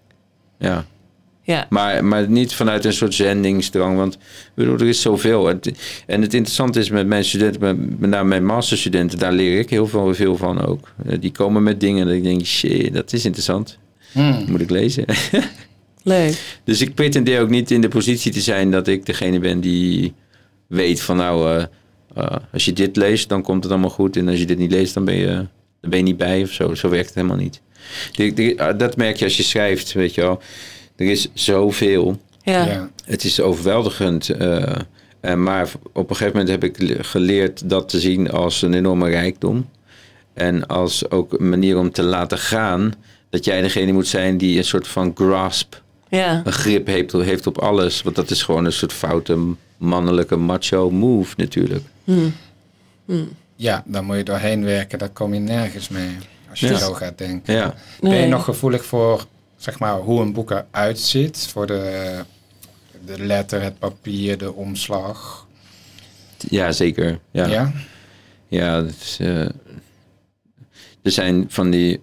Ja. 0.59 0.85
Ja, 1.43 1.67
Maar, 1.71 2.05
maar 2.05 2.29
niet 2.29 2.55
vanuit 2.55 2.85
een 2.85 2.93
soort 2.93 3.15
zendingsdrang, 3.15 3.97
want 3.97 4.15
ik 4.15 4.21
bedoel, 4.55 4.75
er 4.79 4.87
is 4.89 5.01
zoveel. 5.01 5.47
Het- 5.47 5.73
En 6.07 6.23
het 6.23 6.35
interessante 6.35 6.79
is 6.79 6.91
met 6.91 7.07
mijn 7.07 7.25
studenten, 7.25 7.61
met, 7.61 8.01
met 8.01 8.11
name 8.11 8.29
mijn 8.29 8.45
masterstudenten, 8.45 9.19
daar 9.19 9.33
leer 9.33 9.59
ik 9.59 9.71
heel 9.71 9.87
veel, 9.87 10.15
veel 10.15 10.37
van 10.37 10.67
ook. 10.67 10.93
Eh, 11.07 11.17
Die 11.21 11.31
komen 11.33 11.63
met 11.63 11.81
dingen 11.81 12.07
dat 12.07 12.15
ik 12.15 12.23
denk, 12.23 12.45
shit, 12.45 12.95
dat 12.95 13.13
is 13.13 13.25
interessant. 13.25 13.79
Hmm. 14.13 14.45
Moet 14.49 14.61
ik 14.61 14.71
lezen. 14.71 15.05
leuk. 16.03 16.61
dus 16.65 16.81
ik 16.81 16.95
pretendeer 16.95 17.41
ook 17.41 17.51
niet 17.51 17.71
in 17.71 17.81
de 17.81 17.89
positie 17.89 18.33
te 18.33 18.41
zijn 18.41 18.71
dat 18.71 18.87
ik 18.89 19.07
degene 19.07 19.39
ben 19.39 19.61
die 19.61 20.15
weet 20.67 21.01
van 21.03 21.17
nou, 21.17 21.57
eh, 21.57 21.65
eh, 22.15 22.37
als 22.53 22.65
je 22.65 22.73
dit 22.73 22.97
leest, 22.97 23.29
dan 23.29 23.43
komt 23.43 23.63
het 23.63 23.73
allemaal 23.73 23.91
goed. 23.91 24.17
En 24.17 24.29
als 24.29 24.39
je 24.39 24.47
dit 24.47 24.59
niet 24.59 24.71
leest, 24.73 24.95
dan 24.95 25.05
ben 25.05 25.15
je, 25.17 25.27
dan 25.81 25.91
ben 25.91 25.99
je 25.99 26.05
niet 26.05 26.17
bij 26.17 26.43
of 26.43 26.51
zo. 26.51 26.75
Zo 26.75 26.89
werkt 26.89 27.07
het 27.07 27.15
helemaal 27.15 27.37
niet. 27.37 27.61
Die- 28.13 28.33
die- 28.33 28.55
dat 28.77 28.97
merk 28.97 29.17
je 29.17 29.25
als 29.25 29.37
je 29.37 29.43
schrijft, 29.43 29.93
weet 29.93 30.15
je 30.15 30.21
wel. 30.21 30.43
Er 31.01 31.07
is 31.11 31.29
zoveel. 31.35 32.21
Ja, 32.43 32.65
Ja. 32.65 32.91
Het 33.05 33.25
is 33.25 33.41
overweldigend. 33.41 34.29
eh, 34.29 34.63
eh, 35.21 35.35
maar 35.35 35.71
op 35.93 36.11
een 36.11 36.17
gegeven 36.17 36.39
moment 36.39 36.49
heb 36.49 36.65
ik 36.65 36.79
le- 36.83 37.03
geleerd 37.05 37.69
dat 37.71 37.89
te 37.89 38.01
zien 38.01 38.31
als 38.31 38.63
een 38.63 38.75
enorme 38.75 39.09
rijkdom. 39.09 39.69
En 40.35 40.67
als 40.67 41.11
ook 41.11 41.33
een 41.33 41.49
manier 41.49 41.79
om 41.79 41.91
te 41.91 42.03
laten 42.03 42.39
gaan. 42.39 42.93
Dat 43.31 43.45
jij 43.45 43.61
degene 43.63 43.93
moet 43.93 44.07
zijn 44.09 44.39
die 44.39 44.59
een 44.59 44.65
soort 44.65 44.89
van 44.89 45.13
grasp, 45.15 45.83
ja. 46.09 46.41
een 46.45 46.53
grip 46.53 46.87
heeft, 46.87 47.13
heeft 47.13 47.47
op 47.47 47.59
alles. 47.59 48.03
Want 48.03 48.17
dat 48.17 48.31
is 48.31 48.43
gewoon 48.43 48.65
een 48.65 48.73
soort 48.73 48.93
foute 48.93 49.39
mannelijke 49.77 50.37
macho 50.37 50.91
move 50.91 51.35
natuurlijk. 51.37 51.85
Mm. 52.05 52.33
ja, 53.57 53.83
dan 53.87 54.05
moet 54.05 54.17
je 54.17 54.23
doorheen 54.25 54.65
werken, 54.65 54.99
daar 54.99 55.09
kom 55.09 55.35
je 55.35 55.41
nergens 55.41 55.89
mee. 55.89 56.17
Als 56.51 56.61
je 56.61 56.67
Ja. 56.67 56.79
zo 56.79 56.93
gaat 56.93 57.19
denken. 57.19 57.55
Ja, 57.55 57.75
Ben 58.01 58.15
je 58.15 58.27
nog 58.27 58.45
gevoelig 58.45 58.85
voor 58.85 59.27
zeg 59.61 59.79
maar, 59.79 59.99
hoe 59.99 60.21
een 60.21 60.33
boek 60.33 60.51
eruit 60.51 60.99
ziet? 60.99 61.47
Voor 61.51 61.67
de, 61.67 62.25
de 63.05 63.25
letter, 63.25 63.63
het 63.63 63.79
papier, 63.79 64.39
de 64.39 64.53
omslag? 64.53 65.47
ja 66.49 66.73
zeker. 66.73 67.19
Ja, 67.31 67.47
ja. 67.47 67.73
Ja? 68.49 68.83
dat 68.83 68.95
is, 69.01 69.17
eh, 69.21 69.41
er 71.03 71.11
zijn 71.11 71.45
van 71.49 71.71
die 71.71 72.01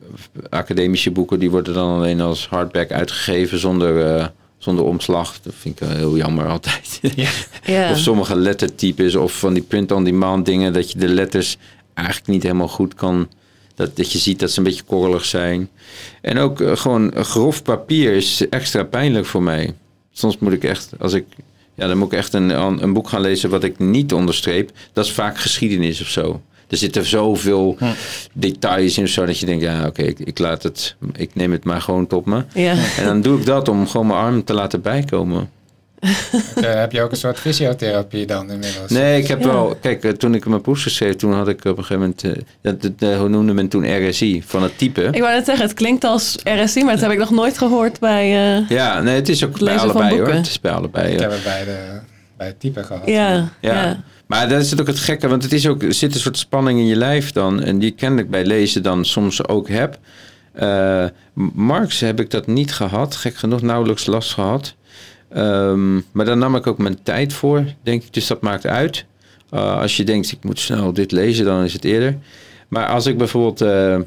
academische 0.50 1.12
boeken 1.12 1.40
die 1.40 1.52
worden 1.52 1.74
dan 1.74 1.96
alleen 1.98 2.22
als 2.22 2.48
hardback 2.48 2.92
uitgegeven 2.92 3.60
zonder, 3.60 4.16
eh, 4.16 4.28
zonder 4.58 4.86
omslag. 4.86 5.40
Dat 5.42 5.54
vind 5.58 5.82
ik 5.82 5.88
wel 5.88 5.98
heel 5.98 6.18
jammer 6.18 6.48
altijd. 6.48 7.00
Of 7.92 7.98
sommige 7.98 8.36
lettertypes 8.36 9.16
of 9.16 9.40
van 9.40 9.54
die 9.54 9.64
print-on-demand 9.64 10.46
dingen 10.46 10.74
dat 10.74 10.92
je 10.92 11.00
de 11.00 11.08
letters 11.08 11.58
eigenlijk 11.94 12.28
niet 12.28 12.44
helemaal 12.44 12.68
goed 12.68 12.94
kan. 12.94 13.30
Dat, 13.78 13.96
dat 13.96 14.12
je 14.12 14.18
ziet 14.18 14.40
dat 14.40 14.52
ze 14.52 14.58
een 14.58 14.64
beetje 14.64 14.84
korrelig 14.84 15.26
zijn. 15.26 15.70
En 16.22 16.38
ook 16.38 16.62
eh, 16.62 16.76
gewoon 16.76 17.14
grof 17.16 17.64
papier 17.64 18.14
is 18.14 18.50
extra 18.50 18.84
pijnlijk 18.84 19.26
voor 19.26 19.44
mij. 19.44 19.74
Soms 20.12 20.38
moet 20.38 20.54
ik 20.54 20.64
echt, 20.64 20.90
als 21.00 21.14
ik, 21.14 21.26
ja, 21.76 21.88
dan 21.88 21.98
moet 21.98 22.12
ik 22.12 22.18
echt 22.18 22.34
een, 22.34 22.50
een 22.84 22.94
boek 22.94 23.10
gaan 23.10 23.22
lezen 23.22 23.50
wat 23.50 23.64
ik 23.64 23.80
niet 23.80 24.14
onderstreep. 24.14 24.72
Dat 24.94 25.06
is 25.06 25.12
vaak 25.12 25.38
geschiedenis 25.38 26.02
of 26.02 26.08
zo. 26.08 26.42
Er 26.68 26.78
zitten 26.78 27.06
zoveel 27.06 27.78
details 28.34 28.98
in 28.98 29.04
of 29.04 29.10
zo 29.10 29.26
dat 29.26 29.40
je 29.40 29.46
denkt, 29.46 29.64
ja 29.64 29.86
oké, 29.86 30.02
ik, 30.02 30.20
ik 30.20 30.40
laat 30.40 30.64
het, 30.64 30.96
ik 31.16 31.36
neem 31.36 31.52
het 31.52 31.64
maar 31.64 31.82
gewoon 31.82 32.08
tot 32.08 32.26
me. 32.26 32.44
Ja. 32.54 32.76
En 32.98 33.06
dan 33.06 33.22
doe 33.22 33.40
ik 33.40 33.46
dat 33.46 33.68
om 33.70 33.88
gewoon 33.88 34.08
mijn 34.08 34.20
arm 34.20 34.44
te 34.44 34.54
laten 34.54 34.82
bijkomen. 34.82 35.50
Eh, 36.56 36.74
heb 36.74 36.92
je 36.92 37.02
ook 37.02 37.12
een 37.12 37.18
soort 37.18 37.40
fysiotherapie 37.40 38.26
dan 38.26 38.52
inmiddels? 38.52 38.92
Nee, 38.92 39.22
ik 39.22 39.28
heb 39.28 39.40
Ja. 39.40 39.46
wel. 39.48 39.78
Kijk, 39.82 40.04
eh, 40.04 40.12
toen 40.12 40.34
ik 40.36 40.46
mijn 40.46 40.62
poester 40.62 40.92
schreef, 40.92 41.16
toen 41.16 41.34
had 41.34 41.48
ik 41.48 41.66
op 41.66 41.78
een 41.78 41.84
gegeven 41.86 42.00
moment. 42.00 42.24
eh, 42.24 42.32
dat, 42.62 42.92
dat, 43.00 43.18
hoe 43.20 43.30
noemde 43.30 43.54
men 43.54 43.68
toen 43.68 44.08
RSI 44.10 44.44
van 44.46 44.64
het 44.64 44.78
type? 44.78 45.04
Ik 45.12 45.22
wou 45.22 45.34
net 45.34 45.46
zeggen, 45.46 45.66
het 45.66 45.74
klinkt 45.76 46.04
als 46.04 46.36
RSI, 46.44 46.84
maar 46.84 46.94
dat 46.94 47.02
heb 47.04 47.12
ik 47.12 47.18
nog 47.18 47.32
nooit 47.32 47.58
gehoord 47.58 48.00
bij... 48.00 48.56
eh, 48.58 48.70
Ja, 48.70 49.02
nee, 49.02 49.16
het 49.16 49.30
is 49.30 49.44
ook 49.44 49.54
Het 49.54 49.64
bij 49.64 49.74
lezen 49.74 49.80
van 49.92 49.96
allebei 49.96 50.10
hoor. 50.16 50.20
boeken. 50.24 50.38
Het 50.42 50.48
is 50.52 50.60
bij 50.60 50.72
allebei. 50.72 51.14
Ik 51.14 51.20
heb 51.20 51.32
het 51.32 51.44
bij, 51.44 51.64
de, 51.66 52.00
bij 52.38 52.48
het 52.48 52.60
type 52.60 52.84
gehad. 52.84 53.08
ja, 53.08 53.34
Ja. 53.62 53.74
ja. 53.74 54.04
Maar 54.28 54.50
dat 54.50 54.62
is 54.62 54.72
het 54.72 54.82
ook 54.82 54.88
het 54.88 55.00
gekke, 55.00 55.28
want 55.28 55.44
het 55.44 55.54
is 55.54 55.68
ook, 55.68 55.84
er 55.84 55.94
zit 55.94 56.14
een 56.14 56.20
soort 56.20 56.38
spanning 56.38 56.80
in 56.80 56.86
je 56.86 56.96
lijf 56.96 57.32
dan. 57.32 57.62
En 57.64 57.80
die 57.80 57.92
kennelijk 57.92 58.30
bij 58.30 58.46
lezen 58.46 58.84
dan 58.84 59.06
soms 59.06 59.48
ook 59.48 59.70
heb. 59.70 59.98
Eh, 60.54 61.06
Marx 61.54 62.00
heb 62.00 62.20
ik 62.20 62.30
dat 62.32 62.48
niet 62.48 62.74
gehad, 62.74 63.16
gek 63.16 63.36
genoeg, 63.36 63.62
nauwelijks 63.62 64.06
last 64.06 64.34
gehad. 64.34 64.76
Ehm, 65.30 65.96
maar 65.96 66.26
daar 66.26 66.38
nam 66.38 66.56
ik 66.56 66.68
ook 66.68 66.78
mijn 66.78 67.04
tijd 67.04 67.34
voor, 67.34 67.66
denk 67.84 68.04
ik. 68.04 68.14
Dus 68.14 68.28
dat 68.28 68.42
maakt 68.42 68.66
uit. 68.66 69.06
Eh, 69.50 69.80
als 69.80 69.98
je 69.98 70.04
denkt, 70.04 70.32
ik 70.32 70.44
moet 70.44 70.60
snel 70.60 70.94
dit 70.94 71.12
lezen, 71.12 71.46
dan 71.46 71.64
is 71.64 71.74
het 71.74 71.84
eerder. 71.84 72.18
Maar 72.68 72.88
als 72.88 73.06
ik 73.06 73.18
bijvoorbeeld 73.18 73.62
eh, 73.62 74.00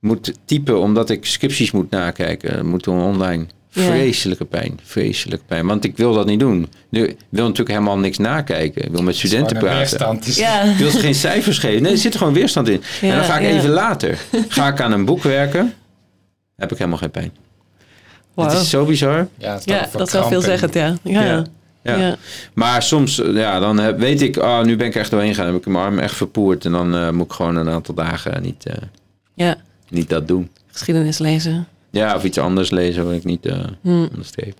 moet 0.00 0.32
typen 0.44 0.80
omdat 0.80 1.10
ik 1.10 1.26
scripties 1.26 1.70
moet 1.70 1.90
nakijken, 1.90 2.66
moet 2.66 2.84
doen 2.84 3.00
online. 3.00 3.46
Ja. 3.72 3.82
Vreselijke 3.82 4.44
pijn, 4.44 4.80
vreselijke 4.82 5.44
pijn. 5.46 5.66
Want 5.66 5.84
ik 5.84 5.96
wil 5.96 6.12
dat 6.12 6.26
niet 6.26 6.40
doen. 6.40 6.68
Nu, 6.88 7.06
ik 7.06 7.16
wil 7.28 7.42
natuurlijk 7.42 7.70
helemaal 7.70 7.98
niks 7.98 8.18
nakijken. 8.18 8.84
Ik 8.84 8.90
wil 8.90 9.02
met 9.02 9.16
studenten 9.16 9.58
praten. 9.58 10.18
Ja. 10.22 10.62
Ik 10.62 10.76
wil 10.76 10.90
ze 10.90 10.98
geen 10.98 11.14
cijfers 11.14 11.58
geven. 11.58 11.82
Nee, 11.82 11.92
er 11.92 11.98
zit 11.98 12.16
gewoon 12.16 12.32
weerstand 12.32 12.68
in. 12.68 12.82
en 13.00 13.14
dan 13.14 13.24
ga 13.24 13.38
ik 13.38 13.50
ja. 13.50 13.56
even 13.56 13.70
later. 13.70 14.18
Ga 14.48 14.68
ik 14.68 14.80
aan 14.80 14.92
een 14.92 15.04
boek 15.04 15.22
werken. 15.22 15.74
Heb 16.56 16.72
ik 16.72 16.78
helemaal 16.78 16.98
geen 16.98 17.10
pijn. 17.10 17.32
Het 18.44 18.52
is 18.62 18.70
zo 18.70 18.84
bizar. 18.84 19.28
Ja, 19.38 19.52
dat 19.52 19.66
is 19.66 19.92
wel 19.92 20.06
kramping. 20.06 20.24
veelzeggend, 20.32 20.74
ja. 20.74 20.94
Ja. 21.02 21.22
Ja. 21.24 21.44
Ja. 21.82 21.96
Ja. 21.96 22.16
Maar 22.54 22.82
soms, 22.82 23.20
eh, 23.20 23.34
ja, 23.34 23.58
dan 23.58 23.78
heb- 23.78 23.98
weet 23.98 24.20
ik, 24.22 24.36
ah, 24.36 24.64
nu 24.64 24.76
ben 24.76 24.86
ik 24.86 24.94
echt 24.94 25.10
doorheen 25.10 25.28
gegaan. 25.28 25.44
Dan 25.44 25.54
heb 25.54 25.62
ik 25.66 25.72
mijn 25.72 25.84
arm 25.84 25.98
echt 25.98 26.14
verpoerd. 26.16 26.64
En 26.64 26.72
dan 26.72 26.94
eh, 26.94 27.10
moet 27.10 27.26
ik 27.26 27.32
gewoon 27.32 27.56
een 27.56 27.68
aantal 27.70 27.94
dagen 27.94 28.42
niet, 28.42 28.66
eh, 28.66 28.74
Ja. 29.34 29.56
niet 29.88 30.08
dat 30.08 30.28
doen. 30.28 30.50
geschiedenis 30.72 31.18
lezen. 31.18 31.66
Ja, 31.90 32.14
of 32.16 32.24
iets 32.24 32.38
anders 32.38 32.70
lezen 32.70 33.04
wat 33.04 33.14
ik 33.14 33.24
niet 33.24 33.46
eh 33.46 33.58
Hmm. 33.82 34.08
onderstreep. 34.10 34.54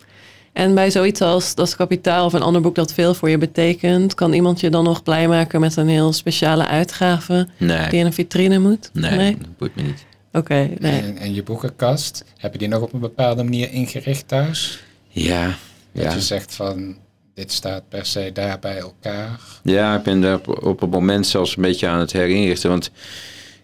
En 0.53 0.75
bij 0.75 0.91
zoiets 0.91 1.21
als 1.21 1.55
Das 1.55 1.77
Kapitaal 1.77 2.25
of 2.25 2.33
een 2.33 2.43
ander 2.43 2.63
boek 2.63 2.75
dat 2.75 2.93
veel 2.93 3.15
voor 3.15 3.31
je 3.31 3.39
betekent, 3.39 4.15
kan 4.15 4.33
iemand 4.33 4.61
je 4.61 4.71
dan 4.71 4.85
nog 4.85 5.03
blij 5.03 5.29
maken 5.29 5.61
met 5.61 5.77
een 5.77 5.89
heel 5.89 6.13
speciale 6.13 6.67
uitgave 6.67 7.49
Nee, 7.57 7.89
die 7.89 7.99
in 7.99 8.07
een 8.07 8.13
vitrine 8.13 8.59
moet? 8.59 8.91
nee, 8.93 9.37
dat 9.41 9.59
boeit 9.59 9.77
me 9.77 9.83
niet. 9.83 10.05
Oké, 10.33 10.71
nee. 10.79 11.01
En, 11.01 11.17
en 11.17 11.35
je 11.35 11.43
boekenkast, 11.43 12.25
heb 12.37 12.53
je 12.53 12.59
die 12.59 12.69
nog 12.69 12.83
op 12.83 12.93
een 12.93 13.01
bepaalde 13.01 13.43
manier 13.43 13.71
ingericht 13.73 14.29
thuis? 14.29 14.83
Ja, 15.09 15.47
Dat 15.93 16.05
ja. 16.05 16.13
je 16.13 16.21
zegt 16.21 16.55
van, 16.55 16.97
dit 17.35 17.53
staat 17.53 17.83
per 17.89 18.07
se 18.07 18.31
daar 18.33 18.59
bij 18.59 18.79
elkaar. 18.79 19.41
Ja, 19.63 19.97
ik 19.97 20.03
ben 20.03 20.21
daar 20.21 20.35
op, 20.35 20.65
op 20.65 20.81
het 20.81 20.91
moment 20.91 21.27
zelfs 21.27 21.57
een 21.57 21.63
beetje 21.63 21.87
aan 21.89 21.99
het 21.99 22.13
herinrichten. 22.13 22.71
Want 22.71 22.87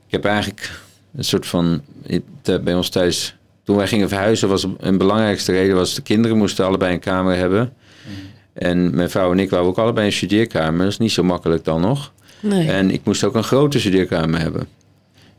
ik 0.07 0.13
heb 0.13 0.25
eigenlijk 0.25 0.81
een 1.17 1.25
soort 1.25 1.47
van... 1.47 1.83
het, 2.07 2.65
Bij 2.65 2.75
ons 2.75 2.89
thuis, 2.89 3.37
toen 3.63 3.77
wij 3.77 3.87
gingen 3.87 4.09
verhuizen... 4.09 4.49
was 4.49 4.67
een 4.79 4.99
belangrijkste 4.99 5.53
reden... 5.53 5.77
was 5.77 5.95
de 5.95 6.03
kinderen 6.03 6.37
moesten 6.37 6.67
allebei 6.67 6.93
een 6.93 7.01
kamer 7.01 7.37
hebben. 7.37 7.73
En 8.53 8.95
mijn 8.95 9.11
vrouw 9.11 9.33
en 9.33 9.39
ik 9.39 9.51
waren 9.51 9.67
ook 9.67 9.79
allebei 9.79 10.07
een 10.07 10.13
studeerkamer. 10.13 10.79
Dat 10.79 10.89
is 10.93 10.99
niet 10.99 11.13
zo 11.13 11.23
makkelijk 11.23 11.65
dan 11.65 11.81
nog. 11.81 12.13
nee. 12.41 12.71
En 12.71 12.91
ik 12.91 13.01
moest 13.05 13.25
ook 13.25 13.35
een 13.35 13.45
grote 13.45 13.79
studeerkamer 13.81 14.41
hebben. 14.41 14.69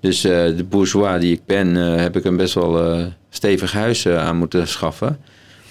Dus 0.01 0.23
eh, 0.23 0.31
de 0.31 0.63
bourgeois 0.69 1.19
die 1.21 1.33
ik 1.33 1.41
ben... 1.45 1.77
eh, 1.77 1.95
heb 2.01 2.15
ik 2.17 2.25
een 2.25 2.37
best 2.37 2.53
wel 2.53 2.91
eh, 2.91 3.05
stevig 3.29 3.71
huis 3.73 4.07
aan 4.07 4.37
moeten 4.37 4.67
schaffen. 4.67 5.17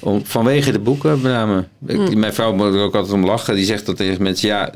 Om, 0.00 0.20
vanwege 0.24 0.72
de 0.72 0.78
boeken 0.78 1.10
met 1.10 1.32
name. 1.32 1.64
Ik- 1.86 2.16
Mijn 2.16 2.34
vrouw 2.34 2.52
moet 2.54 2.74
er 2.74 2.80
ook 2.80 2.94
altijd 2.94 3.14
om 3.14 3.24
lachen. 3.24 3.54
Die 3.54 3.64
zegt 3.64 3.86
dat 3.86 3.96
tegen 3.96 4.22
mensen, 4.22 4.48
ja, 4.48 4.70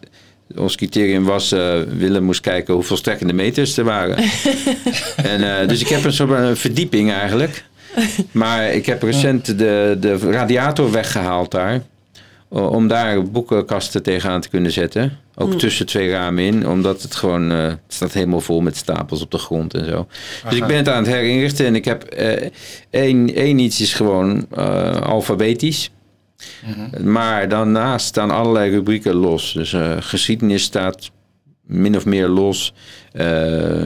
ons 0.57 0.77
criterium 0.77 1.25
was, 1.25 1.51
Willem 1.97 2.23
moest 2.23 2.41
kijken 2.41 2.75
hoeveel 2.75 2.97
strekkende 2.97 3.33
meters 3.33 3.77
er 3.77 3.85
waren. 3.85 4.17
en, 5.33 5.69
dus 5.69 5.81
ik 5.81 5.89
heb 5.89 6.05
een 6.05 6.13
soort 6.13 6.31
van 6.31 6.57
verdieping 6.57 7.13
eigenlijk. 7.13 7.65
Maar 8.33 8.73
ik 8.73 8.87
heb 8.87 9.03
recent 9.03 9.47
de, 9.59 9.97
de 10.01 10.17
radiator 10.17 10.91
weggehaald 10.93 11.51
daar. 11.51 11.83
O- 12.51 12.67
Om 12.67 12.89
daar 12.89 13.23
boekenkasten 13.31 14.03
tegenaan 14.03 14.41
te 14.41 14.49
kunnen 14.49 14.71
zetten. 14.73 15.19
Ook 15.35 15.53
tussen 15.59 15.87
twee 15.87 16.11
ramen 16.11 16.45
in. 16.45 16.69
Omdat 16.69 17.03
het 17.03 17.15
gewoon... 17.15 17.51
eh, 17.51 17.63
het 17.63 17.79
staat 17.89 18.13
helemaal 18.13 18.41
vol 18.41 18.61
met 18.61 18.77
stapels 18.77 19.23
op 19.23 19.31
de 19.31 19.39
grond 19.39 19.75
en 19.75 19.85
zo. 19.85 20.07
Dus 20.49 20.59
ik 20.59 20.67
ben 20.67 20.77
het 20.77 20.89
aan 20.89 21.03
het 21.03 21.13
herinrichten. 21.13 21.67
En 21.67 21.75
ik 21.75 21.85
heb 21.85 22.03
eh, 22.05 22.51
één, 22.91 23.35
één 23.35 23.59
iets 23.59 23.81
is 23.81 23.95
gewoon 23.95 24.47
eh, 24.57 25.01
alfabetisch. 25.01 25.91
Maar 27.05 27.49
daarnaast 27.49 28.07
staan 28.07 28.31
allerlei 28.31 28.71
rubrieken 28.71 29.15
los. 29.15 29.53
Dus 29.53 29.73
eh, 29.73 29.97
geschiedenis 30.01 30.63
staat 30.63 31.11
min 31.67 31.97
of 31.97 32.05
meer 32.07 32.29
los. 32.29 32.75
Eh, 33.13 33.83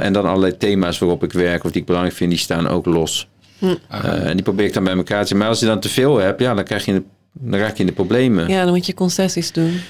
en 0.00 0.12
dan 0.12 0.24
allerlei 0.26 0.56
thema's 0.56 0.98
waarop 0.98 1.22
ik 1.24 1.32
werk 1.32 1.64
of 1.64 1.70
die 1.70 1.80
ik 1.80 1.86
belangrijk 1.86 2.16
vind, 2.16 2.30
die 2.30 2.38
staan 2.38 2.68
ook 2.68 2.86
los. 2.86 3.28
Eh, 3.88 4.26
en 4.28 4.34
die 4.34 4.42
probeer 4.42 4.66
ik 4.66 4.72
dan 4.72 4.84
bij 4.84 4.92
elkaar 4.92 5.06
te 5.06 5.16
zetten. 5.16 5.36
Maar 5.38 5.48
als 5.48 5.60
je 5.60 5.66
dan 5.66 5.80
te 5.80 5.88
veel 5.88 6.16
hebt, 6.18 6.40
ja, 6.40 6.54
dan, 6.54 6.64
krijg 6.64 6.84
je 6.84 6.92
de, 6.92 7.02
dan 7.40 7.60
raak 7.60 7.74
je 7.74 7.80
in 7.80 7.86
de 7.86 7.92
problemen. 7.92 8.48
Ja, 8.48 8.54
Ja, 8.54 8.64
dan 8.64 8.72
moet 8.72 8.86
je 8.86 8.94
concessies 8.94 9.52
doen. 9.52 9.80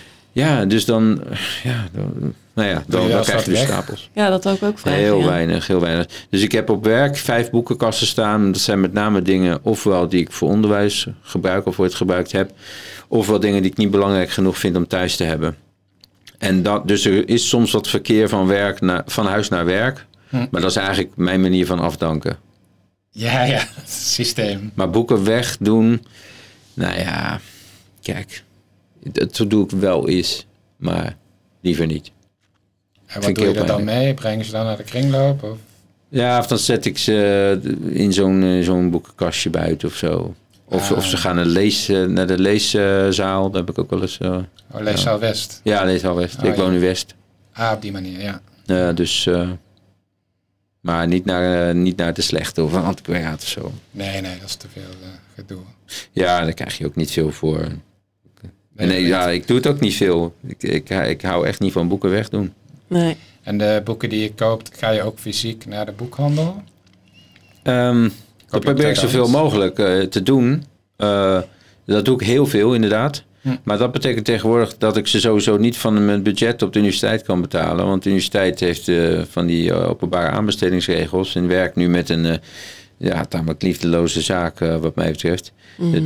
dus 0.68 0.84
dan, 0.84 1.22
ja, 1.62 1.88
dan, 1.92 2.34
nou 2.54 2.68
ja, 2.68 2.84
dan, 2.86 3.08
krijg 3.08 3.44
je 3.44 3.50
dus 3.50 3.60
stapels. 3.60 4.10
Ja, 4.12 4.30
dat 4.30 4.48
ook 4.48 4.62
ook 4.62 4.78
vragen. 4.78 5.00
Heel 5.00 5.18
ja. 5.18 5.26
weinig, 5.26 5.66
heel 5.66 5.80
weinig. 5.80 6.06
Dus 6.30 6.42
ik 6.42 6.52
heb 6.52 6.70
op 6.70 6.84
werk 6.84 7.16
vijf 7.16 7.50
boekenkasten 7.50 8.06
staan. 8.06 8.52
Dat 8.52 8.60
zijn 8.60 8.80
met 8.80 8.92
name 8.92 9.22
dingen, 9.22 9.58
ofwel 9.62 10.08
die 10.08 10.20
ik 10.20 10.32
voor 10.32 10.48
onderwijs 10.48 11.06
gebruik 11.22 11.66
of 11.66 11.80
ooit 11.80 11.94
gebruikt 11.94 12.32
heb, 12.32 12.52
ofwel 13.08 13.40
dingen 13.40 13.62
die 13.62 13.70
ik 13.70 13.76
niet 13.76 13.90
belangrijk 13.90 14.30
genoeg 14.30 14.58
vind 14.58 14.76
om 14.76 14.86
thuis 14.86 15.16
te 15.16 15.24
hebben. 15.24 15.56
En 16.38 16.62
dat, 16.62 16.88
dus 16.88 17.04
er 17.04 17.28
is 17.28 17.48
soms 17.48 17.72
wat 17.72 17.88
verkeer 17.88 18.28
van, 18.28 18.46
werk 18.46 18.80
naar, 18.80 19.02
van 19.06 19.26
huis 19.26 19.48
naar 19.48 19.64
werk. 19.64 20.06
Hm. 20.28 20.46
Maar 20.50 20.60
dat 20.60 20.70
is 20.70 20.76
eigenlijk 20.76 21.10
mijn 21.16 21.40
manier 21.40 21.66
van 21.66 21.78
afdanken. 21.78 22.36
Ja, 23.10 23.44
ja, 23.44 23.58
het 23.80 23.90
systeem. 23.90 24.70
Maar 24.74 24.90
boeken 24.90 25.24
wegdoen, 25.24 26.04
nou 26.74 26.98
ja, 26.98 27.40
kijk, 28.02 28.44
dat 29.02 29.44
doe 29.48 29.64
ik 29.64 29.70
wel 29.70 30.08
eens, 30.08 30.46
maar 30.76 31.16
liever 31.60 31.86
niet. 31.86 32.10
En 33.06 33.20
wat 33.22 33.34
doe 33.34 33.48
je 33.48 33.54
er 33.60 33.66
dan 33.66 33.84
mee? 33.84 34.14
Breng 34.14 34.38
je 34.38 34.44
ze 34.44 34.52
dan 34.52 34.64
naar 34.64 34.76
de 34.76 34.82
kringloop? 34.82 35.42
Of? 35.42 35.56
Ja, 36.08 36.38
of 36.38 36.46
dan 36.46 36.58
zet 36.58 36.84
ik 36.84 36.98
ze 36.98 37.58
in 37.88 38.12
zo'n 38.12 38.42
eh, 38.42 38.62
zo'n 38.64 38.90
boekenkastje 38.90 39.50
buiten 39.50 39.88
of 39.88 39.94
zo. 39.94 40.34
Of, 40.64 40.90
Ah. 40.90 40.96
of 40.96 41.06
ze 41.06 41.16
gaan 41.16 41.36
naar 41.36 41.44
lees, 41.44 41.88
eh, 41.88 42.04
naar 42.04 42.26
de 42.26 42.38
leeszaal. 42.38 43.50
Daar 43.50 43.60
heb 43.60 43.70
ik 43.70 43.78
ook 43.78 43.90
wel 43.90 44.02
eens... 44.02 44.18
eh, 44.18 44.38
Oh, 44.72 44.80
Leeszaal 44.80 45.18
West. 45.18 45.60
ja, 45.62 45.84
Leeszaal 45.84 46.14
West. 46.14 46.38
Oh, 46.38 46.44
ik 46.44 46.56
ja. 46.56 46.62
woon 46.62 46.72
in 46.72 46.80
West. 46.80 47.14
Ah, 47.52 47.72
op 47.74 47.82
die 47.82 47.92
manier, 47.92 48.20
ja. 48.20 48.40
Eh, 48.66 48.94
dus... 48.94 49.26
eh, 49.26 49.50
maar 50.80 51.06
niet 51.06 51.24
naar, 51.24 51.68
eh, 51.68 51.74
niet 51.74 51.96
naar 51.96 52.14
de 52.14 52.22
slechte 52.22 52.62
of 52.62 52.72
een 52.72 52.82
antiquariaat 52.82 53.42
of 53.42 53.48
zo. 53.48 53.72
Nee, 53.90 54.20
nee, 54.20 54.38
dat 54.38 54.48
is 54.48 54.54
te 54.54 54.66
veel 54.72 54.82
eh, 54.82 55.08
gedoe. 55.34 55.60
Ja, 56.12 56.40
daar 56.40 56.52
krijg 56.52 56.78
je 56.78 56.86
ook 56.86 56.96
niet 56.96 57.10
veel 57.10 57.30
voor. 57.30 57.68
Nee, 58.76 59.06
ja, 59.06 59.28
ik 59.28 59.46
doe 59.46 59.56
het 59.56 59.66
ook 59.66 59.80
niet 59.80 59.94
veel. 59.94 60.34
Ik, 60.46 60.62
ik, 60.62 60.90
ik 60.90 61.22
hou 61.22 61.46
echt 61.46 61.60
niet 61.60 61.72
van 61.72 61.88
boeken 61.88 62.10
wegdoen. 62.10 62.52
Nee. 62.86 63.16
En 63.42 63.58
de 63.58 63.80
boeken 63.84 64.08
die 64.08 64.20
je 64.20 64.34
koopt, 64.34 64.70
ga 64.78 64.90
je 64.90 65.02
ook 65.02 65.18
fysiek 65.18 65.66
naar 65.66 65.86
de 65.86 65.92
boekhandel? 65.92 66.62
Ehm, 67.62 68.02
dat 68.48 68.60
probeer 68.60 68.88
ik 68.88 68.94
tweedehands? 68.94 69.00
zoveel 69.00 69.28
mogelijk 69.28 69.78
eh, 69.78 70.00
te 70.00 70.22
doen. 70.22 70.64
Eh, 70.96 71.40
dat 71.84 72.04
doe 72.04 72.20
ik 72.20 72.26
heel 72.26 72.46
veel, 72.46 72.74
inderdaad. 72.74 73.24
Hm. 73.44 73.56
Maar 73.62 73.78
dat 73.78 73.92
betekent 73.92 74.24
tegenwoordig 74.24 74.76
dat 74.78 74.96
ik 74.96 75.06
ze 75.06 75.20
sowieso 75.20 75.56
niet 75.56 75.76
van 75.76 76.04
mijn 76.04 76.22
budget 76.22 76.62
op 76.62 76.72
de 76.72 76.78
universiteit 76.78 77.22
kan 77.22 77.40
betalen. 77.40 77.86
Want 77.86 78.02
de 78.02 78.08
universiteit 78.08 78.60
heeft 78.60 78.88
eh, 78.88 79.20
van 79.30 79.46
die 79.46 79.70
eh, 79.70 79.88
openbare 79.88 80.28
aanbestedingsregels. 80.28 81.34
En 81.34 81.48
werkt 81.48 81.76
nu 81.76 81.88
met 81.88 82.08
een 82.08 82.26
eh, 82.26 82.36
ja, 82.96 83.24
tamelijk 83.24 83.62
liefdeloze 83.62 84.20
zaak, 84.20 84.58
wat 84.58 84.94
mij 84.94 85.10
betreft. 85.10 85.52
Het 85.92 86.04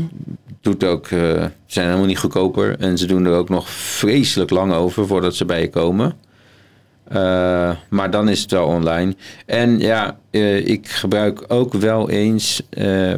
doet 0.60 0.84
ook, 0.84 1.06
eh, 1.06 1.18
ze 1.18 1.50
zijn 1.66 1.86
helemaal 1.86 2.06
niet 2.06 2.18
goedkoper. 2.18 2.76
En 2.78 2.98
ze 2.98 3.06
doen 3.06 3.24
er 3.26 3.32
ook 3.34 3.48
nog 3.48 3.68
vreselijk 3.70 4.50
lang 4.50 4.72
over 4.72 5.06
voordat 5.06 5.34
ze 5.34 5.44
bij 5.44 5.60
je 5.60 5.70
komen. 5.70 6.12
Eh, 7.08 7.70
maar 7.88 8.10
dan 8.10 8.28
is 8.28 8.40
het 8.40 8.50
wel 8.50 8.66
online. 8.66 9.16
En 9.46 9.78
ja, 9.78 10.18
eh, 10.30 10.66
ik 10.66 10.88
gebruik 10.88 11.44
ook 11.48 11.72
wel 11.72 12.10
eens. 12.10 12.62
eh, 12.70 13.10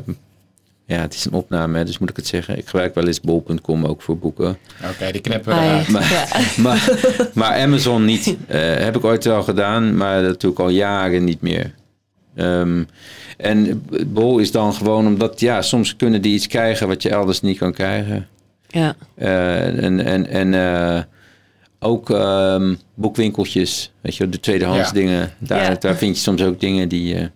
ja, 0.86 1.00
het 1.00 1.14
is 1.14 1.24
een 1.24 1.32
opname, 1.32 1.78
hè, 1.78 1.84
dus 1.84 1.98
moet 1.98 2.10
ik 2.10 2.16
het 2.16 2.26
zeggen. 2.26 2.58
Ik 2.58 2.66
gebruik 2.66 2.94
wel 2.94 3.06
eens 3.06 3.20
bol.com 3.20 3.84
ook 3.84 4.02
voor 4.02 4.18
boeken. 4.18 4.58
Oké, 4.90 5.12
die 5.12 5.20
knippen 5.20 5.52
we 5.54 5.58
Ah, 5.60 5.66
eruit. 5.66 5.88
Maar, 5.88 6.10
Ja. 6.10 6.26
maar, 6.62 6.90
maar 7.34 7.60
Amazon 7.62 8.04
niet. 8.04 8.36
Eh, 8.46 8.60
heb 8.76 8.96
ik 8.96 9.04
ooit 9.04 9.24
wel 9.24 9.42
gedaan, 9.42 9.96
maar 9.96 10.22
dat 10.22 10.40
doe 10.40 10.50
ik 10.52 10.58
al 10.58 10.68
jaren 10.68 11.24
niet 11.24 11.40
meer. 11.40 11.74
Ehm, 12.34 12.82
en 13.36 13.84
bol 14.06 14.38
is 14.38 14.50
dan 14.52 14.74
gewoon 14.74 15.06
omdat, 15.06 15.40
ja, 15.40 15.62
soms 15.62 15.96
kunnen 15.96 16.22
die 16.22 16.34
iets 16.34 16.46
krijgen 16.46 16.88
wat 16.88 17.02
je 17.02 17.10
elders 17.10 17.40
niet 17.40 17.58
kan 17.58 17.72
krijgen. 17.72 18.26
Ja. 18.68 18.94
Eh, 19.14 19.84
en 19.84 20.04
en, 20.04 20.26
en 20.26 20.54
eh, 20.54 21.02
ook 21.78 22.10
ehm, 22.10 22.74
boekwinkeltjes, 22.94 23.92
weet 24.00 24.16
je, 24.16 24.28
de 24.28 24.40
tweedehands 24.40 24.88
Ja. 24.88 24.92
dingen. 24.94 25.30
Daar, 25.38 25.62
Ja. 25.70 25.74
daar 25.78 25.96
vind 25.96 26.16
je 26.16 26.22
soms 26.22 26.42
ook 26.42 26.60
dingen 26.60 26.88
die. 26.88 27.14
eh, 27.14 27.26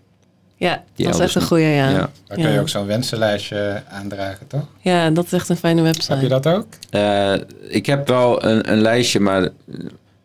Ja, 0.57 0.83
Die 0.95 1.07
dat 1.07 1.15
is 1.15 1.21
echt 1.21 1.35
een 1.35 1.43
goeie, 1.43 1.65
ja. 1.67 1.89
ja. 1.89 1.91
Ja. 1.91 1.99
Dan 2.27 2.37
kun 2.37 2.47
je 2.47 2.53
Ja. 2.53 2.61
ook 2.61 2.69
zo'n 2.69 2.87
wensenlijstje 2.87 3.83
aandragen, 3.91 4.47
toch? 4.47 4.67
dat 5.13 5.25
is 5.25 5.33
echt 5.33 5.49
een 5.49 5.57
fijne 5.57 5.83
website. 5.83 6.13
Heb 6.13 6.23
je 6.23 6.29
dat 6.29 6.47
ook? 6.47 6.67
Eh, 6.91 7.35
ik 7.69 7.87
heb 7.87 8.09
wel 8.09 8.45
een, 8.45 8.73
een 8.73 8.81
lijstje, 8.81 9.21
maar 9.21 9.49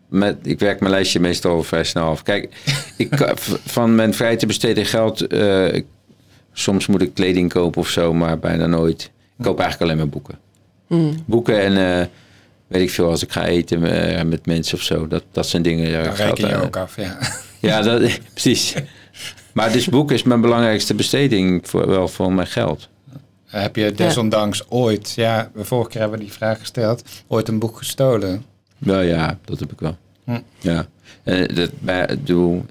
met, 0.10 0.38
ik 0.44 0.60
werk 0.60 0.80
mijn 0.80 0.92
lijstje 0.92 1.20
meestal 1.20 1.64
vrij 1.64 1.84
snel 1.84 2.10
af. 2.10 2.24
Kijk, 2.24 2.50
ik, 2.98 3.34
van 3.66 3.96
mijn 3.96 4.14
vrij 4.14 4.36
te 4.36 4.46
besteden 4.46 4.86
geld, 4.86 5.28
eh, 5.28 5.82
soms 6.54 6.88
moet 6.88 7.02
ik 7.02 7.14
kleding 7.14 7.54
kopen 7.54 7.82
of 7.82 7.90
zo, 7.90 8.14
maar 8.14 8.40
bijna 8.40 8.66
nooit. 8.66 9.12
Ik 9.38 9.44
koop 9.46 9.60
eigenlijk 9.60 9.92
alleen 9.92 10.04
maar 10.04 10.14
boeken. 10.14 10.40
Mm. 10.88 11.24
Boeken 11.26 11.62
en 11.62 12.00
eh, 12.00 12.06
weet 12.68 12.82
ik 12.82 12.90
veel, 12.90 13.10
als 13.10 13.24
ik 13.24 13.32
ga 13.32 13.46
eten 13.46 13.84
eh, 13.84 14.24
met 14.24 14.46
mensen 14.46 14.78
of 14.78 14.84
zo, 14.84 15.08
dat, 15.08 15.24
dat 15.32 15.48
zijn 15.48 15.62
dingen. 15.62 15.92
daar 15.92 16.16
reken 16.16 16.48
je 16.48 16.62
ook 16.62 16.78
af, 16.78 16.96
ja. 16.96 17.18
Ja, 17.62 17.82
dat, 17.82 18.20
precies. 18.34 18.76
Maar 19.54 19.72
dus 19.72 19.88
boeken 19.88 20.16
is 20.16 20.24
mijn 20.24 20.42
belangrijkste 20.42 20.94
besteding 20.94 21.68
voor, 21.68 21.88
wel 21.88 22.08
voor 22.08 22.34
mijn 22.34 22.48
geld. 22.48 22.90
Heb 23.46 23.76
je 23.76 23.92
desondanks 23.92 24.70
ooit, 24.70 25.14
ja, 25.16 25.52
de 25.56 25.66
vorige 25.66 25.90
keer 25.90 26.02
hebben 26.02 26.20
we 26.20 26.26
die 26.26 26.34
vraag 26.34 26.60
gesteld, 26.60 27.04
ooit 27.28 27.48
een 27.48 27.60
boek 27.60 27.78
gestolen? 27.78 28.46
Wel 28.80 29.02
ja, 29.02 29.38
dat 29.46 29.60
heb 29.60 29.72
ik 29.72 29.80
wel. 29.80 29.98
Hm. 30.24 30.40
Ja. 30.60 30.88
En 31.24 31.56
dat, 31.56 31.72
bedoel, 31.82 32.66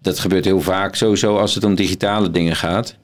dat 0.00 0.18
gebeurt 0.18 0.44
heel 0.44 0.60
vaak 0.60 0.94
sowieso 0.94 1.36
als 1.38 1.54
het 1.54 1.64
om 1.64 1.74
digitale 1.74 2.30
dingen 2.30 2.56
gaat. 2.56 2.96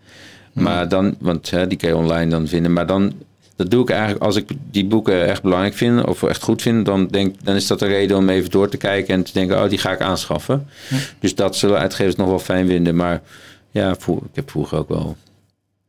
Hm. 0.53 0.63
Maar 0.63 0.89
dan, 0.89 1.17
want 1.19 1.51
hè, 1.51 1.67
die 1.67 1.79
kan 1.79 1.89
je 1.89 1.97
online 1.97 2.31
dan 2.31 2.47
vinden. 2.49 2.73
Maar 2.73 2.87
dan, 2.87 3.13
dat 3.57 3.71
doe 3.71 3.83
ik 3.83 3.91
eigenlijk 3.91 4.23
als 4.23 4.37
ik 4.37 4.49
die 4.71 4.87
boeken 4.87 5.27
echt 5.27 5.43
belangrijk 5.43 5.75
vind 5.75 6.05
of 6.07 6.23
echt 6.23 6.43
goed 6.43 6.63
vind. 6.63 6.87
Dan, 6.87 7.07
denk, 7.07 7.35
dan 7.45 7.55
is 7.55 7.67
dat 7.67 7.83
een 7.83 7.89
reden 7.89 8.17
om 8.17 8.29
even 8.29 8.51
door 8.51 8.69
te 8.69 8.77
kijken 8.77 9.15
en 9.15 9.23
te 9.23 9.33
denken, 9.33 9.63
oh, 9.63 9.69
die 9.69 9.79
ga 9.79 9.93
ik 9.93 10.01
aanschaffen. 10.01 10.67
Hm. 10.89 10.95
Dus 11.19 11.35
dat 11.35 11.57
zullen 11.57 11.79
uitgevers 11.79 12.17
nog 12.17 12.29
wel 12.29 12.39
fijn 12.39 12.67
vinden. 12.67 12.97
Maar 12.97 13.23
ja, 13.71 13.95
vroeg- 13.97 14.23
ik 14.25 14.35
heb 14.35 14.51
vroeger 14.51 14.79
ook 14.79 14.89
wel, 14.89 15.17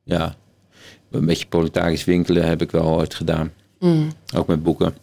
ja, 0.04 0.36
een 1.12 1.26
beetje 1.26 1.46
proletarisch 1.48 2.04
winkelen 2.06 2.48
heb 2.48 2.62
ik 2.62 2.72
wel 2.72 2.86
ooit 2.86 3.14
gedaan. 3.16 3.52
Mm. 3.80 4.12
Ook 4.36 4.48
met 4.48 4.64
boeken. 4.64 4.94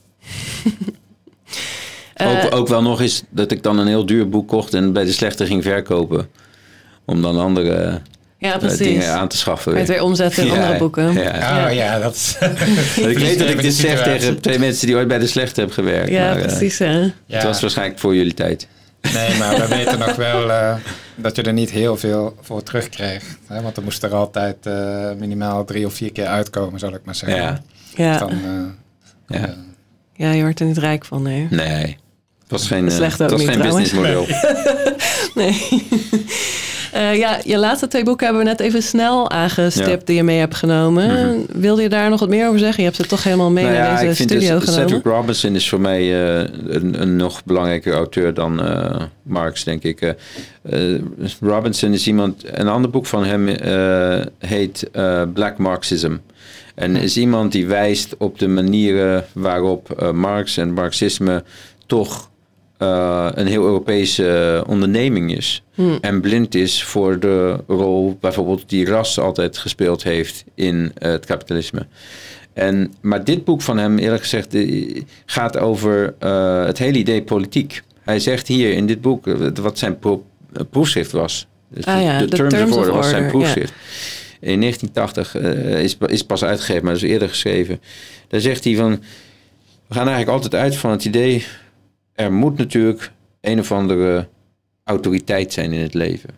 Eh, 2.16 2.44
ook, 2.44 2.54
ook 2.54 2.68
wel 2.68 2.82
nog 2.82 3.00
eens 3.00 3.22
dat 3.30 3.50
ik 3.50 3.62
dan 3.62 3.78
een 3.78 3.86
heel 3.86 4.06
duur 4.06 4.28
boek 4.28 4.48
kocht 4.48 4.74
en 4.74 4.92
bij 4.92 5.04
de 5.04 5.12
slechte 5.12 5.46
ging 5.46 5.62
verkopen. 5.62 6.28
Om 7.04 7.22
dan 7.22 7.38
andere 7.40 8.00
ja, 8.38 8.52
eh, 8.52 8.58
precies. 8.58 8.78
dingen 8.78 9.12
aan 9.12 9.28
te 9.28 9.36
schaffen. 9.36 9.72
Je 9.72 9.78
het 9.78 9.88
weer 9.88 10.02
omzetten 10.02 10.42
in 10.42 10.48
Ja, 10.52 10.54
andere 10.60 10.78
boeken. 10.78 11.12
Ja. 11.12 11.66
Oh 11.66 11.72
ja, 11.74 11.98
dat 11.98 12.14
is... 12.14 12.36
Ik 13.10 13.18
weet 13.18 13.38
dat 13.38 13.48
ik 13.48 13.62
dit 13.62 13.74
zeg 13.74 14.02
tegen 14.02 14.40
twee 14.40 14.58
mensen 14.58 14.86
die 14.86 14.96
ooit 14.96 15.08
bij 15.08 15.18
de 15.18 15.26
slechte 15.26 15.60
hebben 15.60 15.74
gewerkt. 15.78 16.10
Ja, 16.10 16.24
maar, 16.28 16.36
eh, 16.36 16.46
precies. 16.46 16.78
hè. 16.78 17.00
Ja. 17.00 17.12
Het 17.26 17.42
was 17.42 17.60
waarschijnlijk 17.60 17.98
voor 17.98 18.14
jullie 18.14 18.34
tijd. 18.34 18.68
Nee, 19.14 19.38
maar 19.38 19.56
we 19.60 19.68
weten 19.76 19.98
nog 19.98 20.14
wel 20.16 20.50
eh, 20.50 20.74
dat 21.14 21.36
je 21.36 21.42
er 21.42 21.52
niet 21.52 21.70
heel 21.70 21.96
veel 21.96 22.36
voor 22.40 22.62
terugkreeg. 22.62 23.22
Hè? 23.46 23.62
Want 23.62 23.76
er 23.76 23.82
moest 23.82 24.02
er 24.02 24.14
altijd 24.14 24.56
minimaal 25.18 25.64
drie 25.64 25.86
of 25.86 25.94
vier 25.94 26.12
keer 26.12 26.26
uitkomen, 26.26 26.78
zal 26.80 26.94
ik 26.94 27.00
maar 27.04 27.14
zeggen. 27.14 27.42
Ja. 27.42 27.60
Ja. 27.94 28.18
Dan, 28.18 28.30
eh, 29.26 29.40
Ja. 29.40 29.54
ja, 30.12 30.30
je 30.32 30.42
wordt 30.42 30.60
er 30.60 30.66
niet 30.66 30.78
rijk 30.78 31.04
van, 31.04 31.22
nee. 31.22 31.46
Nee. 31.50 31.96
Het 32.48 32.58
was 32.58 32.66
geen, 32.66 32.88
eh, 32.88 32.94
Slecht 32.94 33.18
het 33.18 33.30
was 33.30 33.44
geen 33.44 33.60
businessmodel. 33.60 34.26
Nee. 35.34 35.56
Eh, 36.96 37.16
ja, 37.16 37.40
je 37.44 37.58
laatste 37.58 37.88
twee 37.88 38.02
boeken 38.02 38.26
hebben 38.26 38.44
we 38.44 38.50
net 38.50 38.60
even 38.60 38.82
snel 38.82 39.30
aangestipt 39.30 39.88
Ja. 39.88 39.98
die 40.04 40.16
je 40.16 40.22
mee 40.22 40.38
hebt 40.38 40.54
genomen. 40.54 41.10
Mhm. 41.10 41.60
Wilde 41.60 41.82
je 41.82 41.88
daar 41.88 42.10
nog 42.10 42.20
wat 42.20 42.28
meer 42.28 42.46
over 42.46 42.58
zeggen? 42.58 42.78
Je 42.78 42.84
hebt 42.84 42.96
ze 43.02 43.06
toch 43.06 43.24
helemaal 43.24 43.50
mee 43.50 43.64
Nou 43.64 43.76
naar 43.76 43.86
ja, 43.86 43.96
deze 43.96 44.10
ik 44.10 44.16
vind 44.16 44.30
studio 44.30 44.58
dus, 44.58 44.64
genomen. 44.68 44.88
Cedric 44.88 45.12
Robinson 45.12 45.54
is 45.54 45.68
voor 45.68 45.80
mij 45.80 46.00
eh, 46.00 46.48
een, 46.66 47.02
een 47.02 47.16
nog 47.16 47.44
belangrijker 47.44 47.92
auteur 47.92 48.34
dan 48.34 48.62
eh, 48.62 49.02
Marx, 49.22 49.64
denk 49.64 49.82
ik. 49.82 50.14
Robinson 51.40 51.92
is 51.92 52.06
iemand, 52.06 52.42
een 52.46 52.68
ander 52.68 52.90
boek 52.90 53.06
van 53.06 53.24
hem 53.24 53.46
heet 54.38 54.90
Black 55.34 55.58
Marxism. 55.58 56.16
En 56.74 56.96
is 56.96 57.16
iemand 57.16 57.52
die 57.52 57.66
wijst 57.66 58.14
op 58.18 58.38
de 58.38 58.48
manieren 58.48 59.24
waarop 59.32 60.12
Marx 60.14 60.56
en 60.56 60.72
Marxisme 60.72 61.44
toch 61.86 62.28
eh, 62.78 63.28
een 63.34 63.46
heel 63.46 63.64
Europese 63.64 64.62
onderneming 64.66 65.36
is. 65.36 65.62
Hm. 65.74 65.96
En 66.00 66.20
blind 66.20 66.54
is 66.54 66.82
voor 66.84 67.18
de 67.18 67.56
rol 67.66 68.16
bijvoorbeeld 68.20 68.68
die 68.68 68.86
ras 68.86 69.18
altijd 69.18 69.58
gespeeld 69.58 70.02
heeft 70.02 70.44
in 70.54 70.92
eh, 70.98 71.10
het 71.10 71.26
kapitalisme. 71.26 71.86
En, 72.52 72.92
maar 73.00 73.24
dit 73.24 73.44
boek 73.44 73.62
van 73.62 73.78
hem, 73.78 73.98
eerlijk 73.98 74.22
gezegd, 74.22 74.54
eh, 74.54 75.00
gaat 75.26 75.58
over 75.58 76.14
eh, 76.18 76.64
het 76.64 76.78
hele 76.78 76.98
idee 76.98 77.22
politiek. 77.22 77.82
Hij 78.02 78.18
zegt 78.20 78.46
hier 78.48 78.72
in 78.72 78.86
dit 78.86 79.00
boek 79.00 79.26
eh, 79.26 79.34
wat 79.62 79.78
zijn 79.78 79.98
pro- 79.98 80.24
eh, 80.52 80.62
proefschrift 80.70 81.12
was. 81.12 81.46
Dus 81.68 81.84
Ah 81.84 82.02
ja, 82.02 82.18
de, 82.18 82.24
de 82.26 82.36
Terms, 82.36 82.54
Terms 82.54 82.70
of 82.72 82.78
Order 82.78 82.92
was 82.94 83.08
zijn 83.08 83.26
proefschrift. 83.30 83.72
In 84.40 84.60
1980 84.60 85.34
eh, 85.36 85.82
is, 85.82 85.96
is 86.06 86.22
pas 86.24 86.44
uitgegeven, 86.44 86.84
maar 86.84 86.92
dat 86.92 87.02
is 87.02 87.08
eerder 87.10 87.28
geschreven. 87.28 87.80
Daar 88.28 88.40
zegt 88.40 88.64
hij 88.64 88.74
van, 88.74 88.90
we 89.86 89.94
gaan 89.94 90.08
eigenlijk 90.08 90.30
altijd 90.42 90.62
uit 90.62 90.76
van 90.76 90.90
het 90.90 91.04
idee, 91.04 91.44
er 92.16 92.32
moet 92.32 92.58
natuurlijk 92.58 93.12
een 93.40 93.58
of 93.58 93.72
andere 93.72 94.28
autoriteit 94.84 95.52
zijn 95.52 95.72
in 95.72 95.80
het 95.80 95.94
leven. 95.94 96.30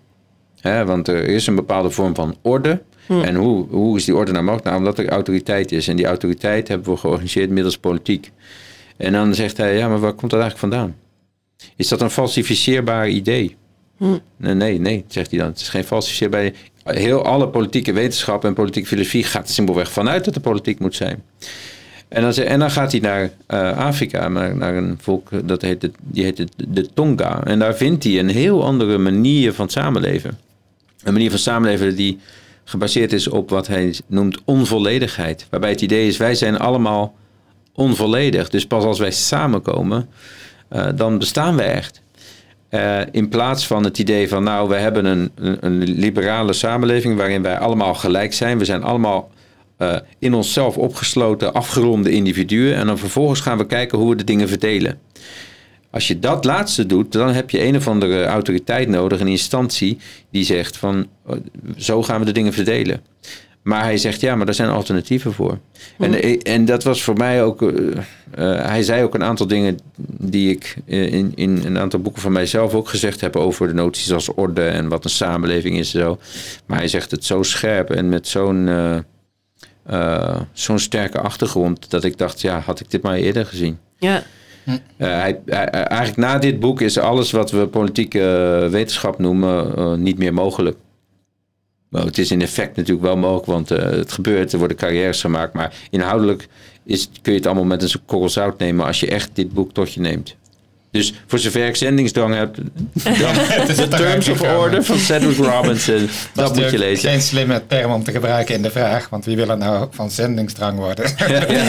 Hè, 0.60 0.84
want 0.84 1.08
er 1.08 1.24
is 1.24 1.46
een 1.46 1.54
bepaalde 1.54 1.90
vorm 1.90 2.14
van 2.14 2.36
orde. 2.42 2.82
Hm. 3.06 3.20
En 3.20 3.34
hoe, 3.34 3.66
hoe 3.68 3.96
is 3.96 4.04
die 4.04 4.16
orde 4.16 4.32
nou 4.32 4.44
mogelijk? 4.44 4.66
Nou, 4.66 4.78
omdat 4.78 4.98
er 4.98 5.08
autoriteit 5.08 5.72
is. 5.72 5.88
En 5.88 5.96
die 5.96 6.06
autoriteit 6.06 6.68
hebben 6.68 6.92
we 6.92 6.96
georganiseerd 6.96 7.50
middels 7.50 7.78
politiek. 7.78 8.30
En 8.96 9.12
dan 9.12 9.34
zegt 9.34 9.56
hij, 9.56 9.76
ja, 9.76 9.88
maar 9.88 10.00
waar 10.00 10.12
komt 10.12 10.30
dat 10.30 10.40
eigenlijk 10.40 10.72
vandaan? 10.72 10.96
Is 11.76 11.88
dat 11.88 12.00
een 12.00 12.10
falsificeerbaar 12.10 13.08
idee? 13.08 13.56
Hm. 13.96 14.18
Nee, 14.36 14.54
nee, 14.54 14.80
nee, 14.80 15.04
zegt 15.08 15.30
hij 15.30 15.38
dan. 15.38 15.48
Het 15.48 15.60
is 15.60 15.68
geen 15.68 15.84
falsificeerbaar 15.84 16.52
Heel 16.84 17.24
alle 17.24 17.48
politieke 17.48 17.92
wetenschap 17.92 18.44
en 18.44 18.54
politieke 18.54 18.88
filosofie 18.88 19.24
gaat 19.24 19.48
er 19.48 19.54
simpelweg 19.54 19.92
vanuit 19.92 20.24
dat 20.24 20.34
de 20.34 20.40
politiek 20.40 20.78
moet 20.78 20.94
zijn. 20.94 21.22
En 22.08 22.22
dan, 22.22 22.32
en 22.32 22.58
dan 22.58 22.70
gaat 22.70 22.92
hij 22.92 23.00
naar 23.00 23.30
eh, 23.46 23.78
Afrika, 23.78 24.28
naar, 24.28 24.56
naar 24.56 24.76
een 24.76 24.98
volk 25.00 25.28
dat 25.44 25.62
heet 25.62 25.80
de, 25.80 25.90
die 25.98 26.24
heet 26.24 26.36
de, 26.36 26.48
de 26.56 26.92
Tonga. 26.94 27.44
En 27.44 27.58
daar 27.58 27.74
vindt 27.74 28.04
hij 28.04 28.18
een 28.18 28.28
heel 28.28 28.64
andere 28.64 28.98
manier 28.98 29.52
van 29.52 29.68
samenleven. 29.68 30.38
Een 31.02 31.12
manier 31.12 31.30
van 31.30 31.38
samenleven 31.38 31.96
die 31.96 32.18
gebaseerd 32.64 33.12
is 33.12 33.28
op 33.28 33.50
wat 33.50 33.66
hij 33.66 33.94
noemt 34.06 34.38
onvolledigheid. 34.44 35.46
Waarbij 35.50 35.70
het 35.70 35.80
idee 35.80 36.06
is, 36.06 36.16
wij 36.16 36.34
zijn 36.34 36.58
allemaal 36.58 37.14
onvolledig. 37.74 38.48
Dus 38.48 38.66
pas 38.66 38.84
als 38.84 38.98
wij 38.98 39.10
samenkomen, 39.10 40.08
eh, 40.68 40.86
dan 40.94 41.18
bestaan 41.18 41.56
wij 41.56 41.72
echt. 41.72 42.00
Eh, 42.68 43.00
in 43.10 43.28
plaats 43.28 43.66
van 43.66 43.84
het 43.84 43.98
idee 43.98 44.28
van, 44.28 44.42
nou, 44.42 44.68
we 44.68 44.74
hebben 44.74 45.04
een, 45.04 45.30
een 45.60 45.78
liberale 45.78 46.52
samenleving 46.52 47.16
waarin 47.16 47.42
wij 47.42 47.58
allemaal 47.58 47.94
gelijk 47.94 48.32
zijn. 48.32 48.58
We 48.58 48.64
zijn 48.64 48.82
allemaal 48.82 49.30
eh, 49.78 49.96
in 50.18 50.34
onszelf 50.34 50.76
opgesloten, 50.76 51.52
afgeronde 51.52 52.10
individuen. 52.10 52.74
En 52.74 52.86
dan 52.86 52.98
vervolgens 52.98 53.40
gaan 53.40 53.58
we 53.58 53.66
kijken 53.66 53.98
hoe 53.98 54.10
we 54.10 54.16
de 54.16 54.24
dingen 54.24 54.48
verdelen. 54.48 54.98
Als 55.90 56.08
je 56.08 56.18
dat 56.18 56.44
laatste 56.44 56.86
doet, 56.86 57.12
dan 57.12 57.28
heb 57.32 57.50
je 57.50 57.64
een 57.64 57.76
of 57.76 57.88
andere 57.88 58.24
autoriteit 58.24 58.88
nodig, 58.88 59.20
een 59.20 59.28
instantie 59.28 59.98
die 60.30 60.44
zegt 60.44 60.76
van 60.76 61.06
oh, 61.26 61.36
zo 61.76 62.02
gaan 62.02 62.20
we 62.20 62.26
de 62.26 62.32
dingen 62.32 62.52
verdelen. 62.52 63.00
Maar 63.62 63.82
hij 63.82 63.96
zegt 63.96 64.20
ja, 64.20 64.34
maar 64.34 64.46
daar 64.46 64.54
zijn 64.54 64.68
alternatieven 64.68 65.32
voor. 65.32 65.58
En, 65.98 66.14
eh, 66.22 66.40
en 66.42 66.64
dat 66.64 66.84
was 66.84 67.02
voor 67.02 67.16
mij 67.16 67.42
ook. 67.42 67.62
eh, 67.62 67.78
eh, 68.30 68.64
hij 68.66 68.82
zei 68.82 69.02
ook 69.02 69.14
een 69.14 69.22
aantal 69.24 69.46
dingen 69.46 69.78
die 70.18 70.50
ik 70.50 70.76
eh, 70.86 71.12
in, 71.12 71.32
in 71.34 71.62
een 71.64 71.78
aantal 71.78 72.00
boeken 72.00 72.22
van 72.22 72.32
mijzelf 72.32 72.74
ook 72.74 72.88
gezegd 72.88 73.20
heb 73.20 73.36
over 73.36 73.66
de 73.68 73.74
noties 73.74 74.12
als 74.12 74.34
orde 74.34 74.64
en 74.64 74.88
wat 74.88 75.04
een 75.04 75.10
samenleving 75.10 75.78
is 75.78 75.94
en 75.94 76.00
zo. 76.00 76.18
Maar 76.66 76.78
hij 76.78 76.88
zegt 76.88 77.10
het 77.10 77.24
zo 77.24 77.42
scherp 77.42 77.90
en 77.90 78.08
met 78.08 78.28
zo'n 78.28 78.68
eh, 79.88 80.40
zo'n 80.52 80.78
sterke 80.78 81.20
achtergrond 81.20 81.90
dat 81.90 82.04
ik 82.04 82.18
dacht, 82.18 82.40
ja, 82.40 82.58
had 82.60 82.80
ik 82.80 82.90
dit 82.90 83.02
maar 83.02 83.16
eerder 83.16 83.46
gezien. 83.46 83.78
Ja, 83.98 84.22
Eh, 84.96 85.08
hij, 85.08 85.40
hij- 85.46 85.68
eigenlijk 85.70 86.16
na 86.16 86.38
dit 86.38 86.60
boek 86.60 86.80
is 86.80 86.98
alles 86.98 87.30
wat 87.30 87.50
we 87.50 87.66
politieke 87.66 88.20
eh, 88.64 88.70
wetenschap 88.70 89.18
noemen 89.18 89.76
eh, 89.76 89.94
niet 89.94 90.18
meer 90.18 90.34
mogelijk. 90.34 90.76
Nou, 91.90 92.06
het 92.06 92.18
is 92.18 92.30
in 92.30 92.40
effect 92.42 92.76
natuurlijk 92.76 93.06
wel 93.06 93.16
mogelijk, 93.16 93.46
want 93.46 93.70
eh, 93.70 93.78
het 93.90 94.12
gebeurt, 94.12 94.52
er 94.52 94.58
worden 94.58 94.76
carrières 94.76 95.20
gemaakt. 95.20 95.52
Maar 95.52 95.74
inhoudelijk 95.90 96.48
is, 96.84 97.10
kun 97.22 97.32
je 97.32 97.38
het 97.38 97.46
allemaal 97.46 97.64
met 97.64 97.82
een 97.82 98.00
korrel 98.06 98.28
zout 98.28 98.58
nemen 98.58 98.86
als 98.86 99.00
je 99.00 99.06
echt 99.10 99.30
dit 99.32 99.52
boek 99.52 99.72
tot 99.72 99.92
je 99.92 100.00
neemt. 100.00 100.36
Dus 100.90 101.14
voor 101.26 101.38
zover 101.38 101.66
ik 101.66 101.76
zendingsdrang 101.76 102.34
heb, 102.34 102.56
dan 102.92 103.34
The 103.76 103.88
Terms 103.88 104.28
of. 104.28 104.42
Order 104.42 104.84
van 104.84 104.98
Cedric 104.98 105.36
Robinson, 105.36 106.08
dat, 106.34 106.56
is 106.56 106.62
moet 106.62 106.70
je 106.70 106.78
lezen. 106.78 107.10
Geen 107.10 107.20
slimme 107.20 107.62
term 107.66 107.92
om 107.92 108.04
te 108.04 108.12
gebruiken 108.12 108.54
in 108.54 108.62
de 108.62 108.70
vraag, 108.70 109.08
want 109.08 109.24
wie 109.24 109.36
wil 109.36 109.48
er 109.48 109.56
nou 109.56 109.88
van 109.90 110.10
zendingsdrang 110.10 110.78
worden? 110.78 111.10
ja, 111.18 111.26
ja. 111.48 111.68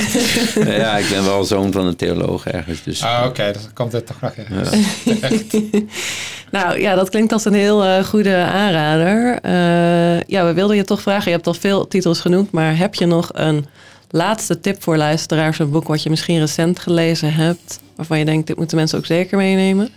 ja, 0.71 0.97
ik 0.97 1.09
ben 1.09 1.25
wel 1.25 1.43
zoon 1.43 1.71
van 1.71 1.85
een 1.85 1.95
theoloog 1.95 2.47
ergens. 2.47 2.83
Dus, 2.83 3.03
Ah, 3.03 3.25
oké, 3.25 3.51
dus 3.53 3.61
dan 3.61 3.73
komt 3.73 3.91
het 3.91 4.05
toch 4.05 4.21
nog 4.21 4.31
ergens. 4.31 4.69
nou 6.51 6.79
ja, 6.79 6.95
dat 6.95 7.09
klinkt 7.09 7.31
als 7.31 7.45
een 7.45 7.53
heel 7.53 7.83
eh, 7.83 8.03
goede 8.03 8.35
aanrader. 8.35 9.39
Eh, 9.41 10.21
ja, 10.27 10.45
we 10.45 10.53
wilden 10.53 10.75
je 10.75 10.83
toch 10.83 11.01
vragen, 11.01 11.25
je 11.25 11.35
hebt 11.35 11.47
al 11.47 11.53
veel 11.53 11.87
titels 11.87 12.19
genoemd, 12.19 12.51
maar 12.51 12.77
heb 12.77 12.95
je 12.95 13.05
nog 13.05 13.29
een 13.33 13.65
laatste 14.09 14.59
tip 14.59 14.83
voor 14.83 14.97
luisteraars, 14.97 15.59
een 15.59 15.69
boek 15.69 15.87
wat 15.87 16.03
je 16.03 16.09
misschien 16.09 16.39
recent 16.39 16.79
gelezen 16.79 17.33
hebt, 17.33 17.79
waarvan 17.99 18.19
je 18.19 18.25
denkt, 18.25 18.47
dit 18.47 18.57
moeten 18.57 18.77
mensen 18.77 18.97
ook 18.97 19.05
zeker 19.05 19.37
meenemen? 19.37 19.89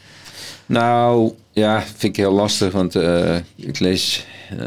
Nou, 0.66 1.32
ja, 1.52 1.80
vind 1.82 2.02
ik 2.02 2.16
heel 2.16 2.32
lastig, 2.32 2.72
want 2.72 2.94
eh, 2.94 3.36
ik 3.56 3.78
lees 3.78 4.26
eh, 4.58 4.66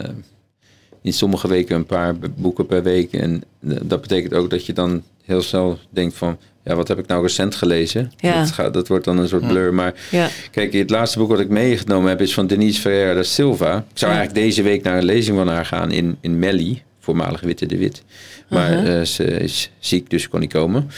in 1.02 1.14
sommige 1.14 1.48
weken 1.48 1.76
een 1.76 1.86
paar 1.86 2.16
boeken 2.36 2.66
per 2.66 2.84
week. 2.84 3.14
En 3.14 3.44
eh, 3.70 3.76
dat 3.82 4.02
betekent 4.02 4.34
ook 4.34 4.50
dat 4.50 4.66
je 4.66 4.74
dan 4.74 5.04
heel 5.24 5.42
snel 5.42 5.80
denkt 5.90 6.16
van, 6.18 6.38
ja, 6.64 6.76
wat 6.76 6.88
heb 6.88 7.00
ik 7.00 7.08
nou 7.08 7.22
recent 7.22 7.56
gelezen? 7.56 8.12
Ja. 8.18 8.40
Dat, 8.40 8.52
gaat, 8.52 8.74
dat 8.74 8.88
wordt 8.88 9.06
dan 9.06 9.18
een 9.18 9.28
soort 9.28 9.48
blur. 9.48 9.74
Maar 9.74 9.94
Ja, 10.12 10.30
kijk, 10.52 10.74
het 10.74 10.90
laatste 10.90 11.20
boek 11.20 11.30
wat 11.30 11.40
ik 11.40 11.50
meegenomen 11.50 12.10
heb 12.10 12.22
is 12.22 12.34
van 12.34 12.48
Denise 12.48 12.82
Ferreira 12.82 13.14
da 13.14 13.24
Silva. 13.24 13.78
Ik 13.78 13.98
zou 13.98 14.12
Ja. 14.12 14.18
eigenlijk 14.18 14.48
deze 14.48 14.62
week 14.62 14.84
naar 14.84 14.98
een 14.98 15.06
lezing 15.06 15.38
van 15.38 15.48
haar 15.48 15.66
gaan 15.66 15.92
in, 15.92 16.18
in 16.22 16.40
Melly, 16.40 16.84
voormalig 17.00 17.42
Witte 17.42 17.66
de 17.66 17.78
Wit. 17.78 18.04
Maar 18.50 19.06
ze 19.06 19.24
is 19.24 19.70
ziek, 19.80 20.10
dus 20.10 20.30
kon 20.30 20.40
niet 20.40 20.54
komen. 20.54 20.90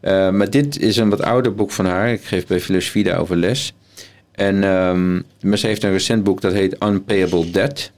Eh, 0.00 0.30
maar 0.30 0.50
dit 0.50 0.78
is 0.78 0.96
een 0.96 1.08
wat 1.08 1.22
ouder 1.22 1.54
boek 1.54 1.70
van 1.70 1.86
haar. 1.86 2.12
Ik 2.12 2.24
geef 2.24 2.46
bij 2.46 2.60
filosofie 2.60 3.04
daarover 3.04 3.36
les. 3.36 3.72
En 4.32 4.64
ehm, 4.64 5.14
maar 5.40 5.58
ze 5.58 5.66
heeft 5.66 5.82
een 5.82 5.92
recent 5.92 6.24
boek 6.24 6.40
dat 6.40 6.52
heet 6.52 6.82
Unpayable 6.82 7.50
Debt. 7.50 7.92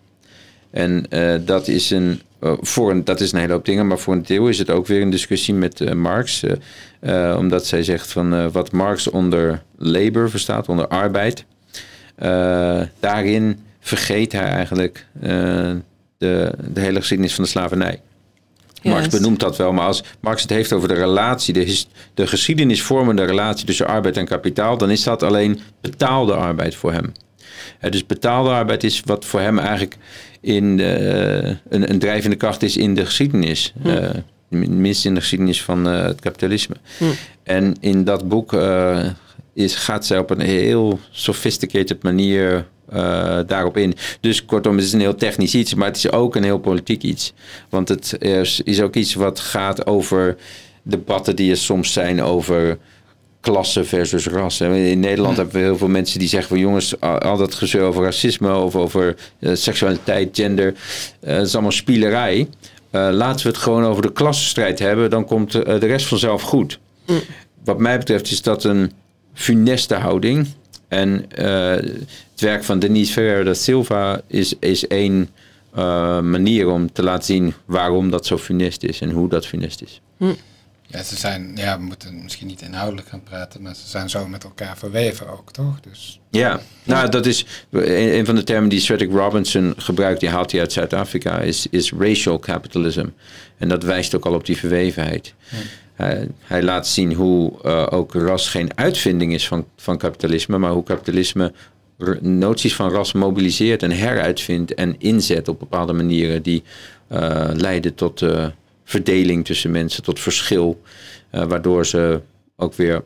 En 0.71 1.07
eh, 1.09 1.35
dat, 1.45 1.69
is 1.69 1.91
een, 1.91 2.21
eh, 2.41 2.53
voor 2.61 2.91
een, 2.91 3.05
dat 3.05 3.21
is 3.21 3.33
een 3.33 3.39
hele 3.39 3.53
hoop 3.53 3.65
dingen, 3.65 3.87
maar 3.87 3.99
voor 3.99 4.15
een 4.15 4.23
deel 4.23 4.49
is 4.49 4.59
het 4.59 4.71
ook 4.71 4.87
weer 4.87 5.03
een 5.03 5.11
discussie 5.11 5.55
met 5.55 5.95
Marx. 5.95 6.45
omdat 7.37 7.67
zij 7.67 7.83
zegt 7.83 8.13
van 8.13 8.53
wat 8.53 8.73
Marx 8.73 9.11
onder 9.11 9.63
labor 9.79 10.31
verstaat, 10.31 10.69
onder 10.69 10.89
arbeid. 10.89 11.45
daarin 13.01 13.59
vergeet 13.81 14.33
hij 14.33 14.45
eigenlijk 14.45 15.07
de, 16.19 16.53
de 16.73 16.81
hele 16.81 16.99
geschiedenis 16.99 17.35
van 17.35 17.45
de 17.45 17.51
slavernij. 17.51 18.01
Marx 18.83 19.01
Juist. 19.01 19.11
benoemt 19.16 19.41
dat 19.41 19.57
wel, 19.57 19.72
maar 19.72 19.87
als 19.87 20.03
Marx 20.20 20.43
het 20.43 20.51
heeft 20.51 20.72
over 20.72 20.89
de 20.89 20.95
relatie, 20.95 21.55
de, 21.55 21.61
his- 21.61 21.89
de 22.14 22.26
geschiedenisvormende 22.26 23.24
relatie 23.24 23.66
tussen 23.66 23.87
arbeid 23.87 24.16
en 24.16 24.24
kapitaal, 24.26 24.78
dan 24.78 24.91
is 24.91 25.03
dat 25.03 25.22
alleen 25.22 25.61
betaalde 25.81 26.35
arbeid 26.35 26.74
voor 26.74 26.93
hem. 26.93 27.12
Eh, 27.81 27.91
dus 27.91 28.07
betaalde 28.07 28.51
arbeid 28.51 28.85
is 28.85 29.03
wat 29.05 29.24
voor 29.24 29.41
hem 29.41 29.59
eigenlijk 29.59 29.97
in 30.41 30.76
de, 30.76 31.57
een, 31.68 31.91
een 31.91 31.99
drijvende 31.99 32.37
kracht 32.37 32.62
is 32.62 32.76
in 32.76 32.95
de 32.95 33.05
geschiedenis. 33.07 33.72
Eh, 33.85 34.09
minstens 34.49 35.05
in 35.07 35.14
de 35.14 35.20
geschiedenis 35.20 35.62
van 35.62 35.89
eh, 35.89 36.03
het 36.03 36.20
kapitalisme. 36.20 36.74
Hm. 36.99 37.05
En 37.43 37.76
in 37.81 38.05
dat 38.05 38.28
boek 38.28 38.53
eh, 38.53 39.07
is, 39.55 39.74
gaat 39.74 40.07
zij 40.07 40.18
op 40.18 40.31
een 40.31 40.41
heel 40.41 40.99
sophisticated 41.11 42.03
manier 42.03 42.66
eh, 42.93 43.38
daarop 43.47 43.76
in. 43.76 43.95
Dus 44.20 44.45
kortom, 44.45 44.76
het 44.76 44.84
is 44.84 44.93
een 44.93 45.01
heel 45.01 45.14
technisch 45.14 45.55
iets, 45.55 45.74
maar 45.74 45.86
het 45.86 45.97
is 45.97 46.11
ook 46.11 46.36
een 46.36 46.43
heel 46.45 46.59
politiek 46.59 47.03
iets. 47.03 47.32
Want 47.68 47.88
het 47.88 48.16
is, 48.18 48.61
is 48.64 48.80
ook 48.80 48.95
iets 48.95 49.14
wat 49.14 49.41
gaat 49.41 49.86
over 49.86 50.36
debatten 50.82 51.36
die 51.36 51.51
er 51.51 51.57
soms 51.57 51.93
zijn 51.93 52.22
over 52.22 52.78
klasse 53.41 53.84
versus 53.84 54.26
ras. 54.26 54.61
In 54.61 55.01
Nederland 55.01 55.36
hebben 55.36 55.55
we 55.55 55.61
heel 55.61 55.76
veel 55.76 55.88
mensen 55.88 56.18
die 56.18 56.28
zeggen 56.28 56.49
van 56.49 56.59
jongens, 56.59 57.01
al 57.01 57.36
dat 57.36 57.55
gezeur 57.55 57.82
over 57.82 58.03
racisme 58.03 58.55
of 58.57 58.76
over 58.76 59.16
eh, 59.38 59.55
seksualiteit, 59.55 60.28
gender, 60.32 60.74
eh 61.20 61.36
dat 61.36 61.47
is 61.47 61.53
allemaal 61.53 61.72
spielerij. 61.72 62.47
Eh, 62.91 63.09
laten 63.12 63.47
we 63.47 63.53
het 63.53 63.61
gewoon 63.61 63.84
over 63.84 64.03
de 64.03 64.12
klassenstrijd 64.12 64.78
hebben, 64.78 65.11
dan 65.11 65.24
komt 65.24 65.55
eh, 65.55 65.80
de 65.80 65.86
rest 65.86 66.07
vanzelf 66.07 66.43
goed. 66.43 66.78
Wat 67.64 67.78
mij 67.78 67.99
betreft 67.99 68.30
is 68.30 68.43
dat 68.43 68.64
een 68.64 68.93
funeste 69.34 69.95
houding. 69.95 70.49
En 70.88 71.30
eh, 71.30 71.91
het 72.41 72.49
werk 72.49 72.64
van 72.64 72.78
Denise 72.78 73.12
Ferreira 73.12 73.45
da 73.45 73.55
Silva 73.55 74.20
is, 74.26 74.55
is 74.59 74.86
één 74.86 75.28
eh, 75.74 76.20
manier 76.20 76.68
om 76.68 76.93
te 76.93 77.03
laten 77.03 77.24
zien 77.24 77.55
waarom 77.64 78.11
dat 78.11 78.26
zo 78.26 78.38
funest 78.38 78.82
is 78.82 79.01
en 79.01 79.11
hoe 79.11 79.28
dat 79.28 79.47
funest 79.47 79.82
is. 79.82 80.01
Ja, 80.86 81.03
ze 81.03 81.16
zijn, 81.16 81.53
ja, 81.55 81.78
we 81.78 81.84
moeten 81.84 82.22
misschien 82.22 82.47
niet 82.47 82.62
inhoudelijk 82.62 83.09
gaan 83.09 83.22
praten, 83.22 83.62
maar 83.62 83.74
ze 83.74 83.88
zijn 83.88 84.11
zo 84.11 84.26
met 84.26 84.45
elkaar 84.45 84.78
verweven 84.78 85.28
ook, 85.28 85.53
toch? 85.53 85.80
Dus 85.80 86.20
Ja, 86.30 86.61
nou 86.82 87.09
dat 87.09 87.26
is 87.26 87.47
een, 87.70 88.14
een 88.18 88.26
van 88.26 88.34
de 88.34 88.45
termen 88.45 88.68
die 88.68 88.80
Cedric 88.80 89.11
Robinson 89.12 89.74
gebruikt, 89.76 90.20
die 90.20 90.28
haalt 90.28 90.51
hij 90.51 90.61
uit 90.61 90.72
Zuid-Afrika, 90.72 91.38
is, 91.38 91.66
is 91.70 91.93
racial 91.93 92.38
capitalism. 92.38 93.07
En 93.59 93.68
dat 93.68 93.82
wijst 93.82 94.14
ook 94.14 94.26
al 94.26 94.34
op 94.34 94.47
die 94.47 94.57
verwevenheid. 94.57 95.34
Hij, 95.95 96.28
hij 96.41 96.62
laat 96.62 96.86
zien 96.86 97.12
hoe 97.12 97.62
eh, 97.62 97.86
ook 97.91 98.14
ras 98.14 98.49
geen 98.49 98.70
uitvinding 98.74 99.34
is 99.34 99.49
van, 99.49 99.66
van 99.76 99.99
kapitalisme, 99.99 100.59
maar 100.59 100.70
hoe 100.70 100.82
kapitalisme 100.82 101.53
noties 102.21 102.75
van 102.75 102.91
ras 102.91 103.13
mobiliseert 103.13 103.83
en 103.83 103.91
heruitvindt 103.91 104.75
en 104.75 104.95
inzet 104.99 105.49
op 105.49 105.59
bepaalde 105.59 105.93
manieren 105.93 106.43
die 106.43 106.63
eh, 107.09 107.49
leiden 107.55 107.95
tot 107.95 108.23
eh, 108.23 108.47
verdeling 108.85 109.45
tussen 109.45 109.71
mensen, 109.71 110.03
tot 110.03 110.21
verschil, 110.21 110.81
eh, 111.31 111.45
waardoor 111.45 111.87
ze 111.87 112.21
ook 112.57 112.75
weer 112.75 113.03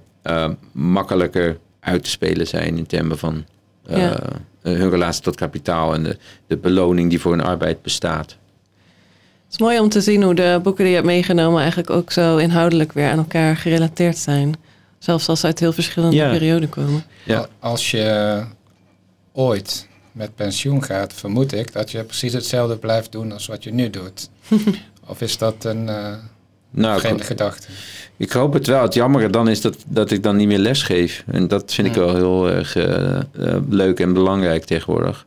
makkelijker 0.72 1.58
uit 1.80 2.04
te 2.04 2.10
spelen 2.10 2.46
zijn 2.46 2.78
in 2.78 2.86
termen 2.86 3.18
van 3.18 3.44
eh, 3.86 3.98
Ja. 3.98 4.18
hun 4.62 4.90
relatie 4.90 5.22
tot 5.22 5.36
kapitaal 5.36 5.94
en 5.94 6.02
de, 6.02 6.16
de 6.46 6.56
beloning 6.56 7.10
die 7.10 7.20
voor 7.20 7.32
hun 7.32 7.40
arbeid 7.44 7.82
bestaat. 7.82 8.30
Het 9.44 9.52
is 9.52 9.58
mooi 9.58 9.80
om 9.80 9.88
te 9.88 10.00
zien 10.00 10.22
hoe 10.22 10.34
de 10.34 10.60
boeken 10.62 10.82
die 10.84 10.88
je 10.88 10.94
hebt 10.94 11.06
meegenomen 11.08 11.58
eigenlijk 11.60 11.90
ook 11.90 12.12
zo 12.12 12.36
inhoudelijk 12.36 12.92
weer 12.92 13.08
aan 13.10 13.18
elkaar 13.18 13.56
gerelateerd 13.56 14.18
zijn. 14.18 14.54
Zelfs 14.98 15.28
als 15.28 15.40
ze 15.40 15.46
uit 15.46 15.58
heel 15.60 15.72
verschillende 15.72 16.16
Ja. 16.16 16.30
perioden 16.30 16.68
komen. 16.68 17.04
Ja. 17.24 17.38
Al- 17.38 17.46
als 17.58 17.90
je 17.90 18.42
ooit 19.34 19.88
met 20.12 20.34
pensioen 20.34 20.84
gaat, 20.84 21.12
vermoed 21.12 21.52
ik 21.52 21.72
dat 21.72 21.90
je 21.90 22.04
precies 22.04 22.32
hetzelfde 22.32 22.76
blijft 22.76 23.12
doen 23.12 23.32
als 23.32 23.46
wat 23.46 23.64
je 23.64 23.72
nu 23.72 23.90
doet. 23.90 24.28
of 25.06 25.20
is 25.20 25.38
dat 25.38 25.64
een 25.64 25.88
eh 25.88 26.14
Nou, 26.70 27.08
ik, 27.08 27.24
gedachte? 27.24 27.66
ik 28.16 28.32
hoop 28.32 28.52
het 28.52 28.66
wel. 28.66 28.82
Het 28.82 28.94
jammere 28.94 29.30
dan 29.30 29.48
is 29.48 29.60
dat, 29.60 29.76
dat 29.86 30.10
ik 30.10 30.22
dan 30.22 30.36
niet 30.36 30.46
meer 30.48 30.58
les 30.58 30.82
geef. 30.82 31.24
En 31.26 31.48
dat 31.48 31.74
vind 31.74 31.88
ik 31.88 31.94
Ja. 31.94 32.00
wel 32.00 32.14
heel 32.14 32.50
erg 32.50 32.76
eh, 32.76 33.16
eh, 33.16 33.22
leuk 33.68 34.00
en 34.00 34.12
belangrijk 34.12 34.64
tegenwoordig. 34.64 35.26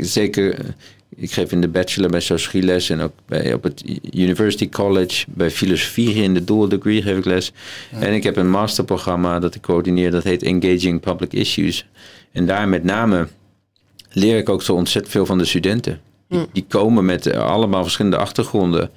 Zeker, 0.00 0.74
ik 1.16 1.32
geef 1.32 1.52
in 1.52 1.60
de 1.60 1.68
bachelor 1.68 2.10
bij 2.10 2.20
sociologie 2.20 2.62
les 2.62 2.90
en 2.90 3.00
ook 3.00 3.12
bij, 3.26 3.54
op 3.54 3.62
het 3.62 3.84
University 4.12 4.68
College 4.68 5.24
bij 5.28 5.50
filosofie 5.50 6.14
in 6.14 6.34
de 6.34 6.44
dual 6.44 6.68
degree 6.68 7.02
geef 7.02 7.16
ik 7.16 7.24
les. 7.24 7.52
En 7.90 8.14
ik 8.14 8.22
heb 8.22 8.36
een 8.36 8.50
masterprogramma 8.50 9.38
dat 9.38 9.54
ik 9.54 9.62
coördineer, 9.62 10.10
dat 10.10 10.24
heet 10.24 10.42
Engaging 10.42 11.00
Public 11.00 11.32
Issues. 11.32 11.86
En 12.32 12.46
daar 12.46 12.68
met 12.68 12.84
name 12.84 13.28
leer 14.12 14.38
ik 14.38 14.48
ook 14.48 14.62
zo 14.62 14.74
ontzettend 14.74 15.12
veel 15.12 15.26
van 15.26 15.38
de 15.38 15.44
studenten. 15.44 16.00
Die, 16.28 16.46
die 16.52 16.64
komen 16.68 17.04
met 17.04 17.26
eh, 17.26 17.40
allemaal 17.40 17.82
verschillende 17.82 18.16
achtergronden. 18.16 18.90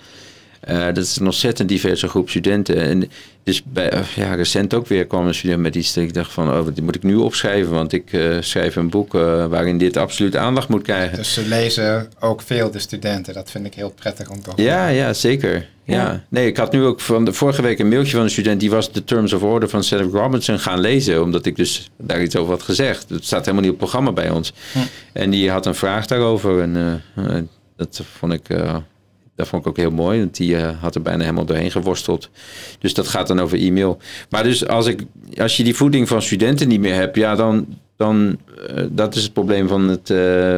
Eh, 0.64 0.86
dat 0.86 0.98
is 0.98 1.18
een 1.20 1.26
ontzettend 1.26 1.70
diverse 1.70 2.08
groep 2.08 2.30
studenten. 2.30 2.76
En 2.76 3.10
dus 3.44 3.64
bij, 3.64 3.90
eh, 3.90 4.02
ja, 4.16 4.34
recent 4.34 4.74
ook 4.74 4.88
weer 4.88 5.06
kwam 5.06 5.28
een 5.28 5.34
student 5.34 5.62
met 5.62 5.76
iets 5.76 5.94
dat 5.94 6.04
ik 6.04 6.14
dacht 6.14 6.32
van, 6.32 6.50
oh, 6.50 6.66
dit 6.66 6.82
moet 6.82 6.96
ik 6.96 7.04
nu 7.04 7.16
opschrijven, 7.16 7.72
want 7.72 7.94
ik 7.94 8.14
eh, 8.14 8.38
schrijf 8.40 8.76
een 8.76 8.90
boek 8.90 9.16
eh, 9.16 9.46
waarin 9.46 9.78
dit 9.78 9.98
absoluut 9.98 10.36
aandacht 10.36 10.68
moet 10.68 10.82
krijgen. 10.82 11.18
Dus 11.18 11.34
ze 11.34 11.48
lezen 11.48 12.10
ook 12.20 12.42
veel, 12.42 12.72
de 12.72 12.80
studenten. 12.80 13.34
Dat 13.34 13.52
vind 13.52 13.66
ik 13.66 13.74
heel 13.74 13.90
prettig 13.90 14.30
om 14.30 14.42
te 14.42 14.50
horen. 14.50 14.64
Ja, 14.64 14.88
ja, 14.88 15.14
zeker. 15.14 15.68
Ja. 15.84 15.96
Ja. 15.96 16.24
Nee, 16.30 16.48
ik 16.48 16.58
had 16.58 16.72
nu 16.72 16.84
ook 16.84 17.00
van 17.00 17.26
de 17.26 17.34
vorige 17.34 17.62
week 17.62 17.80
een 17.80 17.88
mailtje 17.88 18.16
van 18.16 18.22
een 18.24 18.30
student 18.30 18.60
die 18.60 18.70
was 18.70 18.92
de 18.92 19.04
Terms 19.04 19.34
of 19.34 19.44
Order 19.44 19.70
van 19.70 19.84
Cedric 19.84 20.12
Robinson 20.12 20.60
gaan 20.60 20.80
lezen, 20.80 21.24
omdat 21.24 21.46
ik 21.46 21.56
dus 21.56 21.90
daar 21.98 22.22
iets 22.22 22.36
over 22.36 22.52
had 22.52 22.64
gezegd. 22.64 23.10
Het 23.10 23.26
staat 23.26 23.46
helemaal 23.46 23.62
niet 23.62 23.74
op 23.74 23.80
het 23.80 23.90
programma 23.90 24.12
bij 24.12 24.30
ons. 24.30 24.54
Hm. 24.72 24.80
En 25.14 25.30
die 25.30 25.52
had 25.52 25.66
een 25.66 25.76
vraag 25.76 26.06
daarover 26.06 26.62
en 26.62 27.02
dat 27.76 28.02
vond 28.18 28.34
ik. 28.34 28.48
Dat 29.36 29.48
vond 29.48 29.62
ik 29.62 29.68
ook 29.68 29.78
heel 29.78 29.92
mooi, 29.92 30.20
want 30.20 30.36
die 30.36 30.58
eh, 30.58 30.82
had 30.82 30.96
er 30.96 31.02
bijna 31.02 31.22
helemaal 31.22 31.46
doorheen 31.46 31.72
geworsteld. 31.72 32.30
Dus 32.80 32.94
dat 32.94 33.08
gaat 33.08 33.28
dan 33.28 33.40
over 33.40 33.60
e-mail. 33.60 33.98
Maar 34.30 34.44
dus 34.44 34.68
als, 34.68 34.86
ik, 34.86 35.04
als 35.38 35.58
je 35.58 35.64
die 35.64 35.76
voeding 35.76 36.08
van 36.08 36.22
studenten 36.22 36.68
niet 36.68 36.80
meer 36.80 36.96
hebt, 36.96 37.16
ja, 37.16 37.36
dan, 37.36 37.78
dan 37.96 38.38
eh, 38.68 38.84
dat 38.90 39.16
is 39.16 39.24
het 39.24 39.34
probleem 39.34 39.68
van 39.68 39.88
het, 39.88 40.10
eh, 40.10 40.58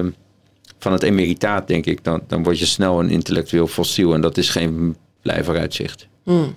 van 0.80 0.91
het 0.91 1.03
emeritaat, 1.03 1.67
denk 1.67 1.86
ik. 1.86 2.03
Dan, 2.03 2.21
dan 2.28 2.43
word 2.43 2.59
je 2.59 2.65
snel 2.65 2.99
een 2.99 3.09
intellectueel 3.09 3.67
fossiel 3.67 4.13
en 4.13 4.21
dat 4.21 4.38
is 4.38 4.49
geen 4.49 4.95
blij 5.21 5.43
vooruitzicht. 5.43 6.07
Hmm. 6.23 6.55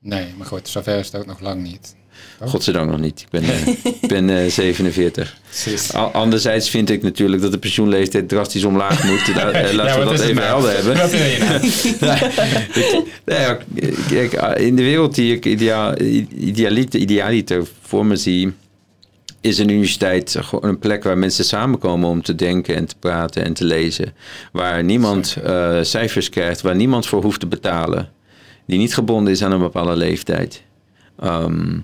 Nee, 0.00 0.34
maar 0.36 0.46
goed, 0.46 0.68
zover 0.68 0.98
is 0.98 1.06
het 1.06 1.16
ook 1.20 1.26
nog 1.26 1.40
lang 1.40 1.62
niet. 1.62 1.96
Oh. 2.40 2.48
Godzijdank 2.48 2.90
nog 2.90 3.00
niet. 3.00 3.20
Ik 3.20 3.28
ben, 3.30 3.42
eh, 3.42 3.66
ik 4.00 4.08
ben 4.08 4.30
eh, 4.44 4.50
47. 4.50 5.36
Precies. 5.48 5.94
A- 5.94 5.98
Anderzijds 6.12 6.70
vind 6.70 6.90
ik 6.90 7.02
natuurlijk 7.02 7.42
dat 7.42 7.52
de 7.52 7.58
pensioenleeftijd 7.58 8.28
drastisch 8.28 8.64
omlaag 8.64 9.04
moet. 9.04 9.26
Da- 9.34 9.50
eh, 9.50 9.72
Laten 9.72 9.98
we 9.98 10.04
dat 10.04 10.20
even 10.20 10.34
nou? 10.34 10.46
helder 10.46 10.74
hebben. 10.74 10.96
Wat 10.96 11.10
wil 11.10 11.20
je 11.20 11.38
nou? 12.00 13.06
Ja, 13.38 13.58
kijk, 14.08 14.32
in 14.58 14.76
de 14.76 14.82
wereld 14.82 15.14
die 15.14 15.34
ik 15.34 15.44
idealiter, 15.44 17.00
idealiter 17.00 17.66
voor 17.82 18.06
me 18.06 18.16
zie, 18.16 18.52
is 19.40 19.58
een 19.58 19.68
universiteit 19.68 20.36
gewoon 20.40 20.70
een 20.70 20.78
plek 20.78 21.04
waar 21.04 21.18
mensen 21.18 21.44
samenkomen 21.44 22.08
om 22.08 22.22
te 22.22 22.34
denken 22.34 22.74
en 22.76 22.86
te 22.86 22.94
praten 22.98 23.44
en 23.44 23.52
te 23.52 23.64
lezen. 23.64 24.12
Waar 24.52 24.84
niemand 24.84 25.36
cijfers 25.82 26.28
krijgt, 26.28 26.60
waar 26.60 26.76
niemand 26.76 27.06
voor 27.06 27.22
hoeft 27.22 27.40
te 27.40 27.46
betalen. 27.46 28.08
Die 28.66 28.78
niet 28.78 28.94
gebonden 28.94 29.32
is 29.32 29.42
aan 29.42 29.52
een 29.52 29.58
bepaalde 29.60 29.96
leeftijd. 29.96 30.62
Ehm, 31.20 31.78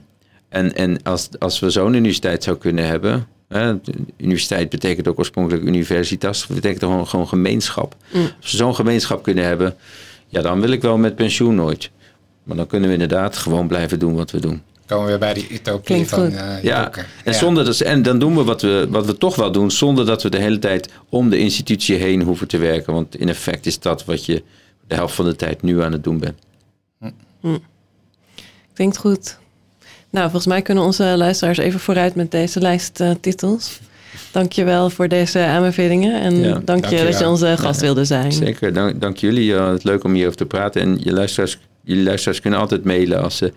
en 0.55 0.75
en 0.75 1.03
als, 1.03 1.29
als 1.39 1.61
we 1.61 1.71
zo'n 1.71 1.95
universiteit 1.95 2.43
zou 2.43 2.57
kunnen 2.57 2.87
hebben. 2.87 3.27
Hè, 3.49 3.75
universiteit 4.17 4.69
betekent 4.71 5.09
ook 5.09 5.19
oorspronkelijk 5.19 5.65
universitas. 5.65 6.47
Dat 6.47 6.57
betekent 6.57 6.83
gewoon, 6.83 7.07
gewoon 7.07 7.29
gemeenschap. 7.29 7.97
Als 8.13 8.51
we 8.51 8.57
zo'n 8.57 8.75
gemeenschap 8.75 9.23
kunnen 9.23 9.45
hebben. 9.45 9.77
Ja, 10.29 10.43
dan 10.43 10.61
wil 10.61 10.71
ik 10.71 10.83
wel 10.83 10.97
met 10.97 11.17
pensioen 11.17 11.55
nooit. 11.55 11.91
Maar 12.43 12.57
dan 12.57 12.67
kunnen 12.67 12.89
we 12.89 12.95
inderdaad 12.95 13.37
gewoon 13.37 13.69
blijven 13.69 13.99
doen 13.99 14.15
wat 14.15 14.31
we 14.31 14.41
doen. 14.41 14.63
Komen 14.87 15.05
we 15.05 15.11
weer 15.11 15.19
bij 15.21 15.35
die 15.35 15.47
utopie 15.51 16.07
van 16.09 16.31
eh, 16.33 16.63
je 16.63 16.69
Ja, 16.69 16.83
boeken. 16.83 17.05
en, 17.25 17.33
Ja. 17.33 17.39
zonder 17.39 17.65
dat, 17.65 17.81
en 17.81 18.03
dan 18.03 18.19
doen 18.19 18.37
we 18.37 18.45
wat, 18.45 18.63
we 18.63 18.87
wat 18.91 19.07
we 19.07 19.19
toch 19.19 19.37
wel 19.37 19.53
doen, 19.53 19.71
zonder 19.71 20.07
dat 20.07 20.23
we 20.23 20.29
de 20.29 20.39
hele 20.39 20.59
tijd 20.59 20.89
om 21.09 21.31
de 21.31 21.39
institutie 21.39 21.97
heen 21.97 22.23
hoeven 22.23 22.49
te 22.49 22.57
werken. 22.59 22.93
Want 22.93 23.17
in 23.19 23.29
effect 23.29 23.67
is 23.67 23.79
dat 23.79 24.05
wat 24.05 24.25
je 24.25 24.43
de 24.87 24.95
helft 24.95 25.15
van 25.15 25.25
de 25.25 25.37
tijd 25.37 25.63
nu 25.63 25.83
aan 25.83 25.93
het 25.93 26.05
doen 26.05 26.19
bent. 26.19 26.39
Klinkt 28.75 28.97
goed. 28.97 29.39
Nou, 30.15 30.27
volgens 30.31 30.47
mij 30.47 30.63
kunnen 30.63 30.85
onze 30.85 31.05
luisteraars 31.17 31.59
even 31.59 31.81
vooruit 31.81 32.15
met 32.15 32.31
deze 32.31 32.61
lijst 32.61 33.01
eh, 33.01 33.11
titels. 33.21 33.79
Dank 34.31 34.53
je 34.53 34.65
wel 34.65 34.91
voor 34.91 35.09
deze 35.09 35.39
aanbevelingen. 35.45 36.21
En 36.21 36.37
Ja, 36.37 36.43
dank 36.49 36.59
je 36.59 36.65
dankjewel. 36.65 37.05
dat 37.05 37.19
je 37.19 37.29
onze 37.29 37.57
gast 37.59 37.81
wilde 37.81 38.05
zijn. 38.05 38.33
Zeker, 38.33 38.73
dank, 38.73 39.01
dank 39.01 39.17
jullie. 39.17 39.55
Eh, 39.55 39.69
het 39.69 39.79
is 39.79 39.85
leuk 39.85 40.05
om 40.05 40.13
hierover 40.15 40.37
te 40.37 40.47
praten. 40.47 40.81
En 40.83 40.99
je 41.01 41.13
luisteraars, 41.13 41.59
jullie 41.85 42.05
luisteraars 42.05 42.41
kunnen 42.41 42.61
altijd 42.61 42.85
mailen 42.85 43.23
als 43.23 43.37
ze 43.37 43.53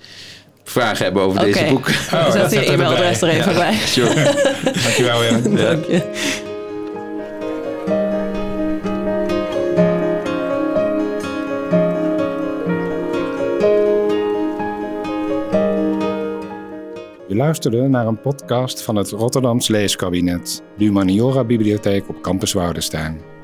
vragen 0.64 1.04
hebben 1.04 1.22
over 1.24 1.40
deze 1.40 1.66
boek. 1.70 1.90
Oh, 2.14 2.32
zit 2.32 2.52
je 2.52 2.66
e-mailadres 2.72 3.22
er 3.22 3.30
even 3.30 3.52
Ja. 3.52 3.58
bij. 3.58 3.74
Sure. 3.86 4.14
Dankjewel 4.64 5.20
weer. 5.20 5.32
Dank 5.56 5.86
je. 5.86 5.92
Je 5.92 6.57
luisterde 17.38 17.88
naar 17.88 18.08
een 18.08 18.22
podcast 18.22 18.82
van 18.82 18.96
het 18.96 19.10
Rotterdams 19.10 19.68
Leeskabinet, 19.68 20.64
de 20.78 20.84
Humaniora 20.84 21.44
Bibliotheek 21.44 22.10
op 22.10 22.22
Campus 22.22 22.54
Woudenstein. 22.54 23.37